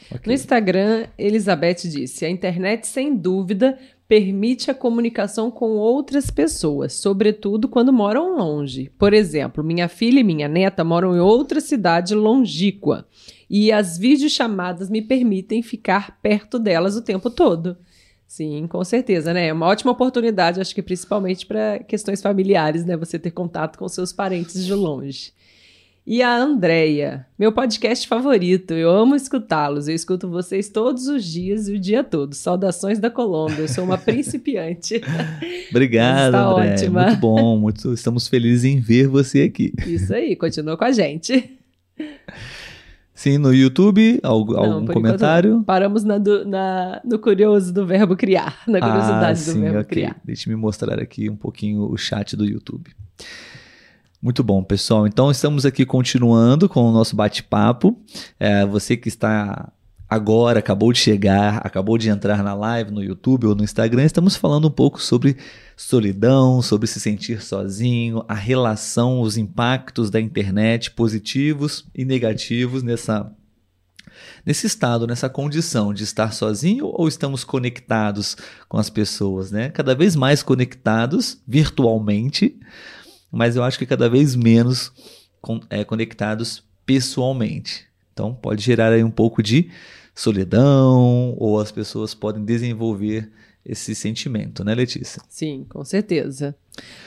Okay. 0.06 0.22
No 0.26 0.34
Instagram, 0.34 1.08
Elizabeth 1.18 1.84
disse: 1.84 2.26
a 2.26 2.30
internet, 2.30 2.88
sem 2.88 3.16
dúvida, 3.16 3.78
permite 4.08 4.72
a 4.72 4.74
comunicação 4.74 5.52
com 5.52 5.72
outras 5.72 6.32
pessoas, 6.32 6.94
sobretudo 6.94 7.68
quando 7.68 7.92
moram 7.92 8.38
longe. 8.38 8.90
Por 8.98 9.14
exemplo, 9.14 9.64
minha 9.64 9.90
filha 9.90 10.20
e 10.20 10.24
minha 10.24 10.48
neta 10.48 10.84
moram 10.84 11.16
em 11.16 11.20
outra 11.20 11.60
cidade 11.60 12.16
longínqua 12.16 13.06
e 13.50 13.72
as 13.72 13.98
videochamadas 13.98 14.90
me 14.90 15.02
permitem 15.02 15.62
ficar 15.62 16.20
perto 16.22 16.58
delas 16.58 16.96
o 16.96 17.02
tempo 17.02 17.30
todo. 17.30 17.78
Sim, 18.26 18.68
com 18.68 18.84
certeza, 18.84 19.34
né? 19.34 19.48
É 19.48 19.54
uma 19.54 19.68
ótima 19.68 19.92
oportunidade, 19.92 20.60
acho 20.60 20.76
que 20.76 20.82
principalmente 20.82 21.46
para 21.46 21.80
questões 21.80 22.22
familiares, 22.22 22.86
né? 22.86 22.98
Você 22.98 23.18
ter 23.18 23.32
contato 23.32 23.78
com 23.78 23.88
seus 23.88 24.12
parentes 24.12 24.66
de 24.66 24.74
longe. 24.74 25.32
E 26.10 26.24
a 26.24 26.38
Andrea, 26.38 27.26
meu 27.38 27.52
podcast 27.52 28.08
favorito. 28.08 28.74
Eu 28.74 28.90
amo 28.90 29.14
escutá-los. 29.14 29.90
Eu 29.90 29.94
escuto 29.94 30.30
vocês 30.30 30.70
todos 30.70 31.08
os 31.08 31.22
dias 31.26 31.68
e 31.68 31.74
o 31.74 31.78
dia 31.78 32.02
todo. 32.02 32.34
Saudações 32.34 32.98
da 32.98 33.10
Colômbia. 33.10 33.64
Eu 33.64 33.68
sou 33.68 33.84
uma 33.84 33.98
principiante. 33.98 35.02
Obrigado, 35.70 36.34
André. 36.34 36.72
Ótima. 36.76 37.08
Muito 37.08 37.20
bom. 37.20 37.58
Muito, 37.58 37.92
estamos 37.94 38.30
felizes 38.30 38.64
em 38.64 38.80
ver 38.80 39.10
você 39.10 39.42
aqui. 39.42 39.74
Isso 39.86 40.14
aí. 40.14 40.34
Continua 40.38 40.78
com 40.78 40.86
a 40.86 40.94
gente. 40.94 41.58
Sim, 43.14 43.38
no 43.38 43.54
YouTube, 43.54 44.22
algum, 44.24 44.54
Não, 44.54 44.74
algum 44.76 44.88
comentário? 44.88 45.62
Paramos 45.66 46.06
na, 46.06 46.18
do, 46.18 46.46
na, 46.46 47.02
no 47.04 47.20
curioso 47.20 47.74
do 47.74 47.86
verbo 47.86 48.16
criar, 48.16 48.62
na 48.66 48.80
curiosidade 48.80 49.32
ah, 49.32 49.36
sim, 49.36 49.54
do 49.56 49.60
verbo 49.60 49.80
okay. 49.80 50.04
criar. 50.04 50.16
Deixa 50.24 50.50
eu 50.50 50.56
me 50.56 50.62
mostrar 50.62 51.02
aqui 51.02 51.30
um 51.30 51.36
pouquinho 51.36 51.82
o 51.82 51.98
chat 51.98 52.38
do 52.38 52.46
YouTube. 52.46 52.92
Muito 54.28 54.44
bom, 54.44 54.62
pessoal. 54.62 55.08
Então, 55.08 55.32
estamos 55.32 55.66
aqui 55.66 55.86
continuando 55.86 56.68
com 56.68 56.82
o 56.82 56.92
nosso 56.92 57.16
bate-papo. 57.16 57.98
É, 58.38 58.66
você 58.66 58.98
que 58.98 59.08
está 59.08 59.72
agora, 60.06 60.60
acabou 60.60 60.92
de 60.92 61.00
chegar, 61.00 61.66
acabou 61.66 61.98
de 61.98 62.10
entrar 62.10 62.44
na 62.44 62.54
live 62.54 62.92
no 62.92 63.02
YouTube 63.02 63.48
ou 63.48 63.56
no 63.56 63.64
Instagram, 63.64 64.04
estamos 64.04 64.36
falando 64.36 64.68
um 64.68 64.72
pouco 64.72 65.02
sobre 65.02 65.38
solidão, 65.78 66.62
sobre 66.62 66.88
se 66.88 67.00
sentir 67.00 67.42
sozinho, 67.42 68.22
a 68.28 68.34
relação, 68.34 69.22
os 69.22 69.38
impactos 69.38 70.10
da 70.10 70.20
internet, 70.20 70.92
positivos 70.92 71.86
e 71.96 72.04
negativos 72.04 72.84
nessa 72.84 73.32
nesse 74.46 74.68
estado, 74.68 75.08
nessa 75.08 75.30
condição 75.30 75.94
de 75.94 76.04
estar 76.04 76.34
sozinho 76.34 76.88
ou 76.88 77.08
estamos 77.08 77.46
conectados 77.46 78.36
com 78.68 78.78
as 78.78 78.90
pessoas, 78.90 79.52
né? 79.52 79.70
Cada 79.70 79.96
vez 79.96 80.18
mais 80.18 80.44
conectados 80.44 81.42
virtualmente, 81.48 82.60
mas 83.32 83.56
eu 83.56 83.64
acho 83.64 83.78
que 83.78 83.86
cada 83.86 84.10
vez 84.10 84.36
menos 84.36 84.92
con 85.42 85.60
é, 85.70 85.84
conectados 85.84 86.64
pessoalmente. 86.86 87.86
Então 88.14 88.34
pode 88.34 88.64
gerar 88.64 88.92
aí 88.92 89.04
um 89.04 89.12
pouco 89.12 89.44
de 89.44 89.70
solidão 90.16 91.36
ou 91.38 91.60
as 91.60 91.72
pessoas 91.72 92.14
podem 92.14 92.44
desenvolver 92.44 93.30
esse 93.64 93.94
sentimento, 93.94 94.64
né, 94.64 94.74
Letícia? 94.74 95.22
Sim, 95.28 95.66
com 95.68 95.84
certeza. 95.84 96.56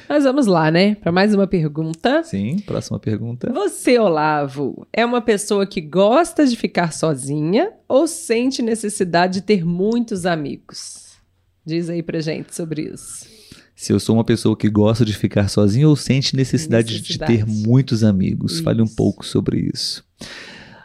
Mas 0.07 0.25
vamos 0.25 0.47
lá, 0.47 0.71
né? 0.71 0.95
Para 0.97 1.11
mais 1.11 1.35
uma 1.35 1.47
pergunta. 1.47 2.23
Sim, 2.23 2.59
próxima 2.59 2.99
pergunta. 2.99 3.51
Você, 3.51 3.99
Olavo, 3.99 4.87
é 4.93 5.05
uma 5.05 5.23
pessoa 5.23 5.66
que 5.66 5.81
gosta 5.81 6.47
de 6.47 6.57
ficar 6.57 6.93
sozinha 6.93 7.73
ou 7.89 8.07
sente 8.07 8.61
necessidade 8.61 9.35
de 9.35 9.41
ter 9.41 9.64
muitos 9.64 10.27
amigos? 10.27 11.16
Diz 11.64 11.89
aí 11.89 12.03
pra 12.03 12.21
gente 12.21 12.55
sobre 12.55 12.83
isso 12.83 13.41
se 13.81 13.95
eu 13.95 13.99
sou 13.99 14.14
uma 14.14 14.24
pessoa 14.24 14.55
que 14.55 14.68
gosta 14.68 15.07
de 15.07 15.14
ficar 15.14 15.49
sozinho 15.49 15.89
ou 15.89 15.97
sente 15.97 16.37
necessidade, 16.37 16.93
necessidade. 16.93 17.33
de 17.33 17.39
ter 17.39 17.51
muitos 17.51 18.05
amigos. 18.05 18.53
Isso. 18.53 18.62
Fale 18.62 18.83
um 18.83 18.87
pouco 18.87 19.24
sobre 19.24 19.70
isso. 19.72 20.05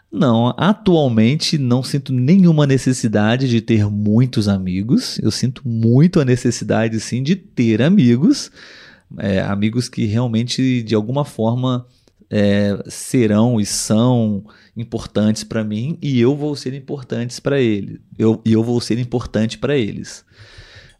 Não, 0.09 0.53
atualmente 0.55 1.57
não 1.57 1.83
sinto 1.83 2.13
nenhuma 2.13 2.65
necessidade 2.65 3.49
de 3.49 3.59
ter 3.59 3.85
muitos 3.87 4.47
amigos. 4.47 5.19
Eu 5.19 5.29
sinto 5.29 5.61
muito 5.67 6.21
a 6.21 6.25
necessidade, 6.25 6.97
sim, 7.01 7.21
de 7.21 7.35
ter 7.35 7.81
amigos. 7.81 8.49
É, 9.17 9.41
amigos 9.41 9.89
que 9.89 10.05
realmente, 10.05 10.81
de 10.81 10.95
alguma 10.95 11.25
forma, 11.25 11.85
é, 12.29 12.81
serão 12.87 13.59
e 13.59 13.65
são 13.65 14.45
importantes 14.75 15.43
para 15.43 15.65
mim 15.65 15.97
e 16.01 16.17
eu 16.17 16.33
vou 16.33 16.55
ser 16.55 16.73
importantes 16.73 17.41
para 17.41 17.59
ele. 17.59 17.99
Eu, 18.17 18.41
e 18.45 18.53
eu 18.53 18.63
vou 18.63 18.79
ser 18.79 18.97
importante 18.99 19.57
para 19.57 19.77
eles 19.77 20.23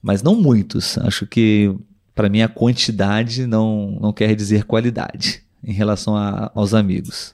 mas 0.06 0.22
não 0.22 0.36
muitos. 0.36 0.99
Acho 0.99 1.26
que 1.26 1.76
para 2.14 2.30
mim 2.30 2.43
a 2.43 2.47
quantidade 2.47 3.47
não, 3.47 3.97
não 3.99 4.14
quer 4.14 4.36
dizer 4.36 4.64
qualidade 4.64 5.41
em 5.64 5.74
relação 5.74 6.16
a, 6.16 6.51
aos 6.53 6.76
amigos. 6.76 7.34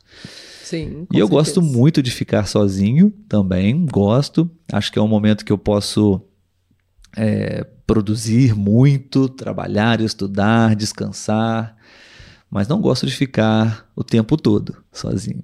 Sim, 0.63 1.05
e 1.11 1.19
eu 1.19 1.27
certeza. 1.27 1.29
gosto 1.29 1.61
muito 1.61 2.01
de 2.01 2.09
ficar 2.09 2.47
sozinho 2.47 3.11
também, 3.27 3.85
gosto. 3.85 4.49
Acho 4.71 4.89
que 4.89 4.97
é 4.97 5.01
um 5.01 5.07
momento 5.07 5.43
que 5.43 5.51
eu 5.51 5.57
posso 5.57 6.21
é, 7.17 7.65
produzir 7.85 8.55
muito, 8.55 9.27
trabalhar, 9.27 9.99
estudar, 9.99 10.73
descansar, 10.73 11.75
mas 12.49 12.69
não 12.69 12.79
gosto 12.79 13.05
de 13.05 13.13
ficar 13.13 13.85
o 13.93 14.01
tempo 14.01 14.37
todo 14.37 14.77
sozinho, 14.93 15.43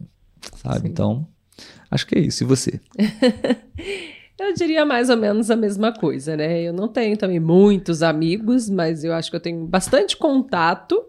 sabe? 0.55 0.83
Sim. 0.83 0.87
Então, 0.87 1.27
acho 1.91 2.07
que 2.07 2.17
é 2.17 2.21
isso. 2.21 2.45
E 2.45 2.47
você? 2.47 2.79
Eu 4.39 4.53
diria 4.53 4.85
mais 4.85 5.09
ou 5.09 5.17
menos 5.17 5.49
a 5.49 5.55
mesma 5.55 5.91
coisa, 5.91 6.37
né? 6.37 6.61
Eu 6.61 6.71
não 6.71 6.87
tenho 6.87 7.17
também 7.17 7.39
muitos 7.39 8.03
amigos, 8.03 8.69
mas 8.69 9.03
eu 9.03 9.11
acho 9.13 9.31
que 9.31 9.35
eu 9.35 9.39
tenho 9.39 9.65
bastante 9.65 10.15
contato, 10.15 11.03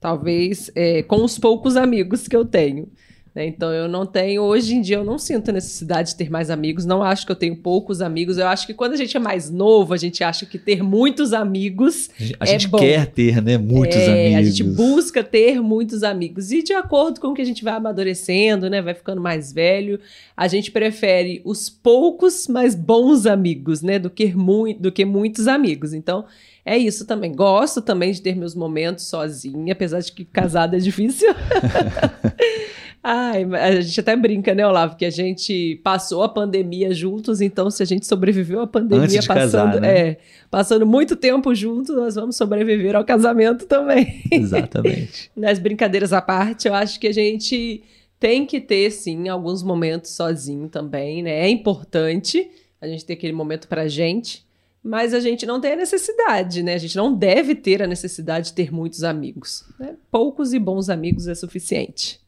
talvez, 0.00 0.70
é, 0.74 1.02
com 1.04 1.24
os 1.24 1.38
poucos 1.38 1.76
amigos 1.76 2.26
que 2.26 2.34
eu 2.34 2.44
tenho. 2.44 2.90
Né? 3.34 3.46
Então 3.46 3.72
eu 3.72 3.88
não 3.88 4.04
tenho, 4.04 4.42
hoje 4.42 4.74
em 4.74 4.80
dia 4.82 4.96
eu 4.96 5.04
não 5.04 5.18
sinto 5.18 5.48
a 5.48 5.52
necessidade 5.52 6.10
de 6.10 6.16
ter 6.16 6.30
mais 6.30 6.50
amigos, 6.50 6.84
não 6.84 7.02
acho 7.02 7.24
que 7.24 7.32
eu 7.32 7.36
tenho 7.36 7.56
poucos 7.56 8.02
amigos. 8.02 8.36
Eu 8.36 8.46
acho 8.46 8.66
que 8.66 8.74
quando 8.74 8.92
a 8.92 8.96
gente 8.96 9.16
é 9.16 9.20
mais 9.20 9.48
novo, 9.50 9.94
a 9.94 9.96
gente 9.96 10.22
acha 10.22 10.44
que 10.44 10.58
ter 10.58 10.82
muitos 10.82 11.32
amigos 11.32 12.10
A 12.38 12.44
é 12.44 12.46
gente 12.46 12.68
bom. 12.68 12.78
quer 12.78 13.06
ter, 13.06 13.42
né, 13.42 13.56
muitos 13.56 13.96
É, 13.96 14.34
amigos. 14.34 14.36
A 14.38 14.42
gente 14.42 14.64
busca 14.64 15.24
ter 15.24 15.60
muitos 15.62 16.02
amigos. 16.02 16.52
E 16.52 16.62
de 16.62 16.74
acordo 16.74 17.20
com 17.20 17.28
o 17.28 17.34
que 17.34 17.40
a 17.42 17.44
gente 17.46 17.64
vai 17.64 17.72
amadurecendo, 17.74 18.68
né? 18.68 18.82
Vai 18.82 18.94
ficando 18.94 19.20
mais 19.20 19.52
velho, 19.52 19.98
a 20.36 20.46
gente 20.46 20.70
prefere 20.70 21.40
os 21.44 21.70
poucos, 21.70 22.46
mas 22.48 22.74
bons 22.74 23.24
amigos, 23.26 23.80
né? 23.82 23.98
Do 23.98 24.10
que, 24.10 24.34
mui 24.34 24.74
do 24.74 24.92
que 24.92 25.04
muitos 25.04 25.48
amigos. 25.48 25.92
Então, 25.94 26.24
é 26.64 26.76
isso 26.76 27.06
também. 27.06 27.32
Gosto 27.34 27.80
também 27.80 28.12
de 28.12 28.20
ter 28.20 28.36
meus 28.36 28.54
momentos 28.54 29.06
sozinha, 29.06 29.72
apesar 29.72 30.00
de 30.00 30.12
que 30.12 30.24
casada 30.24 30.76
é 30.76 30.80
difícil. 30.80 31.28
Ai, 33.04 33.42
a 33.42 33.80
gente 33.80 33.98
até 33.98 34.14
brinca, 34.14 34.54
né, 34.54 34.64
Olavo, 34.64 34.94
que 34.94 35.04
a 35.04 35.10
gente 35.10 35.80
passou 35.82 36.22
a 36.22 36.28
pandemia 36.28 36.94
juntos, 36.94 37.40
então 37.40 37.68
se 37.68 37.82
a 37.82 37.86
gente 37.86 38.06
sobreviveu 38.06 38.60
à 38.60 38.66
pandemia 38.66 39.20
passando, 39.26 39.72
casar, 39.72 39.80
né? 39.80 39.98
é, 39.98 40.18
passando 40.48 40.86
muito 40.86 41.16
tempo 41.16 41.52
juntos, 41.52 41.96
nós 41.96 42.14
vamos 42.14 42.36
sobreviver 42.36 42.94
ao 42.94 43.04
casamento 43.04 43.66
também. 43.66 44.22
Exatamente. 44.30 45.32
Nas 45.34 45.58
brincadeiras 45.58 46.12
à 46.12 46.22
parte, 46.22 46.68
eu 46.68 46.74
acho 46.74 47.00
que 47.00 47.08
a 47.08 47.12
gente 47.12 47.82
tem 48.20 48.46
que 48.46 48.60
ter, 48.60 48.88
sim, 48.92 49.28
alguns 49.28 49.64
momentos 49.64 50.12
sozinho 50.12 50.68
também, 50.68 51.24
né? 51.24 51.40
É 51.40 51.48
importante 51.48 52.48
a 52.80 52.86
gente 52.86 53.04
ter 53.04 53.14
aquele 53.14 53.32
momento 53.32 53.66
pra 53.66 53.88
gente, 53.88 54.46
mas 54.80 55.12
a 55.12 55.18
gente 55.18 55.44
não 55.44 55.60
tem 55.60 55.72
a 55.72 55.76
necessidade, 55.76 56.62
né? 56.62 56.74
A 56.74 56.78
gente 56.78 56.96
não 56.96 57.12
deve 57.12 57.56
ter 57.56 57.82
a 57.82 57.86
necessidade 57.88 58.46
de 58.46 58.52
ter 58.52 58.72
muitos 58.72 59.02
amigos. 59.02 59.64
né? 59.76 59.96
Poucos 60.08 60.52
e 60.52 60.58
bons 60.60 60.88
amigos 60.88 61.26
é 61.26 61.34
suficiente. 61.34 62.21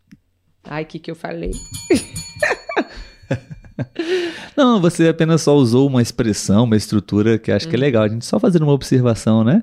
Ai, 0.64 0.82
o 0.82 0.86
que, 0.86 0.98
que 0.98 1.10
eu 1.10 1.14
falei? 1.14 1.52
Não, 4.56 4.80
você 4.80 5.08
apenas 5.08 5.42
só 5.42 5.54
usou 5.54 5.88
uma 5.88 6.00
expressão, 6.00 6.64
uma 6.64 6.76
estrutura 6.76 7.38
que 7.38 7.50
acho 7.50 7.68
que 7.68 7.74
é 7.74 7.78
legal. 7.78 8.04
A 8.04 8.08
gente 8.08 8.24
só 8.24 8.38
fazer 8.38 8.62
uma 8.62 8.72
observação, 8.72 9.42
né? 9.42 9.62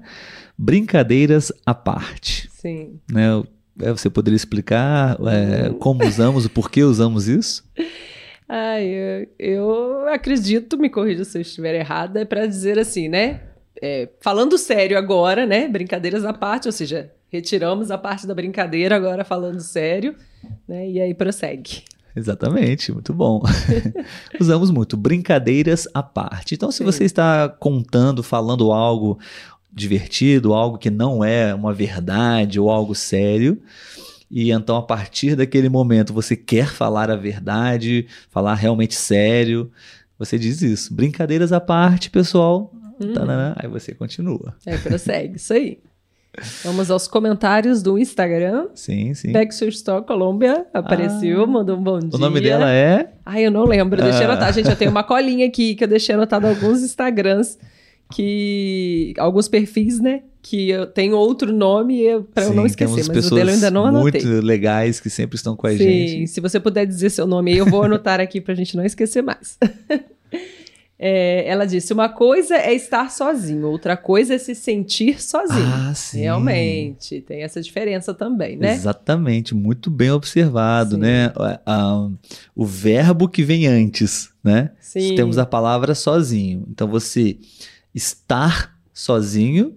Brincadeiras 0.58 1.52
à 1.66 1.74
parte, 1.74 2.50
Sim. 2.52 3.00
né? 3.10 3.42
É, 3.82 3.92
Você 3.92 4.10
poderia 4.10 4.36
explicar 4.36 5.18
é, 5.28 5.70
como 5.80 6.06
usamos, 6.06 6.46
o 6.46 6.50
porquê 6.50 6.84
usamos 6.84 7.28
isso? 7.28 7.64
Ai, 8.48 8.86
eu, 8.86 9.28
eu 9.40 10.08
acredito, 10.10 10.78
me 10.78 10.90
corrija 10.90 11.24
se 11.24 11.38
eu 11.38 11.42
estiver 11.42 11.74
errada, 11.74 12.20
é 12.20 12.26
para 12.26 12.46
dizer 12.46 12.78
assim, 12.78 13.08
né? 13.08 13.40
É, 13.82 14.10
falando 14.20 14.58
sério 14.58 14.98
agora, 14.98 15.46
né? 15.46 15.70
Brincadeiras 15.70 16.26
à 16.26 16.34
parte, 16.34 16.68
ou 16.68 16.72
seja, 16.74 17.10
retiramos 17.30 17.90
a 17.90 17.98
parte 17.98 18.28
da 18.28 18.36
brincadeira 18.36 18.94
agora 18.94 19.24
falando 19.24 19.62
sério, 19.62 20.14
né? 20.68 20.90
E 20.90 21.02
aí 21.02 21.14
prossegue. 21.14 21.84
Exatamente, 22.16 22.92
muito 22.92 23.14
bom. 23.14 23.42
Usamos 24.40 24.70
muito. 24.70 24.98
Brincadeiras 24.98 25.88
à 25.94 26.04
parte. 26.04 26.56
Então, 26.56 26.72
se 26.72 26.80
Sim. 26.80 26.84
você 26.84 27.06
está 27.06 27.48
contando, 27.48 28.22
falando 28.22 28.72
algo 28.72 29.18
divertido, 29.72 30.54
algo 30.54 30.78
que 30.78 30.90
não 30.90 31.24
é 31.24 31.56
uma 31.56 31.74
verdade 31.74 32.60
ou 32.60 32.70
algo 32.70 32.94
sério, 32.94 33.62
e 34.30 34.52
então 34.52 34.76
a 34.76 34.82
partir 34.82 35.36
daquele 35.36 35.70
momento 35.70 36.14
você 36.14 36.36
quer 36.36 36.68
falar 36.68 37.10
a 37.10 37.16
verdade, 37.16 38.08
falar 38.30 38.56
realmente 38.56 38.96
sério, 38.96 39.72
você 40.20 40.38
diz 40.38 40.62
isso. 40.62 40.94
Brincadeiras 40.94 41.54
à 41.54 41.60
parte, 41.60 42.10
pessoal. 42.10 42.74
Uhum. 43.00 43.14
Aí 43.56 43.68
você 43.68 43.96
continua. 43.96 44.56
É, 44.66 44.78
prossegue, 44.78 45.38
isso 45.38 45.54
aí. 45.54 45.80
Vamos 46.64 46.90
aos 46.90 47.08
comentários 47.08 47.82
do 47.84 47.98
Instagram. 48.00 48.68
Sim, 48.74 49.14
sim. 49.14 49.32
Your 49.34 49.70
Store 49.70 50.06
Colômbia 50.06 50.66
apareceu, 50.74 51.44
Ah. 51.44 51.48
mandou 51.48 51.78
um 51.78 51.84
bom 51.84 52.00
dia. 52.00 52.10
O 52.14 52.18
nome 52.18 52.40
dela 52.40 52.72
é. 52.72 53.12
Ai, 53.26 53.46
eu 53.46 53.52
não 53.52 53.66
lembro, 53.66 54.02
deixei 54.02 54.26
Ah. 54.26 54.32
anotar. 54.32 54.54
Gente, 54.54 54.70
eu 54.70 54.76
tenho 54.76 54.92
uma 54.92 55.04
colinha 55.04 55.46
aqui 55.46 55.76
que 55.76 55.84
eu 55.84 55.88
deixei 55.90 56.16
anotado 56.16 56.48
alguns 56.48 56.82
Instagrams 56.84 57.58
que. 58.14 59.14
alguns 59.18 59.48
perfis, 59.48 60.00
né? 60.00 60.22
Que 60.42 60.70
eu 60.70 60.88
tenho 60.88 61.16
outro 61.18 61.52
nome 61.54 62.04
pra 62.34 62.46
eu 62.46 62.50
Sim, 62.50 62.56
não 62.56 62.66
esquecer, 62.66 63.06
mas 63.08 63.28
o 63.32 63.36
dela 63.36 63.52
eu 63.52 63.54
ainda 63.56 63.70
não 63.70 63.86
anotei. 63.86 64.24
muito 64.26 64.46
legais 64.46 65.00
que 65.00 65.10
sempre 65.10 65.36
estão 65.36 65.56
com 65.56 65.68
a 65.68 65.72
Sim, 65.72 65.78
gente. 65.78 66.28
se 66.28 66.40
você 66.42 66.60
puder 66.60 66.86
dizer 66.88 67.10
seu 67.12 67.28
nome 67.28 67.52
aí, 67.52 67.58
eu 67.58 67.66
vou 67.66 67.84
anotar 67.84 68.20
aqui 68.20 68.40
pra 68.42 68.56
gente 68.56 68.76
não 68.76 68.84
esquecer 68.86 69.22
mais. 69.22 69.58
É, 71.04 71.48
ela 71.48 71.66
disse: 71.66 71.92
uma 71.92 72.08
coisa 72.08 72.56
é 72.56 72.76
estar 72.76 73.10
sozinho, 73.10 73.66
outra 73.66 73.98
coisa 73.98 74.36
é 74.36 74.38
se 74.38 74.54
sentir 74.54 75.20
sozinho. 75.20 75.66
Ah, 75.66 75.92
sim. 75.96 76.20
Realmente, 76.20 77.22
tem 77.22 77.42
essa 77.42 77.60
diferença 77.60 78.14
também, 78.14 78.56
né? 78.56 78.72
Exatamente, 78.72 79.56
muito 79.56 79.90
bem 79.90 80.12
observado, 80.12 80.94
Sim. 80.94 81.02
né? 81.02 81.34
O 82.56 82.64
verbo 82.64 83.28
que 83.28 83.44
vem 83.44 83.66
antes, 83.66 84.30
né? 84.44 84.70
Sim. 84.80 85.16
Temos 85.16 85.40
a 85.40 85.46
palavra 85.46 85.96
sozinho. 85.96 86.68
Então 86.70 86.88
você 86.88 87.40
estar 87.96 88.78
sozinho 88.94 89.76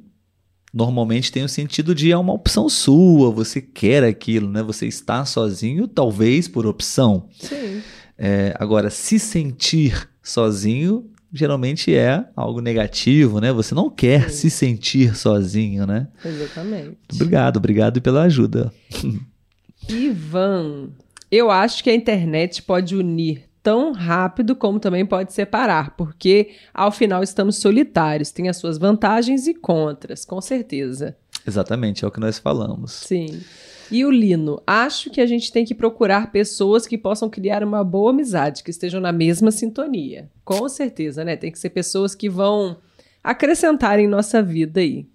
normalmente 0.74 1.32
tem 1.32 1.42
o 1.42 1.48
sentido 1.48 1.94
de 1.94 2.12
é 2.12 2.16
uma 2.18 2.34
opção 2.34 2.68
sua, 2.68 3.30
você 3.30 3.62
quer 3.62 4.04
aquilo, 4.04 4.50
né? 4.50 4.62
Você 4.62 4.86
está 4.86 5.24
sozinho, 5.24 5.88
talvez 5.88 6.48
por 6.48 6.66
opção. 6.66 7.28
Sim. 7.38 7.80
É, 8.18 8.54
agora, 8.58 8.90
se 8.90 9.18
sentir 9.18 10.06
sozinho 10.22 11.10
geralmente 11.35 11.93
é 11.93 12.24
algo 12.37 12.61
negativo, 12.61 13.41
né? 13.41 13.53
Você 13.53 13.74
não 13.74 13.91
quer 13.91 14.30
Sim. 14.30 14.49
se 14.49 14.51
sentir 14.51 15.16
sozinho, 15.16 15.85
né? 15.85 16.07
Exatamente. 16.24 16.97
Obrigado, 17.12 17.57
obrigado 17.57 18.01
pela 18.01 18.22
ajuda. 18.22 18.72
Ivan, 19.91 20.91
eu 21.30 21.51
acho 21.51 21.82
que 21.82 21.91
a 21.91 21.95
internet 21.95 22.62
pode 22.62 22.95
unir 22.95 23.45
tão 23.62 23.93
rápido 23.93 24.55
como 24.55 24.78
também 24.78 25.05
pode 25.05 25.32
separar, 25.32 25.97
porque 25.97 26.51
ao 26.72 26.93
final 26.93 27.22
estamos 27.22 27.57
solitários, 27.57 28.30
tem 28.30 28.49
as 28.49 28.59
suas 28.59 28.78
vantagens 28.78 29.47
e 29.47 29.55
contras, 29.55 30.24
com 30.24 30.41
certeza. 30.41 31.16
Exatamente, 31.47 32.05
é 32.05 32.09
o 32.09 32.11
que 32.11 32.20
nós 32.20 32.39
falamos. 32.39 32.93
Sim. 32.93 33.43
E 33.91 34.05
o 34.05 34.11
Lino, 34.11 34.62
acho 34.66 35.11
que 35.11 35.20
a 35.20 35.26
gente 35.26 35.53
tem 35.53 35.64
que 35.64 35.74
procurar 35.74 36.32
pessoas 36.32 36.87
que 36.87 36.97
possam 36.97 37.28
criar 37.28 37.62
uma 37.62 37.85
boa 37.85 38.11
amizade, 38.11 38.62
que 38.62 38.70
estejam 38.70 39.01
na 39.01 39.12
mesma 39.12 39.51
sintonia. 39.51 40.28
Com 40.45 40.68
certeza, 40.68 41.24
né? 41.24 41.37
Tem 41.37 41.51
que 41.51 41.59
ser 41.59 41.70
pessoas 41.70 42.14
que 42.14 42.28
vão 42.28 42.78
acrescentar 43.22 43.99
em 43.99 44.07
nossa 44.07 44.43
vida 44.43 44.80
aí. 44.80 45.07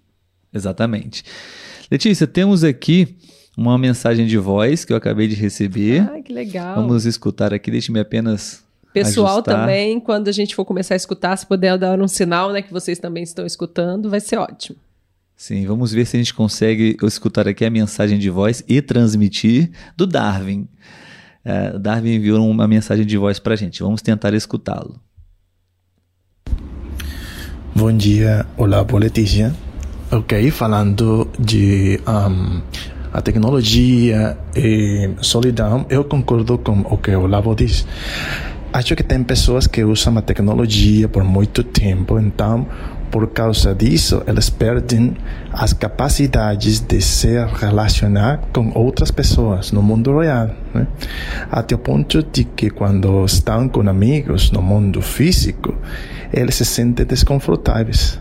Exatamente. 0.52 1.24
Letícia, 1.90 2.26
temos 2.26 2.64
aqui 2.64 3.16
uma 3.56 3.76
mensagem 3.76 4.26
de 4.26 4.38
voz 4.38 4.84
que 4.84 4.92
eu 4.92 4.96
acabei 4.96 5.28
de 5.28 5.34
receber. 5.34 6.08
Ai, 6.10 6.22
que 6.22 6.32
legal. 6.32 6.76
Vamos 6.76 7.04
escutar 7.04 7.52
aqui, 7.52 7.70
deixe-me 7.70 8.00
apenas. 8.00 8.64
Pessoal 8.92 9.34
ajustar. 9.34 9.60
também, 9.60 10.00
quando 10.00 10.28
a 10.28 10.32
gente 10.32 10.54
for 10.54 10.64
começar 10.64 10.94
a 10.94 10.96
escutar, 10.96 11.36
se 11.36 11.46
puder 11.46 11.78
dar 11.78 12.00
um 12.00 12.08
sinal, 12.08 12.52
né, 12.52 12.62
que 12.62 12.72
vocês 12.72 12.98
também 12.98 13.22
estão 13.22 13.46
escutando, 13.46 14.10
vai 14.10 14.20
ser 14.20 14.36
ótimo. 14.36 14.76
Sim, 15.40 15.64
vamos 15.64 15.90
ver 15.90 16.04
se 16.04 16.18
a 16.18 16.20
gente 16.20 16.34
consegue 16.34 16.98
escutar 17.02 17.48
aqui 17.48 17.64
a 17.64 17.70
mensagem 17.70 18.18
de 18.18 18.28
voz 18.28 18.62
e 18.68 18.82
transmitir 18.82 19.70
do 19.96 20.06
Darwin. 20.06 20.68
É, 21.42 21.78
Darwin 21.78 22.16
enviou 22.16 22.46
uma 22.46 22.68
mensagem 22.68 23.06
de 23.06 23.16
voz 23.16 23.38
para 23.38 23.54
a 23.54 23.56
gente. 23.56 23.82
Vamos 23.82 24.02
tentar 24.02 24.34
escutá-lo. 24.34 25.00
Bom 27.74 27.90
dia, 27.96 28.44
olá, 28.58 28.86
Letícia. 28.92 29.56
Ok, 30.12 30.50
falando 30.50 31.26
de 31.38 31.98
um, 32.06 32.60
a 33.10 33.22
tecnologia 33.22 34.36
e 34.54 35.08
solidão, 35.22 35.86
eu 35.88 36.04
concordo 36.04 36.58
com 36.58 36.80
o 36.80 36.98
que 36.98 37.12
o 37.12 37.22
Olavo 37.22 37.54
diz. 37.54 37.86
Acho 38.74 38.94
que 38.94 39.02
tem 39.02 39.24
pessoas 39.24 39.66
que 39.66 39.82
usam 39.82 40.18
a 40.18 40.22
tecnologia 40.22 41.08
por 41.08 41.24
muito 41.24 41.64
tempo, 41.64 42.20
então, 42.20 42.68
por 43.10 43.28
causa 43.28 43.74
disso, 43.74 44.22
eles 44.26 44.48
perdem 44.48 45.16
as 45.52 45.72
capacidades 45.72 46.80
de 46.80 47.00
se 47.00 47.44
relacionar 47.58 48.40
com 48.52 48.70
outras 48.74 49.10
pessoas 49.10 49.72
no 49.72 49.82
mundo 49.82 50.18
real. 50.18 50.50
Né? 50.72 50.86
Até 51.50 51.74
o 51.74 51.78
ponto 51.78 52.22
de 52.22 52.44
que, 52.44 52.70
quando 52.70 53.24
estão 53.24 53.68
com 53.68 53.88
amigos 53.88 54.50
no 54.52 54.62
mundo 54.62 55.02
físico, 55.02 55.74
eles 56.32 56.54
se 56.54 56.64
sentem 56.64 57.04
desconfortáveis. 57.04 58.20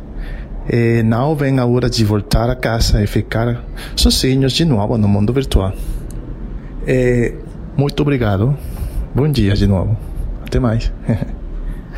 E 0.71 1.03
não 1.03 1.35
vem 1.35 1.59
a 1.59 1.65
hora 1.65 1.89
de 1.89 2.03
voltar 2.03 2.49
a 2.49 2.55
casa 2.55 3.03
e 3.03 3.07
ficar 3.07 3.63
sozinhos 3.95 4.53
de 4.53 4.65
novo 4.65 4.97
no 4.97 5.07
mundo 5.07 5.31
virtual. 5.33 5.73
E 6.87 7.33
muito 7.77 8.01
obrigado. 8.01 8.57
Bom 9.13 9.27
dia 9.29 9.53
de 9.55 9.67
novo. 9.67 9.97
Até 10.45 10.59
mais. 10.59 10.91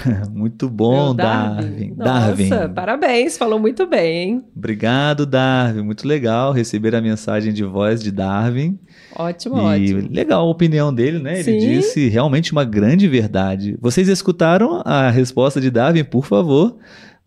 Muito 0.33 0.69
bom, 0.69 1.05
Meu 1.07 1.13
Darwin. 1.13 1.93
Nossa, 1.97 2.03
Darwin. 2.47 2.73
parabéns, 2.73 3.37
falou 3.37 3.59
muito 3.59 3.85
bem, 3.87 4.17
hein? 4.17 4.43
Obrigado, 4.55 5.25
Darwin. 5.25 5.81
Muito 5.83 6.07
legal 6.07 6.51
receber 6.51 6.95
a 6.95 7.01
mensagem 7.01 7.53
de 7.53 7.63
voz 7.63 8.01
de 8.01 8.11
Darwin. 8.11 8.79
Ótimo, 9.15 9.57
E 9.75 9.93
ótimo. 9.95 10.09
legal 10.13 10.41
a 10.47 10.49
opinião 10.49 10.93
dele, 10.93 11.19
né? 11.19 11.39
Ele 11.39 11.43
Sim. 11.43 11.57
disse 11.59 12.07
realmente 12.09 12.51
uma 12.51 12.63
grande 12.63 13.07
verdade. 13.07 13.77
Vocês 13.81 14.07
escutaram 14.07 14.81
a 14.85 15.09
resposta 15.09 15.59
de 15.61 15.69
Darwin? 15.69 16.03
Por 16.03 16.25
favor, 16.25 16.77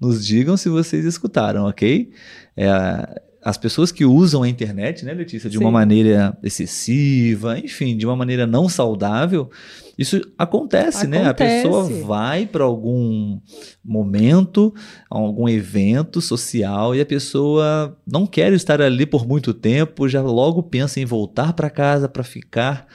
nos 0.01 0.25
digam 0.25 0.57
se 0.57 0.69
vocês 0.69 1.05
escutaram, 1.05 1.67
ok? 1.67 2.11
É, 2.57 3.21
as 3.45 3.59
pessoas 3.59 3.93
que 3.93 4.07
usam 4.07 4.43
a 4.43 4.49
internet, 4.49 5.05
né, 5.05 5.13
Letícia, 5.13 5.51
de 5.51 5.59
Sim. 5.59 5.65
uma 5.65 5.71
maneira 5.71 6.37
excessiva, 6.43 7.59
enfim, 7.59 7.95
de 7.95 8.07
uma 8.07 8.17
maneira 8.17 8.47
não 8.47 8.71
saudável, 8.71 9.51
isso 9.99 10.21
acontece, 10.39 11.07
né? 11.07 11.19
A 11.27 11.31
Acontece. 11.31 11.63
pessoa 11.63 11.85
vai 12.05 12.47
para 12.47 12.65
algum 12.65 13.39
momento, 13.85 14.75
algum 15.11 15.49
evento 15.49 16.21
social 16.21 16.95
e 16.95 17.01
a 17.01 17.07
pessoa 17.07 17.97
não 18.07 18.27
quer 18.27 18.53
estar 18.55 18.81
ali 18.81 19.05
por 19.05 19.27
muito 19.27 19.53
tempo, 19.53 20.09
já 20.09 20.23
logo 20.23 20.63
pensa 20.63 20.99
em 20.99 21.05
voltar 21.05 21.53
para 21.53 21.69
casa 21.69 22.09
para 22.09 22.25
ficar 22.25 22.87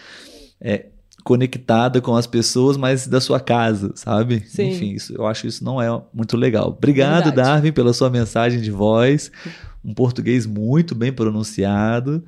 é, 0.60 0.88
conectada 1.24 2.02
com 2.02 2.16
as 2.16 2.28
pessoas, 2.28 2.76
mas 2.76 3.08
da 3.08 3.22
sua 3.22 3.40
casa, 3.40 3.92
sabe? 3.96 4.44
Sim. 4.48 4.70
Enfim, 4.70 4.94
isso, 4.94 5.14
eu 5.14 5.26
acho 5.26 5.48
isso 5.48 5.64
não 5.64 5.82
é 5.82 5.88
muito 6.14 6.36
legal. 6.36 6.70
Obrigado, 6.70 7.26
Verdade. 7.26 7.50
Darwin, 7.50 7.72
pela 7.72 7.94
sua 7.94 8.10
mensagem 8.10 8.60
de 8.60 8.72
voz. 8.72 9.32
Um 9.84 9.94
português 9.94 10.46
muito 10.46 10.94
bem 10.94 11.12
pronunciado. 11.12 12.24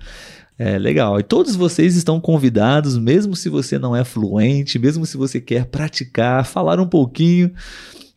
É 0.58 0.78
legal. 0.78 1.20
E 1.20 1.24
todos 1.24 1.56
vocês 1.56 1.96
estão 1.96 2.20
convidados, 2.20 2.98
mesmo 2.98 3.36
se 3.36 3.50
você 3.50 3.80
não 3.80 3.96
é 3.96 4.04
fluente, 4.04 4.78
mesmo 4.78 5.06
se 5.06 5.18
você 5.18 5.42
quer 5.42 5.66
praticar, 5.66 6.46
falar 6.46 6.80
um 6.80 6.88
pouquinho 6.88 7.52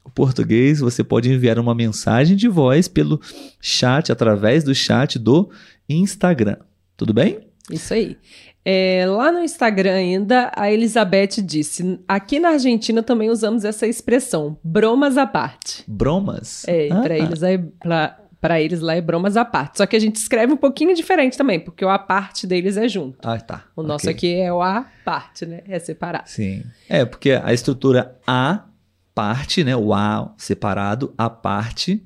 o 0.04 0.10
português, 0.10 0.80
você 0.80 1.02
pode 1.02 1.32
enviar 1.32 1.58
uma 1.58 1.74
mensagem 1.74 2.36
de 2.36 2.46
voz 2.46 2.86
pelo 2.86 3.18
chat, 3.60 4.12
através 4.12 4.62
do 4.62 4.74
chat 4.74 5.18
do 5.18 5.50
Instagram. 5.88 6.56
Tudo 6.96 7.14
bem? 7.14 7.40
Isso 7.70 7.94
aí. 7.94 8.18
É, 8.62 9.04
lá 9.06 9.30
no 9.32 9.40
Instagram 9.40 9.94
ainda, 9.94 10.50
a 10.54 10.70
Elizabeth 10.72 11.42
disse: 11.42 11.98
aqui 12.08 12.38
na 12.38 12.50
Argentina 12.50 13.02
também 13.02 13.30
usamos 13.30 13.64
essa 13.64 13.86
expressão, 13.86 14.58
bromas 14.62 15.18
à 15.18 15.26
parte. 15.26 15.82
Bromas? 15.86 16.64
É, 16.66 16.88
Ah, 16.90 17.00
pra 17.00 17.18
eles 17.18 17.42
é. 17.42 17.58
Pra, 17.58 18.18
pra 18.44 18.60
eles 18.60 18.80
lá 18.80 18.94
é 18.94 19.00
bromas 19.00 19.38
à 19.38 19.44
parte. 19.44 19.78
Só 19.78 19.86
que 19.86 19.96
a 19.96 19.98
gente 19.98 20.16
escreve 20.16 20.52
um 20.52 20.56
pouquinho 20.58 20.94
diferente 20.94 21.34
também, 21.34 21.58
porque 21.58 21.82
o 21.82 21.88
a 21.88 21.98
parte 21.98 22.46
deles 22.46 22.76
é 22.76 22.86
junto. 22.86 23.26
Ah, 23.26 23.40
tá. 23.40 23.64
O 23.74 23.82
nosso 23.82 24.10
aqui 24.10 24.34
é 24.34 24.52
o 24.52 24.60
a 24.60 24.84
parte, 25.02 25.46
né? 25.46 25.62
É 25.66 25.78
separado. 25.78 26.28
Sim. 26.28 26.62
É, 26.86 27.06
porque 27.06 27.30
a 27.30 27.54
estrutura 27.54 28.20
A 28.26 28.66
parte, 29.14 29.64
né, 29.64 29.74
o 29.74 29.94
A 29.94 30.34
separado, 30.36 31.14
a 31.16 31.30
parte, 31.30 32.04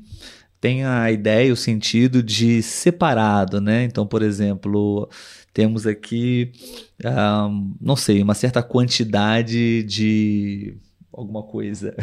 tem 0.60 0.84
a 0.84 1.10
ideia 1.10 1.48
e 1.48 1.50
o 1.50 1.56
sentido 1.56 2.22
de 2.22 2.62
separado, 2.62 3.60
né? 3.60 3.82
Então, 3.82 4.06
por 4.06 4.22
exemplo, 4.22 5.10
temos 5.52 5.88
aqui, 5.88 6.52
ah, 7.04 7.48
não 7.80 7.96
sei, 7.96 8.22
uma 8.22 8.34
certa 8.34 8.62
quantidade 8.62 9.82
de 9.82 10.76
alguma 11.12 11.42
coisa, 11.42 11.96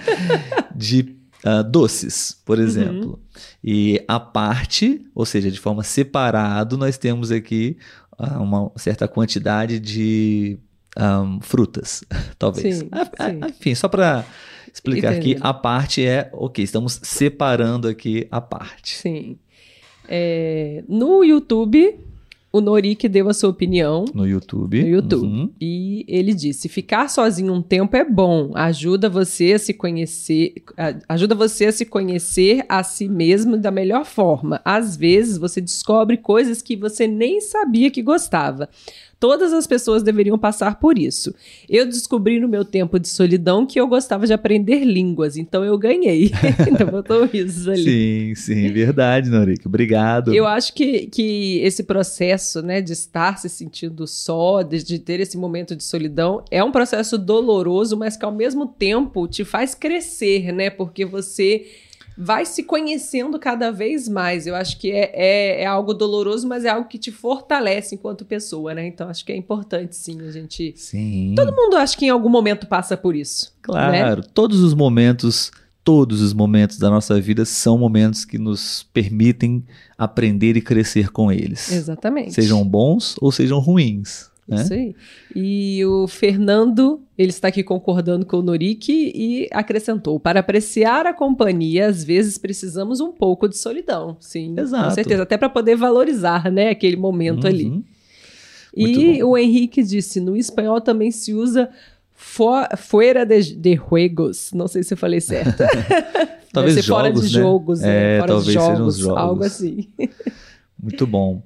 de 0.76 1.21
ah, 1.44 1.62
doces, 1.62 2.40
por 2.44 2.58
exemplo. 2.58 3.18
E 3.62 4.02
a 4.06 4.18
parte, 4.20 5.04
ou 5.14 5.24
seja, 5.26 5.50
de 5.50 5.58
forma 5.58 5.82
separado, 5.82 6.76
nós 6.76 6.96
temos 6.98 7.30
aqui 7.30 7.76
ah, 8.18 8.40
uma 8.40 8.70
certa 8.76 9.08
quantidade 9.08 9.78
de 9.80 10.58
ahn, 10.96 11.40
frutas, 11.40 12.04
talvez. 12.38 12.78
Sim, 12.78 12.88
Ah, 12.92 13.10
ah, 13.18 13.30
sim. 13.30 13.40
Enfim, 13.48 13.74
só 13.74 13.88
para 13.88 14.24
explicar 14.72 15.12
Entendi. 15.14 15.32
aqui, 15.34 15.42
a 15.42 15.52
parte 15.52 16.06
é, 16.06 16.30
ok, 16.32 16.62
estamos 16.64 17.00
separando 17.02 17.88
aqui 17.88 18.26
a 18.30 18.40
parte. 18.40 18.96
Sim. 18.96 19.38
É, 20.08 20.82
no 20.88 21.22
YouTube, 21.24 21.98
o 22.52 22.60
Norik 22.60 23.08
deu 23.08 23.28
a 23.28 23.34
sua 23.34 23.48
opinião. 23.48 24.04
No 24.14 24.26
YouTube. 24.26 24.82
No 24.82 24.88
YouTube. 24.88 25.24
Uhum. 25.24 25.50
E 25.60 26.04
ele 26.06 26.34
disse: 26.34 26.68
ficar 26.68 27.08
sozinho 27.08 27.52
um 27.52 27.62
tempo 27.62 27.96
é 27.96 28.04
bom, 28.04 28.50
ajuda 28.54 29.08
você 29.08 29.54
a 29.54 29.58
se 29.58 29.72
conhecer, 29.72 30.54
ajuda 31.08 31.34
você 31.34 31.66
a 31.66 31.72
se 31.72 31.86
conhecer 31.86 32.64
a 32.68 32.82
si 32.82 33.08
mesmo 33.08 33.56
da 33.56 33.70
melhor 33.70 34.04
forma. 34.04 34.60
Às 34.64 34.96
vezes 34.96 35.38
você 35.38 35.60
descobre 35.60 36.18
coisas 36.18 36.60
que 36.60 36.76
você 36.76 37.06
nem 37.06 37.40
sabia 37.40 37.90
que 37.90 38.02
gostava. 38.02 38.68
Todas 39.22 39.52
as 39.52 39.68
pessoas 39.68 40.02
deveriam 40.02 40.36
passar 40.36 40.80
por 40.80 40.98
isso. 40.98 41.32
Eu 41.68 41.86
descobri 41.86 42.40
no 42.40 42.48
meu 42.48 42.64
tempo 42.64 42.98
de 42.98 43.06
solidão 43.06 43.64
que 43.64 43.78
eu 43.78 43.86
gostava 43.86 44.26
de 44.26 44.32
aprender 44.32 44.82
línguas, 44.82 45.36
então 45.36 45.64
eu 45.64 45.78
ganhei. 45.78 46.32
então 46.66 46.88
botou 46.88 47.24
risos 47.26 47.68
ali. 47.68 47.84
Sim, 47.84 48.34
sim, 48.34 48.72
verdade, 48.72 49.30
Norico. 49.30 49.68
Obrigado. 49.68 50.34
Eu 50.34 50.44
acho 50.44 50.74
que, 50.74 51.06
que 51.06 51.60
esse 51.60 51.84
processo, 51.84 52.62
né, 52.62 52.80
de 52.80 52.94
estar 52.94 53.38
se 53.38 53.48
sentindo 53.48 54.08
só, 54.08 54.60
de, 54.60 54.82
de 54.82 54.98
ter 54.98 55.20
esse 55.20 55.38
momento 55.38 55.76
de 55.76 55.84
solidão, 55.84 56.44
é 56.50 56.64
um 56.64 56.72
processo 56.72 57.16
doloroso, 57.16 57.96
mas 57.96 58.16
que 58.16 58.24
ao 58.24 58.32
mesmo 58.32 58.66
tempo 58.66 59.28
te 59.28 59.44
faz 59.44 59.72
crescer, 59.72 60.50
né? 60.52 60.68
Porque 60.68 61.04
você 61.04 61.64
vai 62.16 62.44
se 62.44 62.62
conhecendo 62.62 63.38
cada 63.38 63.70
vez 63.70 64.08
mais. 64.08 64.46
Eu 64.46 64.54
acho 64.54 64.78
que 64.78 64.90
é, 64.90 65.10
é, 65.14 65.62
é 65.62 65.66
algo 65.66 65.94
doloroso, 65.94 66.46
mas 66.46 66.64
é 66.64 66.70
algo 66.70 66.88
que 66.88 66.98
te 66.98 67.10
fortalece 67.10 67.94
enquanto 67.94 68.24
pessoa, 68.24 68.74
né? 68.74 68.86
Então 68.86 69.08
acho 69.08 69.24
que 69.24 69.32
é 69.32 69.36
importante, 69.36 69.96
sim, 69.96 70.20
a 70.22 70.30
gente. 70.30 70.74
Sim. 70.76 71.34
Todo 71.36 71.54
mundo 71.54 71.76
acho 71.76 71.96
que 71.96 72.06
em 72.06 72.10
algum 72.10 72.28
momento 72.28 72.66
passa 72.66 72.96
por 72.96 73.14
isso. 73.14 73.54
Claro, 73.62 74.22
todos 74.34 74.60
os 74.60 74.74
momentos, 74.74 75.50
todos 75.84 76.20
os 76.20 76.32
momentos 76.32 76.78
da 76.78 76.90
nossa 76.90 77.20
vida 77.20 77.44
são 77.44 77.78
momentos 77.78 78.24
que 78.24 78.38
nos 78.38 78.84
permitem 78.92 79.64
aprender 79.96 80.56
e 80.56 80.60
crescer 80.60 81.10
com 81.10 81.30
eles. 81.30 81.70
Exatamente. 81.70 82.32
Sejam 82.32 82.66
bons 82.66 83.16
ou 83.20 83.30
sejam 83.30 83.58
ruins. 83.58 84.31
Né? 84.48 84.56
Isso 84.62 84.72
aí. 84.74 84.94
E 85.36 85.84
o 85.84 86.08
Fernando, 86.08 87.00
ele 87.16 87.30
está 87.30 87.48
aqui 87.48 87.62
concordando 87.62 88.26
com 88.26 88.38
o 88.38 88.42
Norik 88.42 88.90
e 89.14 89.48
acrescentou: 89.52 90.18
para 90.18 90.40
apreciar 90.40 91.06
a 91.06 91.14
companhia, 91.14 91.86
às 91.86 92.02
vezes 92.02 92.38
precisamos 92.38 93.00
um 93.00 93.12
pouco 93.12 93.48
de 93.48 93.56
solidão. 93.56 94.16
Sim, 94.20 94.54
Exato. 94.58 94.84
com 94.88 94.90
certeza. 94.90 95.22
Até 95.22 95.36
para 95.38 95.48
poder 95.48 95.76
valorizar, 95.76 96.50
né, 96.50 96.70
aquele 96.70 96.96
momento 96.96 97.46
ali. 97.46 97.66
Uhum. 97.66 97.84
Muito 98.76 99.00
E 99.00 99.20
bom. 99.22 99.28
o 99.30 99.38
Henrique 99.38 99.82
disse: 99.82 100.18
no 100.20 100.36
espanhol 100.36 100.80
também 100.80 101.10
se 101.12 101.32
usa 101.32 101.70
fo- 102.12 102.66
fuera 102.76 103.24
de, 103.24 103.54
de 103.54 103.76
juegos. 103.76 104.50
Não 104.52 104.66
sei 104.66 104.82
se 104.82 104.92
eu 104.94 104.98
falei 104.98 105.20
certo. 105.20 105.62
Talvez 106.52 106.74
ser 106.74 106.82
fora 106.82 107.08
jogos, 107.08 107.30
de 107.30 107.36
né? 107.36 107.42
jogos, 107.42 107.80
né? 107.80 108.16
É, 108.16 108.18
fora 108.18 108.32
talvez 108.32 108.46
de 108.46 108.52
sejam 108.60 108.76
jogos, 108.76 108.94
os 108.96 109.00
jogos. 109.00 109.18
algo 109.18 109.44
assim. 109.44 109.88
Muito 110.82 111.06
bom. 111.06 111.42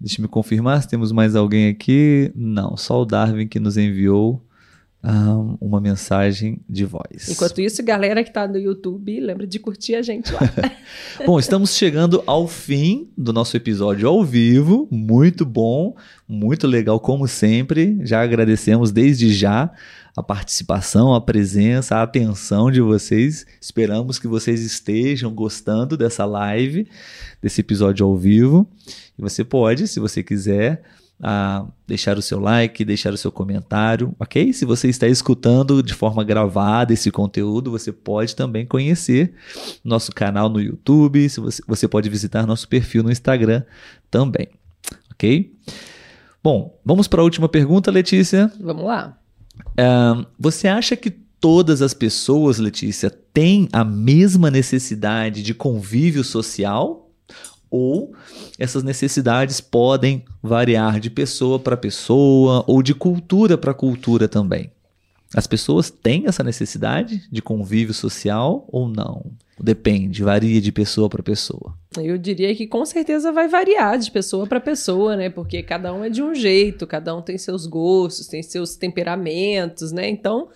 Deixa 0.00 0.20
eu 0.20 0.22
me 0.22 0.28
confirmar 0.28 0.80
se 0.82 0.88
temos 0.88 1.10
mais 1.12 1.34
alguém 1.34 1.68
aqui. 1.68 2.32
Não, 2.34 2.76
só 2.76 3.02
o 3.02 3.04
Darwin 3.04 3.48
que 3.48 3.58
nos 3.58 3.76
enviou 3.76 4.40
ah, 5.10 5.56
uma 5.58 5.80
mensagem 5.80 6.60
de 6.68 6.84
voz. 6.84 7.30
Enquanto 7.30 7.62
isso, 7.62 7.82
galera 7.82 8.22
que 8.22 8.30
tá 8.30 8.46
no 8.46 8.58
YouTube, 8.58 9.18
lembra 9.18 9.46
de 9.46 9.58
curtir 9.58 9.94
a 9.94 10.02
gente 10.02 10.30
lá. 10.30 10.40
Bom, 11.24 11.38
estamos 11.38 11.74
chegando 11.74 12.22
ao 12.26 12.46
fim 12.46 13.08
do 13.16 13.32
nosso 13.32 13.56
episódio 13.56 14.06
ao 14.06 14.22
vivo. 14.22 14.86
Muito 14.90 15.46
bom, 15.46 15.96
muito 16.28 16.66
legal, 16.66 17.00
como 17.00 17.26
sempre. 17.26 17.98
Já 18.02 18.22
agradecemos 18.22 18.92
desde 18.92 19.32
já 19.32 19.72
a 20.14 20.22
participação, 20.22 21.14
a 21.14 21.22
presença, 21.22 21.96
a 21.96 22.02
atenção 22.02 22.70
de 22.70 22.82
vocês. 22.82 23.46
Esperamos 23.62 24.18
que 24.18 24.28
vocês 24.28 24.60
estejam 24.60 25.34
gostando 25.34 25.96
dessa 25.96 26.26
live, 26.26 26.86
desse 27.40 27.62
episódio 27.62 28.04
ao 28.04 28.14
vivo. 28.14 28.68
E 29.18 29.22
você 29.22 29.42
pode, 29.42 29.88
se 29.88 29.98
você 30.00 30.22
quiser, 30.22 30.82
ah, 31.22 31.66
deixar 31.86 32.16
o 32.16 32.22
seu 32.22 32.38
like, 32.38 32.84
deixar 32.84 33.12
o 33.12 33.16
seu 33.16 33.32
comentário, 33.32 34.14
ok? 34.18 34.52
Se 34.52 34.64
você 34.64 34.88
está 34.88 35.06
escutando 35.06 35.82
de 35.82 35.92
forma 35.94 36.22
gravada 36.22 36.92
esse 36.92 37.10
conteúdo, 37.10 37.70
você 37.70 37.92
pode 37.92 38.36
também 38.36 38.64
conhecer 38.64 39.34
nosso 39.84 40.12
canal 40.12 40.48
no 40.48 40.60
YouTube, 40.60 41.28
se 41.28 41.40
você, 41.40 41.62
você 41.66 41.88
pode 41.88 42.08
visitar 42.08 42.46
nosso 42.46 42.68
perfil 42.68 43.02
no 43.02 43.10
Instagram 43.10 43.62
também, 44.10 44.48
ok? 45.12 45.52
Bom, 46.42 46.78
vamos 46.84 47.08
para 47.08 47.20
a 47.20 47.24
última 47.24 47.48
pergunta, 47.48 47.90
Letícia. 47.90 48.50
Vamos 48.60 48.84
lá. 48.84 49.18
Ahn, 49.76 50.24
você 50.38 50.68
acha 50.68 50.96
que 50.96 51.10
todas 51.10 51.82
as 51.82 51.92
pessoas, 51.92 52.58
Letícia, 52.58 53.10
têm 53.10 53.68
a 53.72 53.84
mesma 53.84 54.50
necessidade 54.50 55.42
de 55.42 55.52
convívio 55.52 56.22
social? 56.22 57.07
Ou 57.70 58.12
essas 58.58 58.82
necessidades 58.82 59.60
podem 59.60 60.24
variar 60.42 61.00
de 61.00 61.10
pessoa 61.10 61.58
para 61.58 61.76
pessoa 61.76 62.64
ou 62.66 62.82
de 62.82 62.94
cultura 62.94 63.58
para 63.58 63.74
cultura 63.74 64.28
também? 64.28 64.70
As 65.34 65.46
pessoas 65.46 65.90
têm 65.90 66.24
essa 66.26 66.42
necessidade 66.42 67.28
de 67.30 67.42
convívio 67.42 67.92
social 67.92 68.66
ou 68.72 68.88
não? 68.88 69.30
Depende, 69.60 70.22
varia 70.22 70.60
de 70.60 70.72
pessoa 70.72 71.08
para 71.08 71.22
pessoa. 71.22 71.74
Eu 71.98 72.16
diria 72.16 72.54
que 72.54 72.66
com 72.66 72.86
certeza 72.86 73.32
vai 73.32 73.48
variar 73.48 73.98
de 73.98 74.10
pessoa 74.10 74.46
para 74.46 74.60
pessoa, 74.60 75.16
né? 75.16 75.28
Porque 75.28 75.62
cada 75.62 75.92
um 75.92 76.04
é 76.04 76.08
de 76.08 76.22
um 76.22 76.34
jeito, 76.34 76.86
cada 76.86 77.14
um 77.14 77.20
tem 77.20 77.36
seus 77.36 77.66
gostos, 77.66 78.28
tem 78.28 78.42
seus 78.42 78.76
temperamentos, 78.76 79.92
né? 79.92 80.08
Então, 80.08 80.48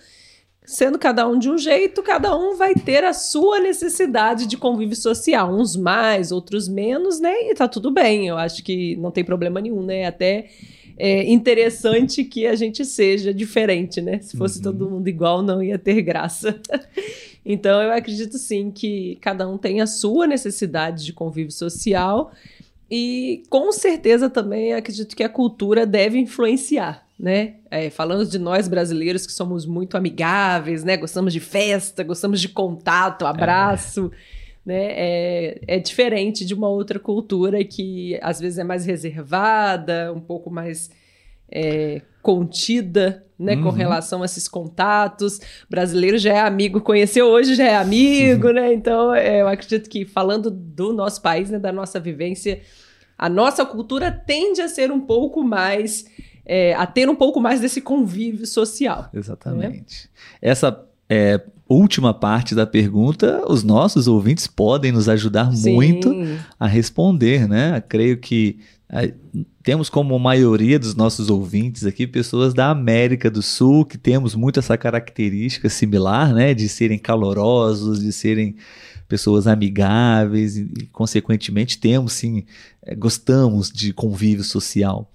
sendo 0.65 0.97
cada 0.97 1.27
um 1.27 1.37
de 1.37 1.49
um 1.49 1.57
jeito, 1.57 2.01
cada 2.03 2.35
um 2.37 2.55
vai 2.55 2.73
ter 2.73 3.03
a 3.03 3.13
sua 3.13 3.59
necessidade 3.59 4.45
de 4.47 4.57
convívio 4.57 4.95
social, 4.95 5.53
uns 5.53 5.75
mais, 5.75 6.31
outros 6.31 6.67
menos, 6.67 7.19
né? 7.19 7.33
E 7.49 7.53
tá 7.53 7.67
tudo 7.67 7.91
bem. 7.91 8.27
Eu 8.27 8.37
acho 8.37 8.63
que 8.63 8.95
não 8.97 9.11
tem 9.11 9.23
problema 9.23 9.59
nenhum, 9.61 9.83
né? 9.83 10.05
Até 10.05 10.49
é 10.97 11.29
interessante 11.31 12.23
que 12.23 12.45
a 12.45 12.55
gente 12.55 12.85
seja 12.85 13.33
diferente, 13.33 13.99
né? 14.01 14.19
Se 14.21 14.37
fosse 14.37 14.57
Uhum. 14.57 14.63
todo 14.63 14.89
mundo 14.89 15.07
igual, 15.07 15.41
não 15.41 15.61
ia 15.61 15.77
ter 15.79 16.01
graça. 16.01 16.59
então, 17.45 17.81
eu 17.81 17.91
acredito 17.91 18.37
sim 18.37 18.71
que 18.71 19.17
cada 19.21 19.47
um 19.49 19.57
tem 19.57 19.81
a 19.81 19.87
sua 19.87 20.27
necessidade 20.27 21.03
de 21.05 21.13
convívio 21.13 21.51
social 21.51 22.31
E 22.91 23.43
com 23.49 23.71
certeza 23.71 24.29
também 24.29 24.73
acredito 24.73 25.15
que 25.15 25.23
a 25.23 25.29
cultura 25.29 25.85
deve 25.85 26.19
influenciar, 26.19 27.02
né? 27.19 27.55
É, 27.69 27.89
falando 27.89 28.25
de 28.25 28.39
nós 28.39 28.67
brasileiros 28.67 29.25
que 29.25 29.31
somos 29.31 29.65
muito 29.65 29.95
amigáveis, 29.95 30.83
né? 30.83 30.97
Gostamos 30.97 31.33
de 31.33 31.39
festa, 31.39 32.03
gostamos 32.03 32.41
de 32.41 32.49
contato, 32.49 33.25
abraço. 33.25 34.11
É. 34.13 34.43
Né? 34.65 34.85
É, 34.91 35.61
é 35.67 35.79
diferente 35.79 36.45
de 36.45 36.53
uma 36.53 36.69
outra 36.69 36.97
cultura 36.97 37.63
que 37.63 38.17
às 38.21 38.39
vezes 38.39 38.57
é 38.57 38.63
mais 38.63 38.85
reservada, 38.85 40.13
um 40.13 40.21
pouco 40.21 40.49
mais 40.49 40.89
é, 41.51 42.01
contida, 42.21 43.25
né, 43.37 43.55
uhum. 43.55 43.63
com 43.63 43.69
relação 43.69 44.21
a 44.21 44.25
esses 44.25 44.47
contatos. 44.47 45.37
O 45.37 45.69
brasileiro 45.69 46.17
já 46.17 46.33
é 46.33 46.39
amigo, 46.39 46.81
conheceu 46.81 47.27
hoje 47.27 47.55
já 47.55 47.65
é 47.65 47.75
amigo, 47.75 48.47
uhum. 48.47 48.53
né? 48.53 48.73
Então, 48.73 49.13
é, 49.13 49.41
eu 49.41 49.47
acredito 49.47 49.89
que 49.89 50.05
falando 50.05 50.49
do 50.49 50.93
nosso 50.93 51.21
país, 51.21 51.49
né, 51.49 51.59
da 51.59 51.71
nossa 51.71 51.99
vivência, 51.99 52.61
a 53.17 53.29
nossa 53.29 53.65
cultura 53.65 54.11
tende 54.11 54.61
a 54.61 54.67
ser 54.67 54.91
um 54.91 55.01
pouco 55.01 55.43
mais 55.43 56.05
é, 56.45 56.73
a 56.73 56.85
ter 56.85 57.09
um 57.09 57.15
pouco 57.15 57.39
mais 57.39 57.61
desse 57.61 57.81
convívio 57.81 58.45
social. 58.45 59.09
Exatamente. 59.13 60.09
Né? 60.41 60.49
Essa 60.49 60.85
é, 61.09 61.41
última 61.67 62.13
parte 62.13 62.53
da 62.53 62.65
pergunta, 62.65 63.43
os 63.47 63.63
nossos 63.63 64.07
ouvintes 64.07 64.47
podem 64.47 64.91
nos 64.91 65.07
ajudar 65.09 65.51
Sim. 65.53 65.73
muito 65.73 66.13
a 66.59 66.67
responder, 66.67 67.47
né? 67.47 67.81
creio 67.87 68.17
que 68.17 68.59
temos 69.63 69.89
como 69.89 70.17
maioria 70.19 70.77
dos 70.77 70.93
nossos 70.93 71.29
ouvintes 71.29 71.85
aqui 71.85 72.05
pessoas 72.05 72.53
da 72.53 72.69
América 72.69 73.29
do 73.31 73.41
Sul, 73.41 73.85
que 73.85 73.97
temos 73.97 74.35
muito 74.35 74.59
essa 74.59 74.77
característica 74.77 75.67
similar, 75.69 76.33
né, 76.33 76.53
de 76.53 76.69
serem 76.69 76.99
calorosos, 76.99 78.01
de 78.01 78.11
serem 78.11 78.55
pessoas 79.07 79.47
amigáveis 79.47 80.57
e, 80.57 80.89
consequentemente, 80.91 81.79
temos 81.79 82.13
sim, 82.13 82.45
é, 82.83 82.93
gostamos 82.93 83.71
de 83.71 83.93
convívio 83.93 84.43
social. 84.43 85.09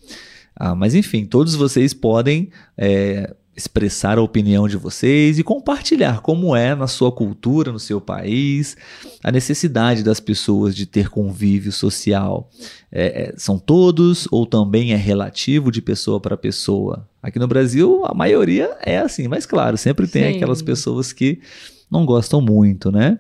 Ah, 0.59 0.75
mas 0.75 0.95
enfim, 0.95 1.25
todos 1.25 1.55
vocês 1.55 1.95
podem 1.95 2.51
é, 2.77 3.33
expressar 3.57 4.19
a 4.19 4.23
opinião 4.23 4.67
de 4.67 4.77
vocês 4.77 5.39
e 5.39 5.45
compartilhar 5.45 6.21
como 6.21 6.55
é 6.57 6.75
na 6.75 6.89
sua 6.89 7.13
cultura, 7.13 7.71
no 7.71 7.79
seu 7.79 8.01
país, 8.01 8.77
a 9.23 9.31
necessidade 9.31 10.03
das 10.03 10.19
pessoas 10.19 10.75
de 10.75 10.85
ter 10.85 11.09
convívio 11.09 11.71
social. 11.71 12.51
É, 12.91 13.31
é 13.31 13.35
são 13.37 13.57
todos 13.57 14.27
ou 14.33 14.45
também 14.45 14.93
é 14.93 14.97
relativo 14.97 15.71
de 15.71 15.81
pessoa 15.81 16.19
para 16.19 16.37
pessoa? 16.37 17.09
Aqui 17.23 17.39
no 17.39 17.47
Brasil, 17.47 18.03
a 18.05 18.13
maioria 18.13 18.77
é 18.81 18.99
assim, 18.99 19.29
mas 19.29 19.47
claro, 19.47 19.77
sempre 19.77 20.09
tem 20.09 20.33
Sim. 20.33 20.37
aquelas 20.37 20.61
pessoas 20.61 21.13
que 21.13 21.41
não 21.89 22.05
gostam 22.05 22.41
muito, 22.41 22.91
né? 22.91 23.19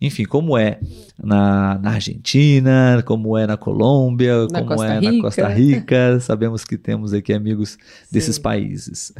Enfim, 0.00 0.24
como 0.24 0.56
é 0.56 0.78
na, 1.22 1.78
na 1.78 1.90
Argentina, 1.90 3.02
como 3.04 3.36
é 3.36 3.46
na 3.46 3.56
Colômbia, 3.56 4.46
na 4.46 4.60
como 4.60 4.66
Costa 4.66 4.86
é 4.86 4.98
Rica. 5.00 5.12
na 5.12 5.22
Costa 5.22 5.48
Rica. 5.48 6.20
Sabemos 6.20 6.64
que 6.64 6.78
temos 6.78 7.12
aqui 7.12 7.32
amigos 7.32 7.76
desses 8.10 8.36
Sim. 8.36 8.42
países. 8.42 9.12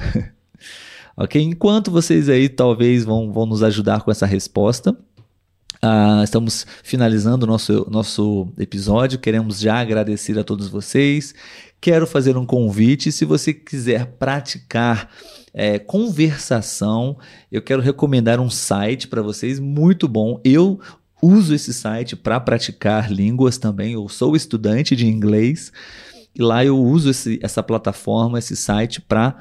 ok? 1.17 1.43
Enquanto 1.43 1.91
vocês 1.91 2.29
aí 2.29 2.49
talvez 2.49 3.05
vão, 3.05 3.33
vão 3.33 3.47
nos 3.47 3.63
ajudar 3.63 4.03
com 4.03 4.11
essa 4.11 4.27
resposta, 4.27 4.97
Uh, 5.81 6.25
estamos 6.25 6.67
finalizando 6.83 7.45
o 7.45 7.47
nosso, 7.47 7.87
nosso 7.89 8.49
episódio. 8.59 9.19
Queremos 9.19 9.61
já 9.61 9.79
agradecer 9.79 10.37
a 10.37 10.43
todos 10.43 10.69
vocês. 10.69 11.35
Quero 11.81 12.05
fazer 12.07 12.37
um 12.37 12.45
convite. 12.45 13.13
Se 13.13 13.25
você 13.25 13.55
quiser 13.55 14.07
praticar 14.19 15.09
é, 15.59 15.77
conversação, 15.77 17.19
eu 17.51 17.61
quero 17.61 17.83
recomendar 17.83 18.39
um 18.39 18.49
site 18.49 19.09
para 19.09 19.21
vocês 19.21 19.59
muito 19.59 20.07
bom. 20.07 20.41
Eu 20.45 20.79
uso 21.21 21.53
esse 21.53 21.75
site 21.75 22.15
para 22.15 22.39
praticar 22.39 23.11
línguas 23.11 23.59
também. 23.59 23.95
Eu 23.95 24.09
sou 24.09 24.37
estudante 24.37 24.95
de 24.95 25.09
inglês 25.09 25.73
e 26.33 26.41
lá 26.41 26.65
eu 26.65 26.79
uso 26.79 27.11
esse, 27.11 27.41
essa 27.43 27.61
plataforma, 27.61 28.39
esse 28.39 28.55
site 28.55 29.01
para 29.01 29.37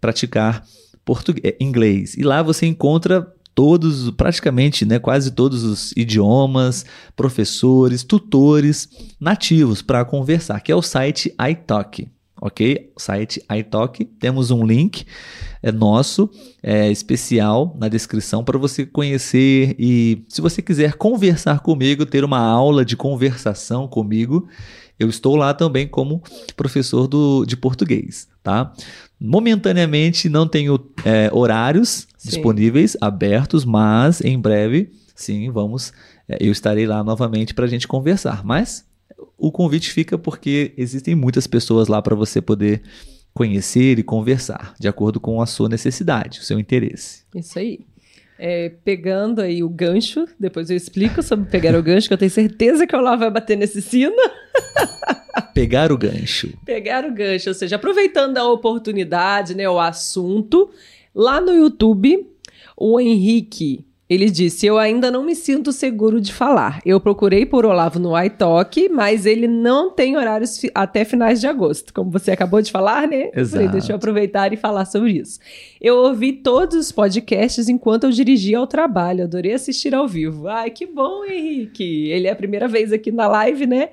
praticar 0.00 0.64
português, 1.04 1.54
inglês. 1.60 2.14
E 2.14 2.22
lá 2.22 2.42
você 2.42 2.64
encontra 2.64 3.30
todos, 3.54 4.10
praticamente, 4.12 4.86
né, 4.86 4.98
quase 4.98 5.30
todos 5.30 5.62
os 5.62 5.92
idiomas, 5.94 6.86
professores, 7.14 8.02
tutores 8.02 8.88
nativos 9.20 9.82
para 9.82 10.06
conversar, 10.06 10.60
que 10.60 10.72
é 10.72 10.74
o 10.74 10.80
site 10.80 11.34
iTalk, 11.50 12.08
ok? 12.40 12.90
O 12.96 13.00
site 13.00 13.42
iTalk, 13.50 14.04
temos 14.04 14.50
um 14.50 14.64
link 14.64 15.04
é 15.62 15.70
nosso, 15.70 16.30
é 16.62 16.90
especial 16.90 17.76
na 17.78 17.86
descrição 17.88 18.42
para 18.42 18.58
você 18.58 18.86
conhecer 18.86 19.76
e 19.78 20.24
se 20.28 20.40
você 20.40 20.62
quiser 20.62 20.94
conversar 20.94 21.60
comigo, 21.60 22.06
ter 22.06 22.24
uma 22.24 22.38
aula 22.38 22.84
de 22.84 22.96
conversação 22.96 23.86
comigo, 23.86 24.48
eu 24.98 25.08
estou 25.08 25.36
lá 25.36 25.52
também 25.52 25.86
como 25.86 26.22
professor 26.56 27.06
do, 27.06 27.44
de 27.44 27.56
português, 27.56 28.28
tá? 28.42 28.72
Momentaneamente 29.18 30.28
não 30.28 30.46
tenho 30.46 30.78
é, 31.04 31.30
horários 31.32 32.06
sim. 32.16 32.30
disponíveis, 32.30 32.96
abertos, 33.00 33.64
mas 33.64 34.22
em 34.22 34.38
breve, 34.38 34.90
sim, 35.14 35.50
vamos. 35.50 35.92
É, 36.28 36.38
eu 36.40 36.52
estarei 36.52 36.86
lá 36.86 37.04
novamente 37.04 37.52
para 37.52 37.64
a 37.64 37.68
gente 37.68 37.88
conversar. 37.88 38.44
Mas 38.44 38.84
o 39.36 39.50
convite 39.50 39.90
fica 39.90 40.18
porque 40.18 40.72
existem 40.76 41.14
muitas 41.14 41.46
pessoas 41.46 41.88
lá 41.88 42.00
para 42.00 42.14
você 42.14 42.40
poder 42.40 42.82
conhecer 43.32 43.98
e 43.98 44.02
conversar, 44.02 44.74
de 44.78 44.88
acordo 44.88 45.20
com 45.20 45.40
a 45.40 45.46
sua 45.46 45.68
necessidade, 45.68 46.40
o 46.40 46.42
seu 46.42 46.58
interesse. 46.58 47.24
Isso 47.34 47.58
aí 47.58 47.80
é, 48.42 48.72
pegando 48.82 49.42
aí 49.42 49.62
o 49.62 49.68
gancho, 49.68 50.26
depois 50.38 50.70
eu 50.70 50.76
explico 50.76 51.22
sobre 51.22 51.50
pegar 51.50 51.78
o 51.78 51.82
gancho, 51.82 52.08
que 52.08 52.14
eu 52.14 52.18
tenho 52.18 52.30
certeza 52.30 52.86
que 52.86 52.96
o 52.96 52.98
Olavo 52.98 53.20
vai 53.20 53.30
bater 53.30 53.54
nesse 53.54 53.82
sino. 53.82 54.16
Pegar 55.52 55.92
o 55.92 55.98
gancho. 55.98 56.50
Pegar 56.64 57.04
o 57.04 57.12
gancho, 57.12 57.50
ou 57.50 57.54
seja, 57.54 57.76
aproveitando 57.76 58.38
a 58.38 58.50
oportunidade, 58.50 59.54
né, 59.54 59.68
o 59.68 59.78
assunto, 59.78 60.70
lá 61.14 61.38
no 61.38 61.52
YouTube, 61.52 62.26
o 62.74 62.98
Henrique 62.98 63.84
ele 64.10 64.28
disse: 64.28 64.66
Eu 64.66 64.76
ainda 64.76 65.08
não 65.08 65.22
me 65.22 65.36
sinto 65.36 65.70
seguro 65.70 66.20
de 66.20 66.32
falar. 66.32 66.80
Eu 66.84 67.00
procurei 67.00 67.46
por 67.46 67.64
Olavo 67.64 68.00
no 68.00 68.20
iTalk, 68.20 68.88
mas 68.88 69.24
ele 69.24 69.46
não 69.46 69.92
tem 69.92 70.16
horários 70.16 70.58
fi 70.58 70.68
até 70.74 71.04
finais 71.04 71.40
de 71.40 71.46
agosto. 71.46 71.94
Como 71.94 72.10
você 72.10 72.32
acabou 72.32 72.60
de 72.60 72.72
falar, 72.72 73.06
né? 73.06 73.30
Exato. 73.32 73.50
Falei, 73.50 73.68
deixa 73.68 73.92
eu 73.92 73.96
aproveitar 73.96 74.52
e 74.52 74.56
falar 74.56 74.84
sobre 74.84 75.12
isso. 75.12 75.38
Eu 75.80 75.96
ouvi 75.98 76.32
todos 76.32 76.76
os 76.76 76.90
podcasts 76.90 77.68
enquanto 77.68 78.04
eu 78.04 78.10
dirigia 78.10 78.58
ao 78.58 78.66
trabalho. 78.66 79.22
Adorei 79.22 79.52
assistir 79.52 79.94
ao 79.94 80.08
vivo. 80.08 80.48
Ai, 80.48 80.70
que 80.70 80.86
bom, 80.86 81.24
Henrique. 81.24 82.10
Ele 82.10 82.26
é 82.26 82.32
a 82.32 82.36
primeira 82.36 82.66
vez 82.66 82.92
aqui 82.92 83.12
na 83.12 83.28
live, 83.28 83.64
né? 83.64 83.90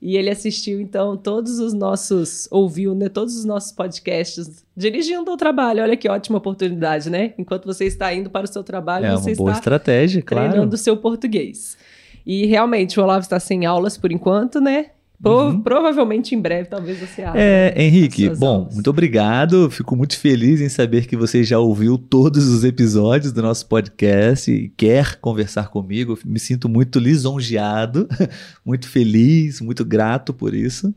E 0.00 0.16
ele 0.16 0.30
assistiu, 0.30 0.80
então, 0.80 1.16
todos 1.16 1.58
os 1.58 1.72
nossos, 1.72 2.46
ouviu, 2.52 2.94
né, 2.94 3.08
todos 3.08 3.36
os 3.36 3.44
nossos 3.44 3.72
podcasts, 3.72 4.64
dirigindo 4.76 5.28
ao 5.28 5.36
trabalho. 5.36 5.82
Olha 5.82 5.96
que 5.96 6.08
ótima 6.08 6.38
oportunidade, 6.38 7.10
né? 7.10 7.34
Enquanto 7.36 7.66
você 7.66 7.84
está 7.84 8.14
indo 8.14 8.30
para 8.30 8.44
o 8.44 8.48
seu 8.48 8.62
trabalho, 8.62 9.06
é 9.06 9.10
você 9.10 9.30
uma 9.30 9.36
boa 9.36 9.50
está 9.50 9.58
estratégia, 9.58 10.22
treinando 10.22 10.74
o 10.74 10.78
seu 10.78 10.96
português. 10.96 11.76
E 12.24 12.46
realmente, 12.46 13.00
o 13.00 13.02
Olavo 13.02 13.22
está 13.22 13.40
sem 13.40 13.66
aulas 13.66 13.98
por 13.98 14.12
enquanto, 14.12 14.60
né? 14.60 14.90
Uhum. 15.24 15.60
Provavelmente 15.62 16.34
em 16.34 16.40
breve, 16.40 16.68
talvez 16.68 17.00
você 17.00 17.22
abra. 17.22 17.40
É, 17.40 17.74
Henrique, 17.76 18.30
bom, 18.30 18.60
aulas. 18.60 18.74
muito 18.74 18.88
obrigado. 18.88 19.68
Fico 19.68 19.96
muito 19.96 20.16
feliz 20.16 20.60
em 20.60 20.68
saber 20.68 21.06
que 21.06 21.16
você 21.16 21.42
já 21.42 21.58
ouviu 21.58 21.98
todos 21.98 22.46
os 22.46 22.62
episódios 22.62 23.32
do 23.32 23.42
nosso 23.42 23.66
podcast 23.66 24.50
e 24.50 24.68
quer 24.76 25.16
conversar 25.16 25.70
comigo. 25.70 26.16
Me 26.24 26.38
sinto 26.38 26.68
muito 26.68 27.00
lisonjeado, 27.00 28.08
muito 28.64 28.88
feliz, 28.88 29.60
muito 29.60 29.84
grato 29.84 30.32
por 30.32 30.54
isso. 30.54 30.94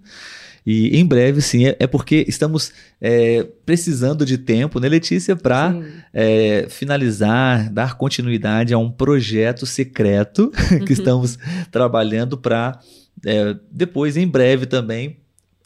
E 0.65 0.95
em 0.95 1.05
breve, 1.05 1.41
sim, 1.41 1.65
é, 1.65 1.76
é 1.80 1.88
porque 1.88 2.24
estamos 2.28 2.72
é, 2.99 3.47
precisando 3.65 4.24
de 4.24 4.38
tempo, 4.38 4.80
né, 4.80 4.88
Letícia, 4.88 5.36
para 5.36 5.76
é, 6.13 6.67
finalizar, 6.69 7.72
dar 7.72 7.97
continuidade 7.97 8.74
a 8.74 8.78
um 8.78 8.91
projeto 8.91 9.65
secreto 9.65 10.51
que 10.86 10.93
estamos 10.93 11.39
trabalhando 11.72 12.38
para 12.38 12.80
é, 13.26 13.55
depois, 13.72 14.18
em 14.18 14.28
breve 14.28 14.66
também, 14.66 15.18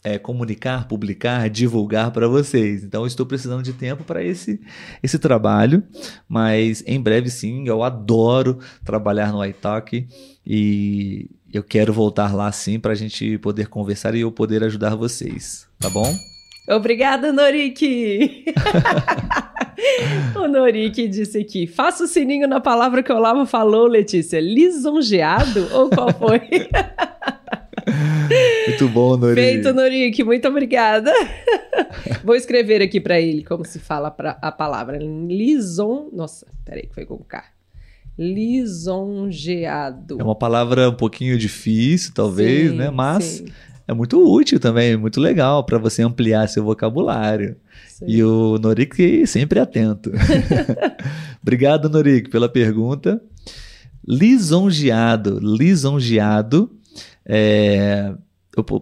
é, 0.06 0.18
comunicar, 0.18 0.86
publicar, 0.86 1.50
divulgar 1.50 2.12
para 2.12 2.28
vocês. 2.28 2.84
Então, 2.84 3.04
estou 3.04 3.26
precisando 3.26 3.62
de 3.62 3.72
tempo 3.72 4.04
para 4.04 4.22
esse, 4.22 4.60
esse 5.02 5.18
trabalho, 5.18 5.82
mas 6.28 6.84
em 6.86 7.00
breve 7.00 7.28
sim, 7.28 7.66
eu 7.66 7.82
adoro 7.82 8.60
trabalhar 8.84 9.32
no 9.32 9.44
iTalk 9.44 10.06
e 10.46 11.28
eu 11.52 11.64
quero 11.64 11.92
voltar 11.92 12.32
lá 12.32 12.52
sim 12.52 12.78
para 12.78 12.92
a 12.92 12.94
gente 12.94 13.36
poder 13.38 13.66
conversar 13.66 14.14
e 14.14 14.20
eu 14.20 14.30
poder 14.30 14.62
ajudar 14.62 14.94
vocês, 14.94 15.66
tá 15.76 15.90
bom? 15.90 16.14
Obrigada, 16.68 17.32
Norik! 17.32 18.44
o 20.36 20.48
Norik 20.48 21.06
disse 21.08 21.38
aqui: 21.38 21.66
faça 21.66 22.04
o 22.04 22.08
sininho 22.08 22.48
na 22.48 22.60
palavra 22.60 23.02
que 23.02 23.12
o 23.12 23.16
Olavo 23.16 23.46
falou, 23.46 23.86
Letícia. 23.86 24.40
Lisonjeado? 24.40 25.68
Ou 25.72 25.90
qual 25.90 26.12
foi? 26.12 26.40
Muito 28.66 28.88
bom, 28.88 29.16
Norik. 29.16 29.40
Feito, 29.40 29.72
Norik. 29.72 30.24
Muito 30.24 30.48
obrigada. 30.48 31.12
Vou 32.24 32.34
escrever 32.34 32.82
aqui 32.82 33.00
para 33.00 33.20
ele 33.20 33.44
como 33.44 33.64
se 33.64 33.78
fala 33.78 34.10
pra, 34.10 34.38
a 34.42 34.50
palavra. 34.50 34.98
Lison. 34.98 36.10
Nossa, 36.12 36.46
peraí, 36.64 36.86
que 36.86 36.94
foi 36.94 37.04
com 37.06 37.18
K. 37.18 37.44
Lisonjeado. 38.18 40.16
É 40.18 40.24
uma 40.24 40.34
palavra 40.34 40.88
um 40.88 40.94
pouquinho 40.94 41.38
difícil, 41.38 42.12
talvez, 42.14 42.70
Sim, 42.70 42.76
né? 42.76 42.90
Mas 42.90 43.24
sim, 43.24 43.46
é 43.86 43.92
muito 43.92 44.18
útil 44.18 44.58
também, 44.58 44.96
muito 44.96 45.20
legal 45.20 45.62
para 45.64 45.78
você 45.78 46.02
ampliar 46.02 46.48
seu 46.48 46.64
vocabulário. 46.64 47.56
sim. 47.88 48.06
E 48.08 48.24
o 48.24 48.58
Norik 48.58 49.26
sempre 49.26 49.60
atento. 49.60 50.10
Obrigado, 51.42 51.90
Norik, 51.90 52.30
pela 52.30 52.48
pergunta. 52.48 53.20
Lisonjeado. 54.06 55.38
Lisonjeado. 55.40 56.70
É, 57.26 58.14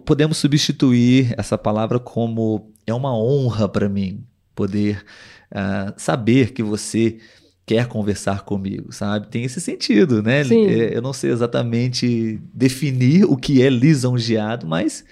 podemos 0.05 0.37
substituir 0.37 1.33
essa 1.37 1.57
palavra 1.57 1.99
como 1.99 2.71
é 2.85 2.93
uma 2.93 3.17
honra 3.17 3.67
para 3.67 3.89
mim 3.89 4.23
poder 4.53 5.03
ah, 5.51 5.93
saber 5.97 6.53
que 6.53 6.63
você 6.63 7.17
quer 7.65 7.87
conversar 7.87 8.43
comigo, 8.43 8.93
sabe? 8.93 9.27
Tem 9.27 9.43
esse 9.43 9.59
sentido, 9.59 10.21
né? 10.21 10.43
Sim. 10.43 10.67
É, 10.67 10.95
Eu 10.95 11.01
não 11.01 11.11
sei 11.11 11.31
exatamente 11.31 12.39
definir 12.53 13.25
o 13.25 13.35
que 13.35 13.61
é 13.61 13.69
lisonjeado, 13.69 14.67
mas 14.67 15.03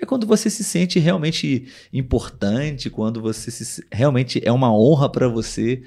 é 0.00 0.04
quando 0.04 0.26
você 0.26 0.50
se 0.50 0.64
sente 0.64 0.98
realmente 0.98 1.66
importante, 1.92 2.90
quando 2.90 3.20
você 3.20 3.50
se, 3.50 3.84
realmente 3.92 4.40
é 4.44 4.50
uma 4.50 4.74
honra 4.74 5.08
para 5.08 5.28
você, 5.28 5.82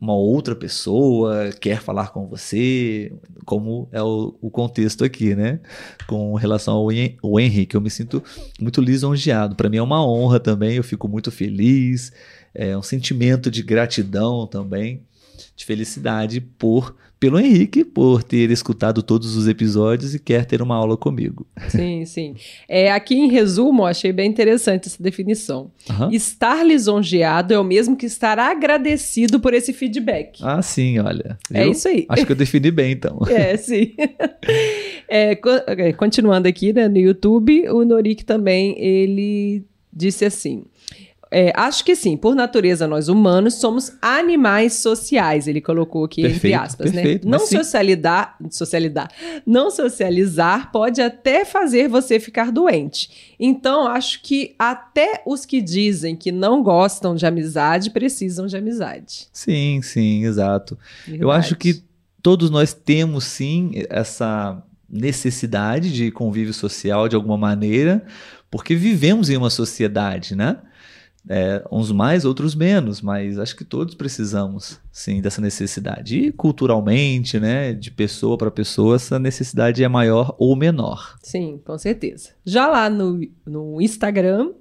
uma 0.00 0.14
outra 0.14 0.54
pessoa 0.54 1.50
quer 1.58 1.80
falar 1.80 2.08
com 2.08 2.26
você, 2.26 3.12
como 3.44 3.88
é 3.90 4.02
o, 4.02 4.36
o 4.42 4.50
contexto 4.50 5.04
aqui, 5.04 5.34
né? 5.34 5.58
Com 6.06 6.34
relação 6.34 6.74
ao, 6.74 6.92
Hen- 6.92 7.16
ao 7.22 7.40
Henrique, 7.40 7.74
eu 7.74 7.80
me 7.80 7.90
sinto 7.90 8.22
muito 8.60 8.80
lisonjeado. 8.80 9.56
Para 9.56 9.70
mim 9.70 9.78
é 9.78 9.82
uma 9.82 10.06
honra 10.06 10.38
também, 10.38 10.76
eu 10.76 10.84
fico 10.84 11.08
muito 11.08 11.30
feliz, 11.30 12.12
é 12.54 12.76
um 12.76 12.82
sentimento 12.82 13.50
de 13.50 13.62
gratidão 13.62 14.46
também, 14.46 15.02
de 15.56 15.64
felicidade 15.64 16.40
por 16.40 16.94
pelo 17.26 17.40
Henrique, 17.40 17.84
por 17.84 18.22
ter 18.22 18.52
escutado 18.52 19.02
todos 19.02 19.34
os 19.34 19.48
episódios 19.48 20.14
e 20.14 20.18
quer 20.20 20.44
ter 20.44 20.62
uma 20.62 20.76
aula 20.76 20.96
comigo. 20.96 21.44
Sim, 21.68 22.04
sim. 22.06 22.36
É, 22.68 22.92
aqui 22.92 23.16
em 23.16 23.28
resumo, 23.28 23.82
eu 23.82 23.86
achei 23.86 24.12
bem 24.12 24.30
interessante 24.30 24.86
essa 24.86 25.02
definição. 25.02 25.72
Aham. 25.90 26.10
Estar 26.12 26.64
lisonjeado 26.64 27.52
é 27.52 27.58
o 27.58 27.64
mesmo 27.64 27.96
que 27.96 28.06
estar 28.06 28.38
agradecido 28.38 29.40
por 29.40 29.54
esse 29.54 29.72
feedback. 29.72 30.38
Ah, 30.40 30.62
sim, 30.62 31.00
olha. 31.00 31.36
é 31.52 31.64
viu? 31.64 31.72
isso 31.72 31.88
aí. 31.88 32.06
Acho 32.08 32.24
que 32.24 32.30
eu 32.30 32.36
defini 32.36 32.70
bem, 32.70 32.92
então. 32.92 33.18
É, 33.28 33.56
sim. 33.56 33.92
É, 35.08 35.32
é, 35.66 35.92
continuando 35.92 36.46
aqui 36.46 36.72
né, 36.72 36.88
no 36.88 36.96
YouTube, 36.96 37.68
o 37.70 37.84
Norik 37.84 38.24
também, 38.24 38.78
ele 38.78 39.64
disse 39.92 40.24
assim... 40.24 40.62
é, 41.38 41.52
acho 41.54 41.84
que 41.84 41.94
sim, 41.94 42.16
por 42.16 42.34
natureza 42.34 42.88
nós 42.88 43.08
humanos 43.08 43.56
somos 43.56 43.92
animais 44.00 44.72
sociais, 44.72 45.46
ele 45.46 45.60
colocou 45.60 46.06
aqui 46.06 46.22
entre 46.22 46.32
Perfeito, 46.32 46.58
aspas, 46.58 46.90
perfeito, 46.90 47.26
né? 47.26 47.30
Não 47.30 47.46
socializar, 47.46 48.38
socializar, 48.50 49.10
não 49.44 49.70
socializar 49.70 50.72
pode 50.72 51.02
até 51.02 51.44
fazer 51.44 51.88
você 51.88 52.18
ficar 52.18 52.50
doente. 52.50 53.34
Então, 53.38 53.86
acho 53.86 54.22
que 54.22 54.54
até 54.58 55.22
os 55.26 55.44
que 55.44 55.60
dizem 55.60 56.16
que 56.16 56.32
não 56.32 56.62
gostam 56.62 57.14
de 57.14 57.26
amizade 57.26 57.90
precisam 57.90 58.46
de 58.46 58.56
amizade. 58.56 59.28
Sim, 59.30 59.82
sim, 59.82 60.24
exato. 60.24 60.78
Eu 61.06 61.18
Verdade. 61.18 61.38
acho 61.38 61.56
que 61.56 61.82
todos 62.22 62.48
nós 62.48 62.72
temos 62.72 63.24
sim 63.24 63.72
essa 63.90 64.62
necessidade 64.88 65.92
de 65.92 66.10
convívio 66.10 66.54
social 66.54 67.10
de 67.10 67.14
alguma 67.14 67.36
maneira, 67.36 68.06
porque 68.50 68.74
vivemos 68.74 69.28
em 69.28 69.36
uma 69.36 69.50
sociedade, 69.50 70.34
né? 70.34 70.56
É, 71.28 71.64
uns 71.72 71.90
mais, 71.90 72.24
outros 72.24 72.54
menos, 72.54 73.00
mas 73.02 73.36
acho 73.36 73.56
que 73.56 73.64
todos 73.64 73.96
precisamos, 73.96 74.78
sim, 74.92 75.20
dessa 75.20 75.40
necessidade. 75.40 76.16
E 76.18 76.32
culturalmente, 76.32 77.40
né, 77.40 77.72
de 77.72 77.90
pessoa 77.90 78.38
para 78.38 78.48
pessoa, 78.50 78.94
essa 78.94 79.18
necessidade 79.18 79.82
é 79.82 79.88
maior 79.88 80.36
ou 80.38 80.54
menor. 80.54 81.16
Sim, 81.22 81.60
com 81.64 81.76
certeza. 81.76 82.30
Já 82.44 82.68
lá 82.68 82.88
no, 82.88 83.20
no 83.44 83.80
Instagram, 83.82 84.52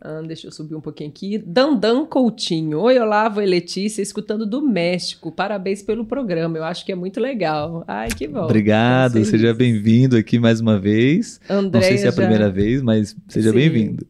ah, 0.00 0.22
deixa 0.26 0.46
eu 0.46 0.52
subir 0.52 0.74
um 0.74 0.80
pouquinho 0.80 1.10
aqui. 1.10 1.36
Dandan 1.38 2.06
Coutinho. 2.06 2.80
Oi, 2.80 2.98
Olavo 2.98 3.42
e 3.42 3.46
Letícia, 3.46 4.00
escutando 4.00 4.46
do 4.46 4.62
México. 4.62 5.30
Parabéns 5.32 5.82
pelo 5.82 6.04
programa. 6.06 6.56
Eu 6.58 6.64
acho 6.64 6.84
que 6.86 6.92
é 6.92 6.94
muito 6.94 7.18
legal. 7.20 7.82
Ai, 7.86 8.08
que 8.08 8.26
bom. 8.28 8.44
Obrigado, 8.44 9.22
seja 9.24 9.52
bem-vindo 9.54 10.16
aqui 10.16 10.38
mais 10.38 10.60
uma 10.60 10.78
vez. 10.78 11.40
Andréia 11.48 11.70
Não 11.72 11.82
sei 11.82 11.98
se 11.98 12.04
é 12.04 12.08
a 12.08 12.10
já- 12.12 12.16
primeira 12.16 12.50
vez, 12.50 12.82
mas 12.82 13.16
seja 13.28 13.52
bem-vindo. 13.52 14.06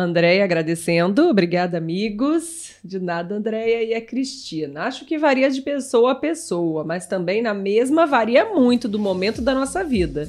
Andréia 0.00 0.44
agradecendo. 0.44 1.28
Obrigada, 1.28 1.76
amigos. 1.78 2.68
De 2.84 3.00
nada, 3.00 3.34
Andréia 3.34 3.82
e 3.82 3.94
a 3.94 4.00
Cristina. 4.00 4.82
Acho 4.82 5.04
que 5.04 5.18
varia 5.18 5.50
de 5.50 5.60
pessoa 5.60 6.12
a 6.12 6.14
pessoa, 6.14 6.84
mas 6.84 7.06
também 7.06 7.42
na 7.42 7.52
mesma 7.52 8.06
varia 8.06 8.44
muito 8.54 8.86
do 8.88 8.98
momento 8.98 9.42
da 9.42 9.52
nossa 9.54 9.82
vida. 9.82 10.28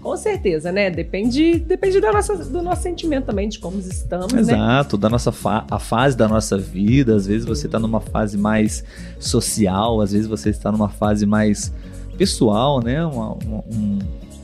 Com 0.00 0.16
certeza, 0.16 0.72
né? 0.72 0.90
Depende, 0.90 1.58
depende 1.58 2.00
da 2.00 2.10
nossa, 2.10 2.34
do 2.34 2.62
nosso 2.62 2.82
sentimento 2.82 3.26
também, 3.26 3.46
de 3.50 3.58
como 3.58 3.78
estamos, 3.80 4.32
né? 4.32 4.40
Exato, 4.40 4.96
da 4.96 5.10
nossa 5.10 5.30
fa 5.30 5.66
a 5.70 5.78
fase 5.78 6.16
da 6.16 6.26
nossa 6.26 6.56
vida. 6.56 7.14
Às 7.14 7.26
vezes 7.26 7.44
você 7.46 7.66
está 7.66 7.78
numa 7.78 8.00
fase 8.00 8.38
mais 8.38 8.82
social, 9.18 10.00
às 10.00 10.12
vezes 10.12 10.26
você 10.26 10.48
está 10.48 10.72
numa 10.72 10.88
fase 10.88 11.26
mais 11.26 11.70
pessoal, 12.16 12.82
né? 12.82 13.04
Uma- 13.04 13.34
uma- 13.34 13.64
um, 13.70 13.98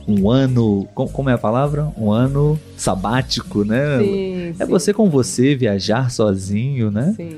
um 0.07 0.29
ano. 0.29 0.87
co- 0.95 1.07
Como 1.07 1.29
é 1.29 1.33
a 1.33 1.37
palavra? 1.37 1.91
Um 1.97 2.11
ano 2.11 2.59
sabático, 2.77 3.63
né? 3.65 3.99
Sim, 3.99 4.55
É 4.59 4.65
sim. 4.65 4.71
você 4.71 4.93
com 4.93 5.09
você, 5.09 5.55
viajar 5.55 6.09
sozinho, 6.11 6.89
né? 6.91 7.13
Sim. 7.15 7.37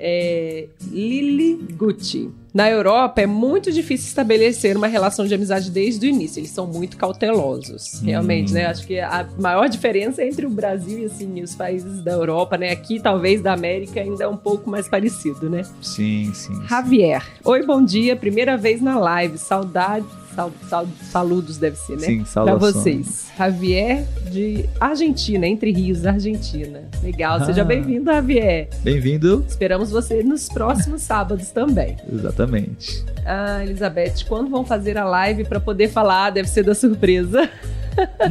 É, 0.00 0.68
Lili 0.92 1.54
Gucci. 1.76 2.30
Na 2.54 2.70
Europa 2.70 3.20
é 3.20 3.26
muito 3.26 3.70
difícil 3.72 4.06
estabelecer 4.06 4.76
uma 4.76 4.86
relação 4.86 5.26
de 5.26 5.34
amizade 5.34 5.70
desde 5.72 6.06
o 6.06 6.08
início. 6.08 6.38
Eles 6.40 6.50
são 6.50 6.66
muito 6.68 6.96
cautelosos, 6.96 8.00
realmente, 8.04 8.52
Hum. 8.52 8.54
né? 8.54 8.66
Acho 8.66 8.86
que 8.86 8.98
a 9.00 9.26
maior 9.38 9.68
diferença 9.68 10.24
entre 10.24 10.46
o 10.46 10.50
Brasil 10.50 11.00
e 11.00 11.04
assim 11.06 11.42
os 11.42 11.54
países 11.56 12.00
da 12.02 12.12
Europa, 12.12 12.56
né? 12.56 12.70
Aqui 12.70 13.00
talvez 13.00 13.42
da 13.42 13.52
América 13.52 14.00
ainda 14.00 14.22
é 14.24 14.28
um 14.28 14.36
pouco 14.36 14.70
mais 14.70 14.88
parecido, 14.88 15.50
né? 15.50 15.62
Sim, 15.82 16.30
sim. 16.32 16.54
sim. 16.54 16.66
Javier. 16.68 17.22
Oi, 17.44 17.66
bom 17.66 17.84
dia. 17.84 18.14
Primeira 18.16 18.56
vez 18.56 18.80
na 18.80 18.98
live. 18.98 19.36
Saudade, 19.36 20.06
sal, 20.38 20.52
sal- 20.68 20.86
saludos 21.10 21.56
deve 21.58 21.76
ser, 21.76 21.96
né? 21.96 22.06
Sim, 22.06 22.18
Pra 22.18 22.26
saudações. 22.26 22.74
vocês. 22.74 23.26
Javier 23.36 24.04
de 24.30 24.68
Argentina, 24.78 25.46
Entre 25.46 25.72
Rios, 25.72 26.06
Argentina. 26.06 26.82
Legal, 27.02 27.44
seja 27.44 27.62
Ah. 27.62 27.64
bem-vindo, 27.64 28.04
Javier. 28.12 28.68
Bem-vindo. 28.82 29.44
Esperamos 29.48 29.90
você 29.90 30.22
nos 30.22 30.48
próximos 30.48 31.02
sábados 31.02 31.50
também. 31.50 31.96
Exatamente. 32.12 33.04
Ah, 33.26 33.64
Elizabeth, 33.64 34.24
quando 34.28 34.48
vão 34.48 34.64
fazer 34.64 34.96
a 34.96 35.04
live 35.04 35.44
pra 35.44 35.58
poder 35.58 35.88
falar? 35.88 36.30
Deve 36.30 36.48
ser 36.48 36.62
da 36.62 36.74
surpresa. 36.74 37.48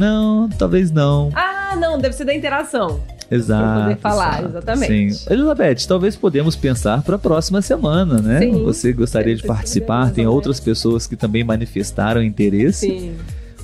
Não, 0.00 0.48
talvez 0.48 0.90
não. 0.90 1.30
Ah, 1.34 1.76
não, 1.78 1.98
deve 1.98 2.14
ser 2.14 2.24
da 2.24 2.34
interação. 2.34 3.00
Exato. 3.30 3.82
poder 3.82 3.96
falar, 3.98 4.38
exato. 4.40 4.48
exatamente. 4.48 5.14
Sim. 5.14 5.32
Elizabeth, 5.32 5.86
talvez 5.86 6.16
podemos 6.16 6.56
pensar 6.56 7.02
para 7.02 7.16
a 7.16 7.18
próxima 7.18 7.60
semana, 7.60 8.20
né? 8.20 8.40
Sim. 8.40 8.64
Você 8.64 8.92
gostaria 8.92 9.36
de 9.36 9.42
participar? 9.42 10.10
Tem 10.12 10.26
ou 10.26 10.34
outras 10.34 10.58
pessoas 10.58 11.06
que 11.06 11.16
também 11.16 11.44
manifestaram 11.44 12.22
interesse. 12.22 12.86
Sim. 12.86 13.16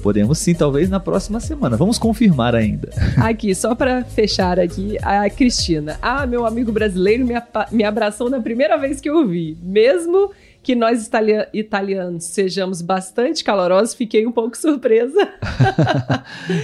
Podemos 0.02 0.36
sim, 0.36 0.52
talvez 0.52 0.90
na 0.90 1.00
próxima 1.00 1.40
semana. 1.40 1.78
Vamos 1.78 1.98
confirmar 1.98 2.54
ainda. 2.54 2.90
Aqui, 3.16 3.54
só 3.54 3.74
pra 3.74 4.04
fechar 4.04 4.60
aqui, 4.60 4.98
a 5.00 5.30
Cristina. 5.30 5.96
Ah, 6.02 6.26
meu 6.26 6.44
amigo 6.44 6.70
brasileiro 6.70 7.24
me, 7.26 7.32
me 7.72 7.84
abraçou 7.84 8.28
na 8.28 8.38
primeira 8.38 8.76
vez 8.76 9.00
que 9.00 9.08
eu 9.08 9.16
o 9.16 9.26
vi. 9.26 9.56
Mesmo 9.62 10.30
que 10.64 10.74
nós 10.74 11.06
itali- 11.06 11.46
italianos 11.52 12.24
sejamos 12.24 12.82
bastante 12.82 13.44
calorosos, 13.44 13.94
fiquei 13.94 14.26
um 14.26 14.32
pouco 14.32 14.56
surpresa. 14.58 15.14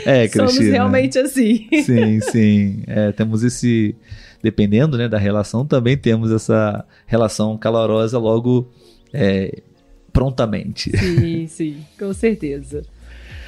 É, 0.05 0.27
Somos 0.29 0.53
Cristina. 0.55 0.73
realmente 0.73 1.19
assim. 1.19 1.69
Sim, 1.85 2.21
sim. 2.21 2.83
É, 2.87 3.13
temos 3.13 3.43
esse. 3.43 3.95
Dependendo 4.43 4.97
né, 4.97 5.07
da 5.09 5.19
relação, 5.19 5.67
também 5.67 5.97
temos 5.99 6.31
essa 6.33 6.85
relação 7.07 7.59
calorosa 7.59 8.19
logo 8.19 8.71
é, 9.13 9.61
prontamente. 10.13 10.91
Sim, 10.97 11.47
sim, 11.47 11.77
com 11.99 12.13
certeza. 12.15 12.83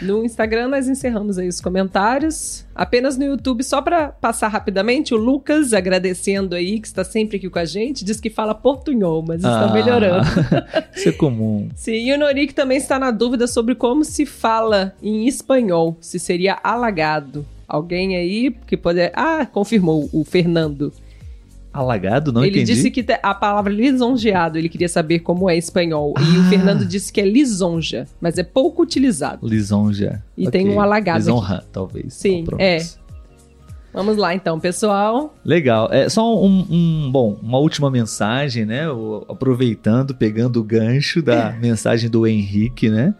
No 0.02 0.24
Instagram 0.24 0.68
nós 0.68 0.88
encerramos 0.88 1.38
aí 1.38 1.48
os 1.48 1.60
comentários. 1.60 2.64
Apenas 2.74 3.16
no 3.16 3.24
YouTube, 3.24 3.62
só 3.62 3.80
para 3.80 4.08
passar 4.08 4.48
rapidamente, 4.48 5.14
o 5.14 5.16
Lucas 5.16 5.72
agradecendo 5.72 6.54
aí, 6.54 6.80
que 6.80 6.86
está 6.86 7.04
sempre 7.04 7.36
aqui 7.36 7.48
com 7.48 7.58
a 7.58 7.64
gente, 7.64 8.04
diz 8.04 8.20
que 8.20 8.30
fala 8.30 8.54
portunhol, 8.54 9.22
mas 9.26 9.36
está 9.38 9.70
Ah, 9.70 9.72
melhorando. 9.72 10.26
Isso 10.96 11.08
é 11.08 11.12
comum. 11.12 11.68
Sim, 11.74 11.92
e 12.08 12.12
o 12.12 12.18
Norik 12.18 12.54
também 12.54 12.78
está 12.78 12.98
na 12.98 13.10
dúvida 13.10 13.46
sobre 13.46 13.74
como 13.74 14.04
se 14.04 14.26
fala 14.26 14.94
em 15.02 15.26
espanhol, 15.26 15.96
se 16.00 16.18
seria 16.18 16.58
alagado. 16.62 17.46
Alguém 17.68 18.16
aí 18.16 18.54
que 18.66 18.76
pode. 18.76 19.00
Ah, 19.14 19.46
confirmou, 19.46 20.08
o 20.12 20.24
Fernando. 20.24 20.92
Alagado, 21.72 22.32
não 22.32 22.44
ele 22.44 22.56
entendi. 22.60 22.74
disse 22.74 22.90
que 22.90 23.04
a 23.22 23.34
palavra 23.34 23.72
lisonjeado, 23.72 24.58
ele 24.58 24.68
queria 24.68 24.88
saber 24.88 25.20
como 25.20 25.48
é 25.48 25.56
espanhol. 25.56 26.12
E 26.18 26.38
o 26.38 26.42
Ah. 26.42 26.48
Fernando 26.50 26.84
disse 26.84 27.10
que 27.12 27.20
é 27.20 27.24
lisonja, 27.24 28.06
mas 28.20 28.36
é 28.36 28.42
pouco 28.42 28.82
utilizado. 28.82 29.46
Lisonja. 29.48 30.22
E 30.36 30.50
tem 30.50 30.68
um 30.68 30.80
alagado 30.80 31.18
Lisonra, 31.20 31.64
talvez. 31.72 32.12
Sim, 32.12 32.44
Pronto. 32.44 32.60
é. 32.60 32.78
Vamos 33.94 34.16
lá 34.16 34.34
então, 34.34 34.58
pessoal. 34.58 35.34
Legal. 35.44 35.88
É 35.92 36.08
só 36.08 36.42
um, 36.42 36.66
um 36.70 37.10
bom, 37.12 37.38
uma 37.42 37.58
última 37.58 37.90
mensagem, 37.90 38.64
né? 38.64 38.84
Aproveitando, 39.28 40.14
pegando 40.14 40.60
o 40.60 40.64
gancho 40.64 41.20
da 41.22 41.52
mensagem 41.60 42.08
do 42.08 42.26
Henrique, 42.26 42.88
né? 42.88 43.14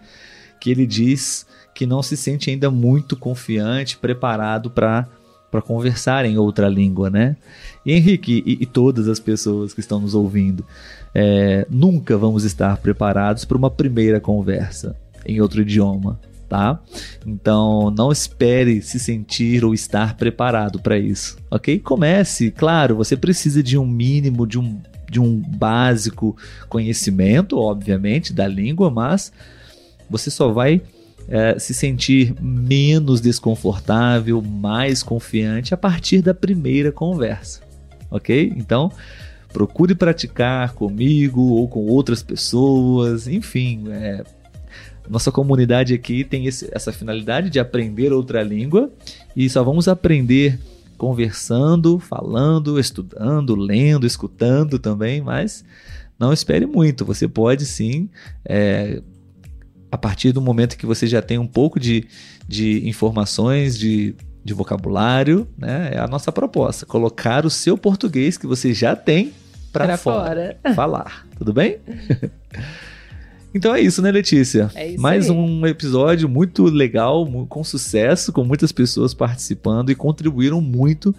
Que 0.60 0.70
ele 0.70 0.86
diz 0.86 1.46
que 1.74 1.86
não 1.86 2.02
se 2.02 2.16
sente 2.16 2.50
ainda 2.50 2.70
muito 2.70 3.16
confiante, 3.16 3.96
preparado 3.98 4.70
para 4.70 5.06
para 5.52 5.60
conversar 5.60 6.24
em 6.24 6.38
outra 6.38 6.66
língua, 6.66 7.10
né? 7.10 7.36
E 7.84 7.92
Henrique 7.92 8.42
e, 8.46 8.62
e 8.62 8.66
todas 8.66 9.06
as 9.06 9.20
pessoas 9.20 9.74
que 9.74 9.80
estão 9.80 10.00
nos 10.00 10.14
ouvindo, 10.14 10.64
é, 11.14 11.66
nunca 11.68 12.16
vamos 12.16 12.42
estar 12.42 12.78
preparados 12.78 13.44
para 13.44 13.58
uma 13.58 13.70
primeira 13.70 14.18
conversa 14.18 14.96
em 15.26 15.42
outro 15.42 15.60
idioma, 15.60 16.18
tá? 16.48 16.80
Então 17.26 17.90
não 17.90 18.10
espere 18.10 18.80
se 18.80 18.98
sentir 18.98 19.62
ou 19.62 19.74
estar 19.74 20.16
preparado 20.16 20.80
para 20.80 20.98
isso, 20.98 21.36
ok? 21.50 21.78
Comece, 21.78 22.50
claro, 22.50 22.96
você 22.96 23.14
precisa 23.14 23.62
de 23.62 23.76
um 23.76 23.86
mínimo, 23.86 24.46
de 24.46 24.58
um, 24.58 24.80
de 25.10 25.20
um 25.20 25.36
básico 25.38 26.34
conhecimento, 26.66 27.58
obviamente, 27.58 28.32
da 28.32 28.48
língua, 28.48 28.90
mas 28.90 29.30
você 30.08 30.30
só 30.30 30.50
vai 30.50 30.80
é, 31.28 31.58
se 31.58 31.72
sentir 31.72 32.34
menos 32.40 33.20
desconfortável, 33.20 34.42
mais 34.42 35.02
confiante 35.02 35.72
a 35.72 35.76
partir 35.76 36.20
da 36.22 36.34
primeira 36.34 36.92
conversa, 36.92 37.60
ok? 38.10 38.52
Então, 38.56 38.90
procure 39.52 39.94
praticar 39.94 40.72
comigo 40.72 41.40
ou 41.40 41.68
com 41.68 41.86
outras 41.86 42.22
pessoas, 42.22 43.28
enfim. 43.28 43.84
É, 43.90 44.24
nossa 45.08 45.30
comunidade 45.30 45.94
aqui 45.94 46.24
tem 46.24 46.46
esse, 46.46 46.68
essa 46.72 46.92
finalidade 46.92 47.50
de 47.50 47.58
aprender 47.58 48.12
outra 48.12 48.42
língua 48.42 48.90
e 49.36 49.48
só 49.48 49.62
vamos 49.62 49.88
aprender 49.88 50.58
conversando, 50.96 51.98
falando, 51.98 52.78
estudando, 52.78 53.56
lendo, 53.56 54.06
escutando 54.06 54.78
também, 54.78 55.20
mas 55.20 55.64
não 56.18 56.32
espere 56.32 56.64
muito. 56.64 57.04
Você 57.04 57.26
pode 57.26 57.66
sim 57.66 58.08
é, 58.44 59.02
a 59.92 59.98
partir 59.98 60.32
do 60.32 60.40
momento 60.40 60.78
que 60.78 60.86
você 60.86 61.06
já 61.06 61.20
tem 61.20 61.36
um 61.36 61.46
pouco 61.46 61.78
de, 61.78 62.08
de 62.48 62.88
informações, 62.88 63.78
de, 63.78 64.14
de 64.42 64.54
vocabulário, 64.54 65.46
né? 65.56 65.90
É 65.92 65.98
a 65.98 66.06
nossa 66.08 66.32
proposta. 66.32 66.86
Colocar 66.86 67.44
o 67.44 67.50
seu 67.50 67.76
português 67.76 68.38
que 68.38 68.46
você 68.46 68.72
já 68.72 68.96
tem 68.96 69.34
para 69.70 69.98
fora, 69.98 70.56
fora. 70.58 70.58
Falar. 70.74 71.26
Tudo 71.36 71.52
bem? 71.52 71.78
Então 73.54 73.74
é 73.74 73.82
isso, 73.82 74.00
né, 74.00 74.10
Letícia? 74.10 74.70
É 74.74 74.92
isso 74.92 75.02
Mais 75.02 75.28
aí. 75.28 75.36
um 75.36 75.66
episódio 75.66 76.26
muito 76.26 76.64
legal, 76.64 77.26
com 77.50 77.62
sucesso, 77.62 78.32
com 78.32 78.42
muitas 78.44 78.72
pessoas 78.72 79.12
participando 79.12 79.90
e 79.90 79.94
contribuíram 79.94 80.58
muito 80.58 81.14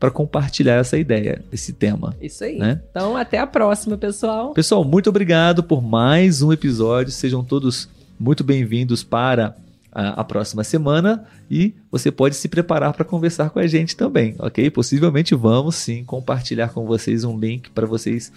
para 0.00 0.10
compartilhar 0.10 0.76
essa 0.76 0.96
ideia, 0.96 1.44
esse 1.52 1.74
tema. 1.74 2.16
Isso 2.22 2.42
aí. 2.42 2.56
Né? 2.56 2.80
Então, 2.90 3.18
até 3.18 3.38
a 3.38 3.46
próxima, 3.46 3.98
pessoal. 3.98 4.54
Pessoal, 4.54 4.82
muito 4.82 5.10
obrigado 5.10 5.62
por 5.62 5.82
mais 5.82 6.40
um 6.40 6.50
episódio. 6.54 7.12
Sejam 7.12 7.44
todos 7.44 7.86
muito 8.18 8.44
bem-vindos 8.44 9.02
para 9.02 9.56
a, 9.92 10.20
a, 10.20 10.24
próxima 10.24 10.64
semana 10.64 11.24
e 11.50 11.74
você 11.90 12.10
pode 12.10 12.34
se 12.34 12.48
preparar 12.48 12.92
para 12.92 13.04
conversar 13.04 13.50
com 13.50 13.58
a 13.58 13.66
gente 13.66 13.96
também, 13.96 14.34
ok? 14.38 14.70
Possivelmente 14.70 15.34
vamos 15.34 15.76
sim 15.76 16.04
compartilhar 16.04 16.68
com 16.68 16.84
vocês 16.84 17.24
um 17.24 17.38
link 17.38 17.70
para 17.70 17.86
vocês 17.86 18.32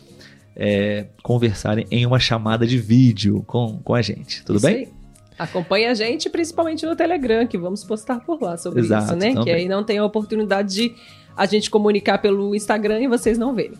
é, 0.56 1.08
conversarem 1.24 1.86
em 1.90 2.06
uma 2.06 2.20
chamada 2.20 2.66
de 2.66 2.78
vídeo 2.78 3.44
com, 3.48 3.80
com 3.84 3.94
a 3.94 4.02
gente, 4.02 4.44
tudo 4.44 4.58
isso 4.58 4.66
bem? 4.66 4.76
Aí. 4.76 4.98
Acompanhe 5.38 5.86
a 5.86 5.94
gente, 5.94 6.30
principalmente 6.32 6.84
no 6.84 6.96
Telegram, 6.96 7.46
que 7.46 7.60
vamos 7.60 7.84
postar 7.84 8.22
por 8.22 8.42
lá 8.42 8.58
sobre 8.58 8.80
Exato, 8.80 9.06
isso, 9.06 9.16
né? 9.16 9.30
também. 9.30 9.44
Que 9.44 9.52
aí 9.52 9.68
não 9.68 9.84
tem 9.84 10.00
a 10.00 10.06
oportunidade 10.06 10.74
de 10.74 10.96
a 11.36 11.46
gente 11.46 11.70
comunicar 11.70 12.18
pelo 12.18 12.56
Instagram 12.56 13.02
e 13.02 13.08
vocês 13.08 13.38
não 13.38 13.54
verem. 13.54 13.78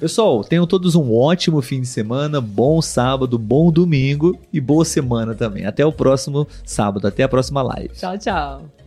Pessoal, 0.00 0.42
tenham 0.42 0.66
todos 0.66 0.94
um 0.94 1.14
ótimo 1.14 1.60
fim 1.60 1.82
de 1.82 1.86
semana, 1.86 2.40
bom 2.40 2.80
sábado, 2.80 3.38
bom 3.38 3.70
domingo 3.70 4.38
e 4.50 4.58
boa 4.58 4.82
semana 4.82 5.34
também. 5.34 5.66
Até 5.66 5.84
o 5.84 5.92
próximo 5.92 6.48
sábado, 6.64 7.06
até 7.06 7.22
a 7.22 7.28
próxima 7.28 7.60
live. 7.60 7.90
Tchau, 7.90 8.16
tchau. 8.16 8.79